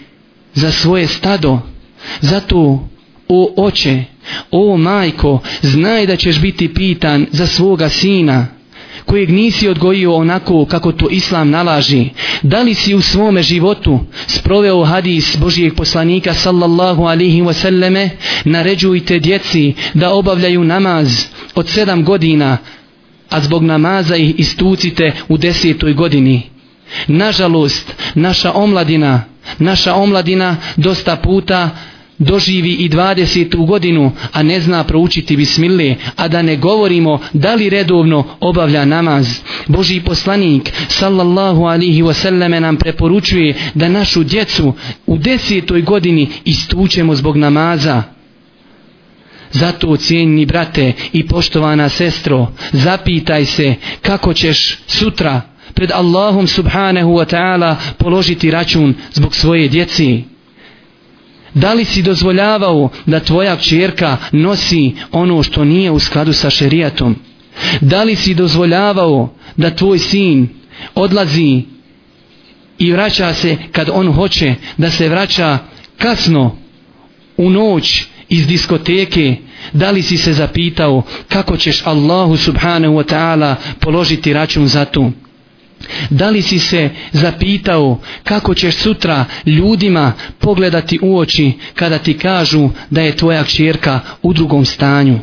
za 0.55 0.73
svoje 0.73 1.07
stado. 1.07 1.59
Zato, 2.21 2.89
o 3.29 3.55
oče, 3.57 4.05
O 4.51 4.77
majko, 4.77 5.39
znaj 5.63 6.07
da 6.07 6.17
ćeš 6.17 6.41
biti 6.41 6.75
pitan 6.75 7.27
za 7.33 7.47
svoga 7.47 7.89
sina, 7.89 8.47
kojeg 9.05 9.31
nisi 9.31 9.69
odgojio 9.69 10.15
onako 10.15 10.65
kako 10.65 10.93
to 10.93 11.09
islam 11.11 11.51
nalaži. 11.51 12.09
Da 12.43 12.63
li 12.63 12.75
si 12.75 12.95
u 12.95 13.01
svome 13.01 13.43
životu 13.43 14.01
sproveo 14.27 14.85
hadis 14.85 15.37
Božijeg 15.37 15.75
poslanika 15.75 16.35
sallallahu 16.35 17.05
alihi 17.05 17.43
wasallame, 17.43 18.09
naređujte 18.45 19.19
djeci 19.19 19.75
da 19.95 20.11
obavljaju 20.11 20.65
namaz 20.65 21.27
od 21.55 21.69
sedam 21.69 22.05
godina, 22.05 22.57
a 23.31 23.41
zbog 23.41 23.63
namaza 23.63 24.17
ih 24.17 24.35
istucite 24.39 25.13
u 25.29 25.37
desetoj 25.37 25.93
godini. 25.93 26.54
Nažalost, 27.07 27.95
naša 28.14 28.53
omladina, 28.53 29.24
naša 29.59 29.95
omladina 29.95 30.57
dosta 30.76 31.16
puta 31.16 31.70
doživi 32.18 32.72
i 32.72 32.88
20. 32.88 33.66
godinu, 33.66 34.12
a 34.32 34.42
ne 34.42 34.61
zna 34.61 34.84
proučiti 34.84 35.36
bismile, 35.36 35.97
a 36.16 36.28
da 36.28 36.42
ne 36.42 36.57
govorimo 36.57 37.20
da 37.32 37.55
li 37.55 37.70
redovno 37.70 38.24
obavlja 38.40 38.84
namaz. 38.84 39.40
Boži 39.66 40.01
poslanik, 40.01 40.72
sallallahu 40.88 41.64
alihi 41.64 42.03
wasallame, 42.03 42.61
nam 42.61 42.76
preporučuje 42.76 43.55
da 43.74 43.88
našu 43.88 44.24
djecu 44.24 44.74
u 45.07 45.18
desetoj 45.18 45.82
godini 45.82 46.28
istučemo 46.45 47.14
zbog 47.14 47.36
namaza. 47.36 48.03
Zato 49.53 49.97
cijenjeni 49.97 50.47
brate 50.47 50.92
i 51.12 51.26
poštovana 51.26 51.88
sestro, 51.88 52.47
zapitaj 52.72 53.45
se 53.45 53.74
kako 54.03 54.34
ćeš 54.34 54.78
sutra 54.86 55.40
pred 55.75 55.91
Allahom 55.91 56.47
subhanahu 56.47 57.11
wa 57.14 57.25
ta'ala 57.25 57.77
položiti 57.99 58.51
račun 58.51 58.95
zbog 59.12 59.35
svoje 59.35 59.68
djeci. 59.68 60.25
Da 61.55 61.72
li 61.72 61.85
si 61.85 62.03
dozvoljavao 62.03 62.89
da 63.07 63.20
tvoja 63.20 63.57
čerka 63.57 64.16
nosi 64.33 64.93
ono 65.12 65.43
što 65.43 65.64
nije 65.64 65.91
u 65.91 65.99
skladu 65.99 66.33
sa 66.33 66.51
šerijatom? 66.51 67.16
Da 67.81 68.03
li 68.03 68.16
si 68.16 68.35
dozvoljavao 68.35 69.35
da 69.57 69.70
tvoj 69.70 69.99
sin 69.99 70.49
odlazi 70.95 71.62
i 72.79 72.93
vraća 72.93 73.35
se 73.35 73.57
kad 73.72 73.91
on 73.93 74.12
hoće 74.12 74.55
da 74.77 74.91
se 74.91 75.09
vraća 75.09 75.59
kasno 75.99 76.57
u 77.37 77.51
noć 77.51 78.05
iz 78.29 78.47
diskoteke? 78.47 79.37
Da 79.72 79.91
li 79.91 80.03
si 80.03 80.16
se 80.16 80.33
zapitao 80.33 81.03
kako 81.29 81.57
ćeš 81.57 81.87
Allahu 81.87 82.37
subhanahu 82.37 82.95
wa 82.95 83.14
ta'ala 83.14 83.55
položiti 83.81 84.33
račun 84.33 84.66
za 84.66 84.85
to? 84.85 85.12
Da 86.11 86.30
li 86.30 86.43
si 86.43 86.59
se 86.59 86.91
zapitao 87.12 87.99
kako 88.24 88.55
ćeš 88.55 88.76
sutra 88.76 89.24
ljudima 89.47 90.12
pogledati 90.39 90.99
u 91.03 91.18
oči 91.18 91.53
kada 91.74 91.99
ti 91.99 92.18
kažu 92.18 92.68
da 92.91 93.01
je 93.01 93.16
tvoja 93.16 93.45
kćerka 93.45 94.01
u 94.22 94.32
drugom 94.32 94.64
stanju? 94.64 95.18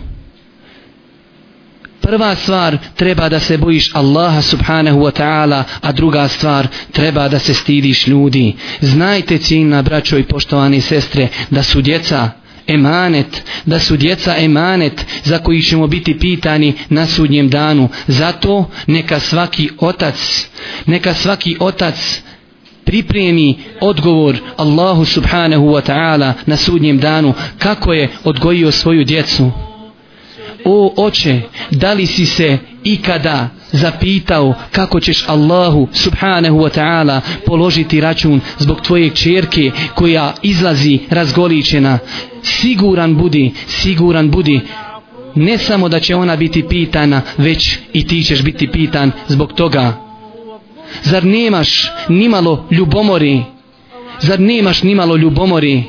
Prva 2.02 2.36
stvar 2.36 2.78
treba 2.96 3.30
da 3.30 3.40
se 3.40 3.58
bojiš 3.58 3.96
Allaha 3.96 4.42
subhanahu 4.42 5.00
wa 5.00 5.12
ta'ala, 5.12 5.64
a 5.82 5.92
druga 5.92 6.28
stvar 6.28 6.68
treba 6.92 7.28
da 7.28 7.40
se 7.40 7.54
stidiš 7.54 8.08
ljudi. 8.08 8.54
Znajte 8.82 9.38
cijena 9.38 9.82
braćo 9.82 10.18
i 10.18 10.24
poštovani 10.24 10.82
sestre 10.82 11.28
da 11.50 11.64
su 11.64 11.82
djeca 11.82 12.30
emanet, 12.72 13.44
da 13.66 13.80
su 13.80 13.98
djeca 13.98 14.36
emanet 14.38 15.06
za 15.24 15.40
koji 15.40 15.62
ćemo 15.62 15.88
biti 15.88 16.20
pitani 16.20 16.74
na 16.90 17.08
sudnjem 17.08 17.50
danu. 17.50 17.90
Zato 18.08 18.66
neka 18.88 19.20
svaki 19.20 19.70
otac, 19.80 20.48
neka 20.86 21.14
svaki 21.14 21.58
otac 21.60 22.22
pripremi 22.86 23.58
odgovor 23.82 24.38
Allahu 24.58 25.06
subhanahu 25.06 25.66
wa 25.66 25.82
ta'ala 25.82 26.34
na 26.46 26.58
sudnjem 26.58 26.98
danu 27.00 27.34
kako 27.58 27.94
je 27.94 28.10
odgojio 28.24 28.72
svoju 28.72 29.04
djecu. 29.04 29.52
O 30.66 30.94
oče, 30.98 31.42
da 31.72 31.94
li 31.94 32.06
si 32.06 32.26
se 32.26 32.58
ikada 32.84 33.50
zapitao 33.72 34.54
kako 34.72 35.00
ćeš 35.00 35.24
Allahu 35.28 35.88
subhanahu 35.94 36.58
wa 36.58 36.80
ta'ala 36.80 37.22
položiti 37.46 38.02
račun 38.02 38.42
zbog 38.58 38.82
tvoje 38.82 39.10
čerke 39.10 39.72
koja 39.96 40.34
izlazi 40.42 41.00
razgoličena. 41.10 42.00
Siguran 42.44 43.16
budi 43.16 43.52
siguran 43.68 44.32
budi. 44.32 44.62
Ne 45.36 45.58
samo 45.58 45.90
da 45.90 46.00
će 46.00 46.16
ona 46.16 46.36
biti 46.36 46.68
pitana 46.68 47.22
već 47.38 47.78
i 47.94 48.08
ti 48.08 48.24
ćeš 48.24 48.44
biti 48.44 48.68
pitan 48.68 49.12
zbog 49.28 49.54
toga. 49.54 49.94
Zar 51.04 51.26
nemaš 51.26 51.92
nimalo 52.10 52.66
ljubomori? 52.72 53.44
Zar 54.20 54.40
nemaš 54.40 54.84
nimalo 54.84 55.16
ljubomori? 55.16 55.84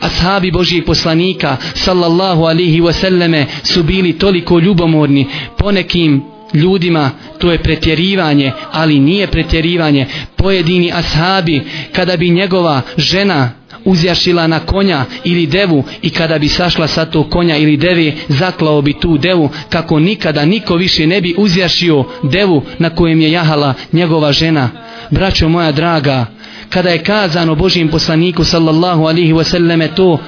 Ashabi 0.00 0.50
Božijeg 0.50 0.84
poslanika 0.84 1.56
sallallahu 1.74 2.44
alihi 2.44 2.80
wasallame 2.80 3.44
su 3.62 3.82
bili 3.82 4.12
toliko 4.12 4.58
ljubomorni 4.58 5.26
ponekim 5.58 6.22
ljudima 6.54 7.10
to 7.38 7.52
je 7.52 7.58
pretjerivanje 7.58 8.52
ali 8.72 8.98
nije 8.98 9.26
pretjerivanje. 9.26 10.06
Pojedini 10.36 10.92
ashabi 10.92 11.62
kada 11.92 12.16
bi 12.16 12.30
njegova 12.30 12.82
žena 12.96 13.50
uzjašila 13.84 14.46
na 14.46 14.60
konja 14.60 15.04
ili 15.24 15.46
devu 15.46 15.84
i 16.02 16.10
kada 16.10 16.38
bi 16.38 16.48
sašla 16.48 16.86
sa 16.86 17.04
tog 17.04 17.30
konja 17.30 17.56
ili 17.56 17.76
devi 17.76 18.14
zaklao 18.28 18.82
bi 18.82 18.92
tu 18.92 19.18
devu 19.18 19.50
kako 19.68 20.00
nikada 20.00 20.44
niko 20.44 20.76
više 20.76 21.06
ne 21.06 21.20
bi 21.20 21.34
uzjašio 21.38 22.04
devu 22.22 22.62
na 22.78 22.90
kojem 22.90 23.20
je 23.20 23.32
jahala 23.32 23.74
njegova 23.92 24.32
žena. 24.32 24.70
Braćo 25.10 25.48
moja 25.48 25.72
draga 25.72 26.26
kada 26.70 26.90
je 26.90 27.02
kazano 27.02 27.54
Božijem 27.54 27.88
poslaniku 27.88 28.44
sallallahu 28.44 29.06
alihi 29.06 29.32
wasallame 29.32 29.88
to 29.94 30.18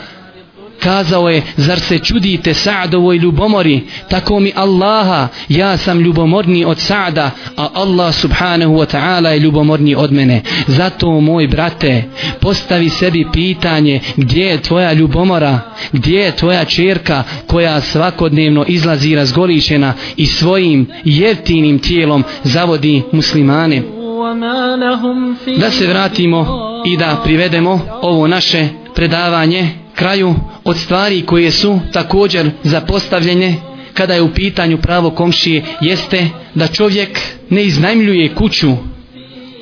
kazao 0.80 1.28
je 1.28 1.42
zar 1.56 1.80
se 1.80 1.98
čudite 1.98 2.54
Sa'dovoj 2.54 3.16
ljubomori? 3.16 3.80
Tako 4.08 4.40
mi 4.40 4.52
Allaha 4.56 5.28
ja 5.48 5.76
sam 5.76 6.00
ljubomorni 6.00 6.64
od 6.64 6.78
Sa'da 6.78 7.30
a 7.56 7.68
Allah 7.74 8.14
subhanahu 8.14 8.74
wa 8.74 8.86
ta'ala 8.86 9.28
je 9.28 9.38
ljubomorni 9.38 9.94
od 9.94 10.12
mene. 10.12 10.42
Zato 10.66 11.20
moj 11.20 11.46
brate 11.46 12.04
postavi 12.40 12.88
sebi 12.88 13.26
pitanje 13.32 14.00
gdje 14.16 14.44
je 14.44 14.62
tvoja 14.62 14.92
ljubomora? 14.92 15.60
Gdje 15.92 16.20
je 16.20 16.36
tvoja 16.36 16.64
čerka 16.64 17.24
koja 17.46 17.80
svakodnevno 17.80 18.64
izlazi 18.68 19.14
razgoličena 19.14 19.94
i 20.16 20.26
svojim 20.26 20.86
jeftinim 21.04 21.78
tijelom 21.78 22.24
zavodi 22.44 23.02
muslimane? 23.12 23.97
Da 25.60 25.70
se 25.70 25.86
vratimo 25.86 26.46
i 26.86 26.96
da 26.96 27.20
privedemo 27.24 27.80
ovo 28.02 28.26
naše 28.26 28.68
predavanje 28.94 29.68
kraju 29.94 30.34
od 30.64 30.76
stvari 30.76 31.22
koje 31.26 31.50
su 31.50 31.80
također 31.92 32.50
zapostavljene 32.62 33.54
kada 33.94 34.14
je 34.14 34.22
u 34.22 34.34
pitanju 34.34 34.78
pravo 34.78 35.10
komšije 35.10 35.64
jeste 35.80 36.28
da 36.54 36.66
čovjek 36.66 37.20
ne 37.50 37.64
iznajmljuje 37.64 38.34
kuću 38.34 38.72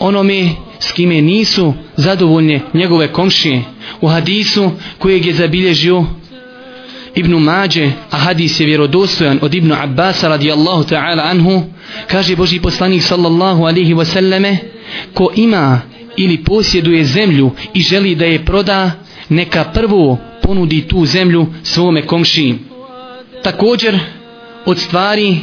onome 0.01 0.51
s 0.79 0.93
kime 0.93 1.23
nisu 1.23 1.75
zadovoljne 1.97 2.61
njegove 2.75 3.13
komšije. 3.13 3.63
U 4.01 4.09
hadisu 4.09 4.71
kojeg 4.99 5.27
je 5.27 5.35
zabilježio 5.35 6.05
Ibn 7.15 7.33
Mađe, 7.33 7.91
a 8.11 8.17
hadis 8.17 8.61
je 8.61 8.67
vjerodostojan 8.67 9.39
od 9.43 9.55
Ibn 9.55 9.73
Abbasa 9.73 10.29
radijallahu 10.29 10.85
ta'ala 10.85 11.31
anhu, 11.31 11.63
kaže 12.07 12.37
Boži 12.37 12.61
poslanik 12.61 13.03
sallallahu 13.03 13.65
alihi 13.65 13.95
wasallame, 13.95 14.57
ko 15.15 15.31
ima 15.35 15.81
ili 16.17 16.45
posjeduje 16.45 17.05
zemlju 17.05 17.51
i 17.75 17.81
želi 17.81 18.15
da 18.15 18.25
je 18.25 18.45
proda, 18.45 18.91
neka 19.29 19.65
prvo 19.65 20.19
ponudi 20.43 20.89
tu 20.89 21.07
zemlju 21.07 21.47
svome 21.63 22.03
komšiji. 22.03 22.59
Također, 23.43 23.99
od 24.65 24.79
stvari 24.79 25.37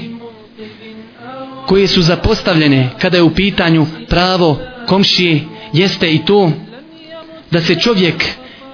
koje 1.66 1.88
su 1.88 2.02
zapostavljene 2.02 2.90
kada 3.02 3.18
je 3.18 3.24
u 3.24 3.34
pitanju 3.34 3.88
pravo 4.10 4.60
komšije, 4.88 5.42
jeste 5.74 6.14
i 6.14 6.26
to 6.26 6.52
da 7.52 7.62
se 7.62 7.76
čovjek 7.76 8.26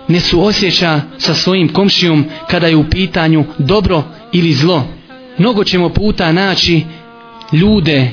ne 0.08 0.20
suosjeća 0.20 1.02
sa 1.18 1.34
svojim 1.34 1.74
komšijom 1.74 2.26
kada 2.50 2.68
je 2.68 2.76
u 2.76 2.90
pitanju 2.90 3.46
dobro 3.58 4.04
ili 4.34 4.54
zlo. 4.54 4.88
Mnogo 5.38 5.64
ćemo 5.64 5.90
puta 5.90 6.32
naći 6.32 6.82
ljude 7.52 8.12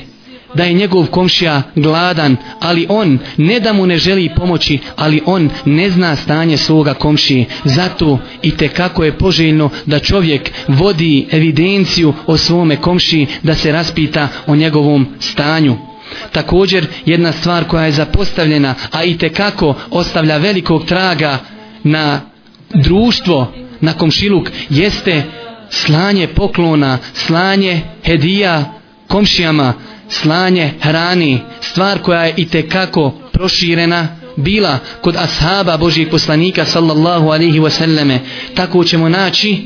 da 0.53 0.63
je 0.63 0.73
njegov 0.73 1.05
komšija 1.05 1.61
gladan, 1.75 2.37
ali 2.59 2.85
on 2.89 3.19
ne 3.37 3.59
da 3.59 3.73
mu 3.73 3.85
ne 3.85 3.97
želi 3.97 4.29
pomoći, 4.35 4.79
ali 4.95 5.21
on 5.25 5.49
ne 5.65 5.89
zna 5.89 6.15
stanje 6.15 6.57
svoga 6.57 6.93
komšije. 6.93 7.45
Zato 7.63 8.19
i 8.41 8.51
te 8.51 8.67
kako 8.67 9.03
je 9.03 9.17
poželjno 9.17 9.69
da 9.85 9.99
čovjek 9.99 10.51
vodi 10.67 11.27
evidenciju 11.31 12.13
o 12.25 12.37
svome 12.37 12.75
komšiji, 12.75 13.27
da 13.43 13.55
se 13.55 13.71
raspita 13.71 14.27
o 14.47 14.55
njegovom 14.55 15.07
stanju. 15.19 15.77
Također 16.31 16.87
jedna 17.05 17.31
stvar 17.31 17.63
koja 17.63 17.85
je 17.85 17.91
zapostavljena, 17.91 18.75
a 18.91 19.03
i 19.03 19.17
te 19.17 19.29
kako 19.29 19.75
ostavlja 19.91 20.37
velikog 20.37 20.85
traga 20.85 21.37
na 21.83 22.21
društvo, 22.73 23.53
na 23.81 23.93
komšiluk, 23.93 24.49
jeste 24.69 25.23
slanje 25.69 26.27
poklona, 26.27 26.97
slanje 27.13 27.81
hedija 28.05 28.76
komšijama, 29.07 29.73
slanje 30.09 30.71
hrani, 30.81 31.39
stvar 31.61 31.99
koja 31.99 32.23
je 32.25 32.33
i 32.37 32.61
kako 32.69 33.13
proširena, 33.31 34.07
bila 34.35 34.79
kod 35.01 35.15
ashaba 35.15 35.77
Božijeg 35.77 36.09
poslanika 36.09 36.65
sallallahu 36.65 37.27
alaihi 37.27 37.59
wasallame. 37.59 38.19
Tako 38.55 38.83
ćemo 38.83 39.09
naći 39.09 39.57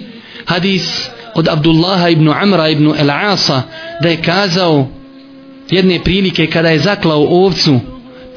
hadis 0.46 1.10
od 1.36 1.48
Abdullaha 1.48 2.10
ibn 2.10 2.30
Amra 2.30 2.70
ibn 2.70 2.88
El-Asa 2.88 3.62
da 4.02 4.10
je 4.10 4.22
kazao 4.22 4.88
jedne 5.70 6.00
prilike 6.04 6.48
kada 6.48 6.70
je 6.70 6.80
zaklao 6.80 7.28
ovcu 7.30 7.80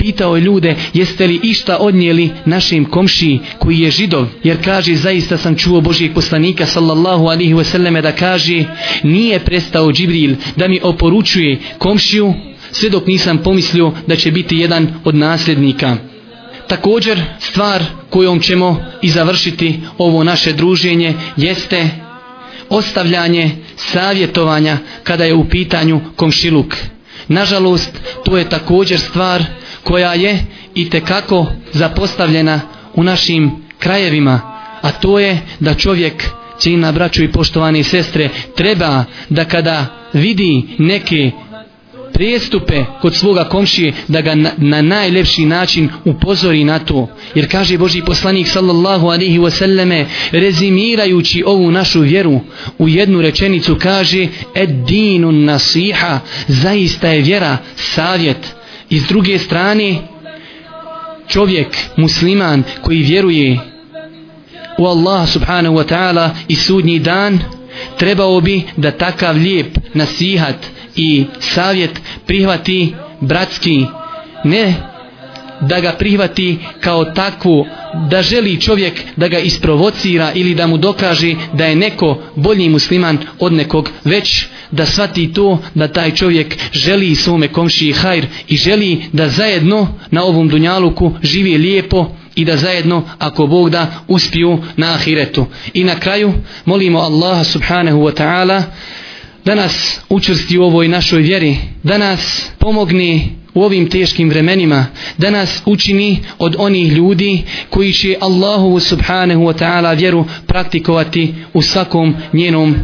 pitao 0.04 0.36
je 0.36 0.40
ljude 0.42 0.76
jeste 0.94 1.26
li 1.26 1.40
išta 1.42 1.78
odnijeli 1.78 2.30
našim 2.44 2.84
komšiji 2.84 3.40
koji 3.58 3.78
je 3.78 3.90
židov? 3.90 4.26
Jer 4.42 4.64
kaže 4.64 4.94
zaista 4.94 5.36
sam 5.36 5.56
čuo 5.56 5.80
Božijeg 5.80 6.14
poslanika 6.14 6.66
sallallahu 6.66 7.26
alihi 7.26 7.54
wasallam 7.54 8.02
da 8.02 8.12
kaže 8.12 8.64
nije 9.02 9.38
prestao 9.38 9.92
Džibril 9.92 10.34
da 10.56 10.68
mi 10.68 10.80
oporučuje 10.82 11.58
komšiju 11.78 12.34
sve 12.72 12.90
dok 12.90 13.06
nisam 13.06 13.38
pomislio 13.38 13.92
da 14.06 14.16
će 14.16 14.30
biti 14.30 14.56
jedan 14.56 14.88
od 15.04 15.14
nasljednika. 15.14 15.96
Također 16.68 17.22
stvar 17.38 17.82
kojom 18.10 18.40
ćemo 18.40 18.84
i 19.02 19.10
završiti 19.10 19.80
ovo 19.98 20.24
naše 20.24 20.52
druženje 20.52 21.14
jeste 21.36 21.88
ostavljanje 22.68 23.50
savjetovanja 23.76 24.78
kada 25.02 25.24
je 25.24 25.34
u 25.34 25.48
pitanju 25.48 26.00
komšiluk. 26.16 26.76
Nažalost 27.28 27.90
to 28.24 28.38
je 28.38 28.48
također 28.48 29.00
stvar 29.00 29.44
koja 29.84 30.14
je 30.14 30.44
i 30.74 30.90
tekako 30.90 31.46
zapostavljena 31.72 32.60
u 32.94 33.02
našim 33.02 33.50
krajevima 33.78 34.54
a 34.84 34.90
to 34.90 35.18
je 35.18 35.38
da 35.60 35.74
čovjek 35.74 36.24
cijena 36.58 36.92
braću 36.92 37.24
i 37.24 37.32
poštovani 37.32 37.82
sestre 37.82 38.28
treba 38.56 39.04
da 39.28 39.44
kada 39.44 39.86
vidi 40.12 40.62
neke 40.78 41.30
prijestupe 42.12 42.84
kod 43.00 43.14
svoga 43.14 43.44
komšije 43.44 43.92
da 44.08 44.20
ga 44.20 44.34
na, 44.34 44.50
na 44.56 44.82
najlepši 44.82 45.44
način 45.44 45.88
upozori 46.04 46.64
na 46.64 46.78
to. 46.78 47.08
Jer 47.34 47.50
kaže 47.50 47.78
Boži 47.78 48.02
poslanik 48.02 48.48
sallallahu 48.48 49.06
alaihi 49.06 49.38
wasallame 49.38 50.04
rezimirajući 50.32 51.42
ovu 51.46 51.70
našu 51.70 52.00
vjeru 52.00 52.40
u 52.78 52.88
jednu 52.88 53.20
rečenicu 53.20 53.76
kaže 53.82 54.28
ed 54.54 54.70
dinu 54.70 55.32
nasiha 55.32 56.20
zaista 56.48 57.08
je 57.08 57.20
vjera 57.20 57.56
savjet 57.76 58.53
i 58.90 58.98
s 58.98 59.08
druge 59.08 59.38
strane 59.38 59.96
čovjek 61.28 61.76
musliman 61.96 62.62
koji 62.82 62.98
vjeruje 63.02 63.58
u 64.78 64.86
Allah 64.86 65.28
subhanahu 65.28 65.76
wa 65.76 65.84
ta'ala 65.84 66.30
i 66.48 66.56
sudnji 66.56 66.98
dan 66.98 67.38
trebao 67.98 68.40
bi 68.40 68.62
da 68.76 68.90
takav 68.90 69.36
lijep 69.36 69.78
nasihat 69.94 70.56
i 70.96 71.24
savjet 71.40 72.00
prihvati 72.26 72.94
bratski 73.20 73.86
ne 74.44 74.93
da 75.60 75.80
ga 75.80 75.92
prihvati 75.92 76.58
kao 76.80 77.04
takvu 77.04 77.66
da 78.10 78.22
želi 78.22 78.60
čovjek 78.60 79.00
da 79.16 79.28
ga 79.28 79.38
isprovocira 79.38 80.32
ili 80.34 80.54
da 80.54 80.66
mu 80.66 80.76
dokaže 80.78 81.34
da 81.52 81.66
je 81.66 81.76
neko 81.76 82.18
bolji 82.36 82.68
musliman 82.68 83.18
od 83.38 83.52
nekog 83.52 83.90
već 84.04 84.46
da 84.70 84.86
svati 84.86 85.32
to 85.32 85.58
da 85.74 85.88
taj 85.88 86.10
čovjek 86.10 86.56
želi 86.72 87.14
svome 87.14 87.48
komšiji 87.48 87.92
hajr 87.92 88.26
i 88.48 88.56
želi 88.56 89.02
da 89.12 89.28
zajedno 89.28 89.88
na 90.10 90.24
ovom 90.24 90.48
dunjaluku 90.48 91.12
živi 91.22 91.58
lijepo 91.58 92.06
i 92.34 92.44
da 92.44 92.56
zajedno 92.56 93.02
ako 93.18 93.46
Bog 93.46 93.70
da 93.70 93.86
uspiju 94.08 94.58
na 94.76 94.94
ahiretu. 94.94 95.46
I 95.74 95.84
na 95.84 96.00
kraju 96.00 96.32
molimo 96.64 96.98
Allaha 96.98 97.44
subhanahu 97.44 97.98
wa 97.98 98.12
ta'ala 98.12 98.62
da 99.44 99.54
nas 99.54 100.00
učvrsti 100.08 100.58
u 100.58 100.64
ovoj 100.64 100.88
našoj 100.88 101.22
vjeri 101.22 101.56
da 101.82 101.98
nas 101.98 102.50
pomogni 102.58 103.30
u 103.54 103.62
ovim 103.62 103.90
teškim 103.90 104.28
vremenima 104.28 104.86
da 105.18 105.30
nas 105.30 105.62
učini 105.66 106.18
od 106.38 106.56
onih 106.58 106.92
ljudi 106.92 107.42
koji 107.70 107.92
će 107.92 108.16
Allahu 108.20 108.80
subhanahu 108.80 109.42
wa 109.42 109.58
ta'ala 109.58 109.98
vjeru 109.98 110.24
praktikovati 110.46 111.34
u 111.52 111.62
svakom 111.62 112.14
njenom 112.32 112.76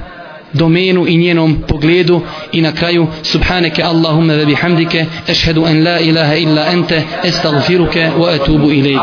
domenu 0.53 1.07
i 1.09 1.17
njenom 1.17 1.57
pogledu. 1.69 2.21
I 2.53 2.61
na 2.61 2.73
kraju 2.73 3.07
subhaneke 3.23 3.83
Allahumma 3.83 4.35
ve 4.35 4.47
bihamdike 4.47 5.07
ešhedu 5.29 5.67
en 5.67 5.85
la 5.85 6.01
ilaha 6.01 6.35
illa 6.35 6.73
ente 6.73 7.03
estagfiruke 7.25 8.11
wa 8.19 8.35
etubu 8.35 8.71
ilaik 8.71 9.01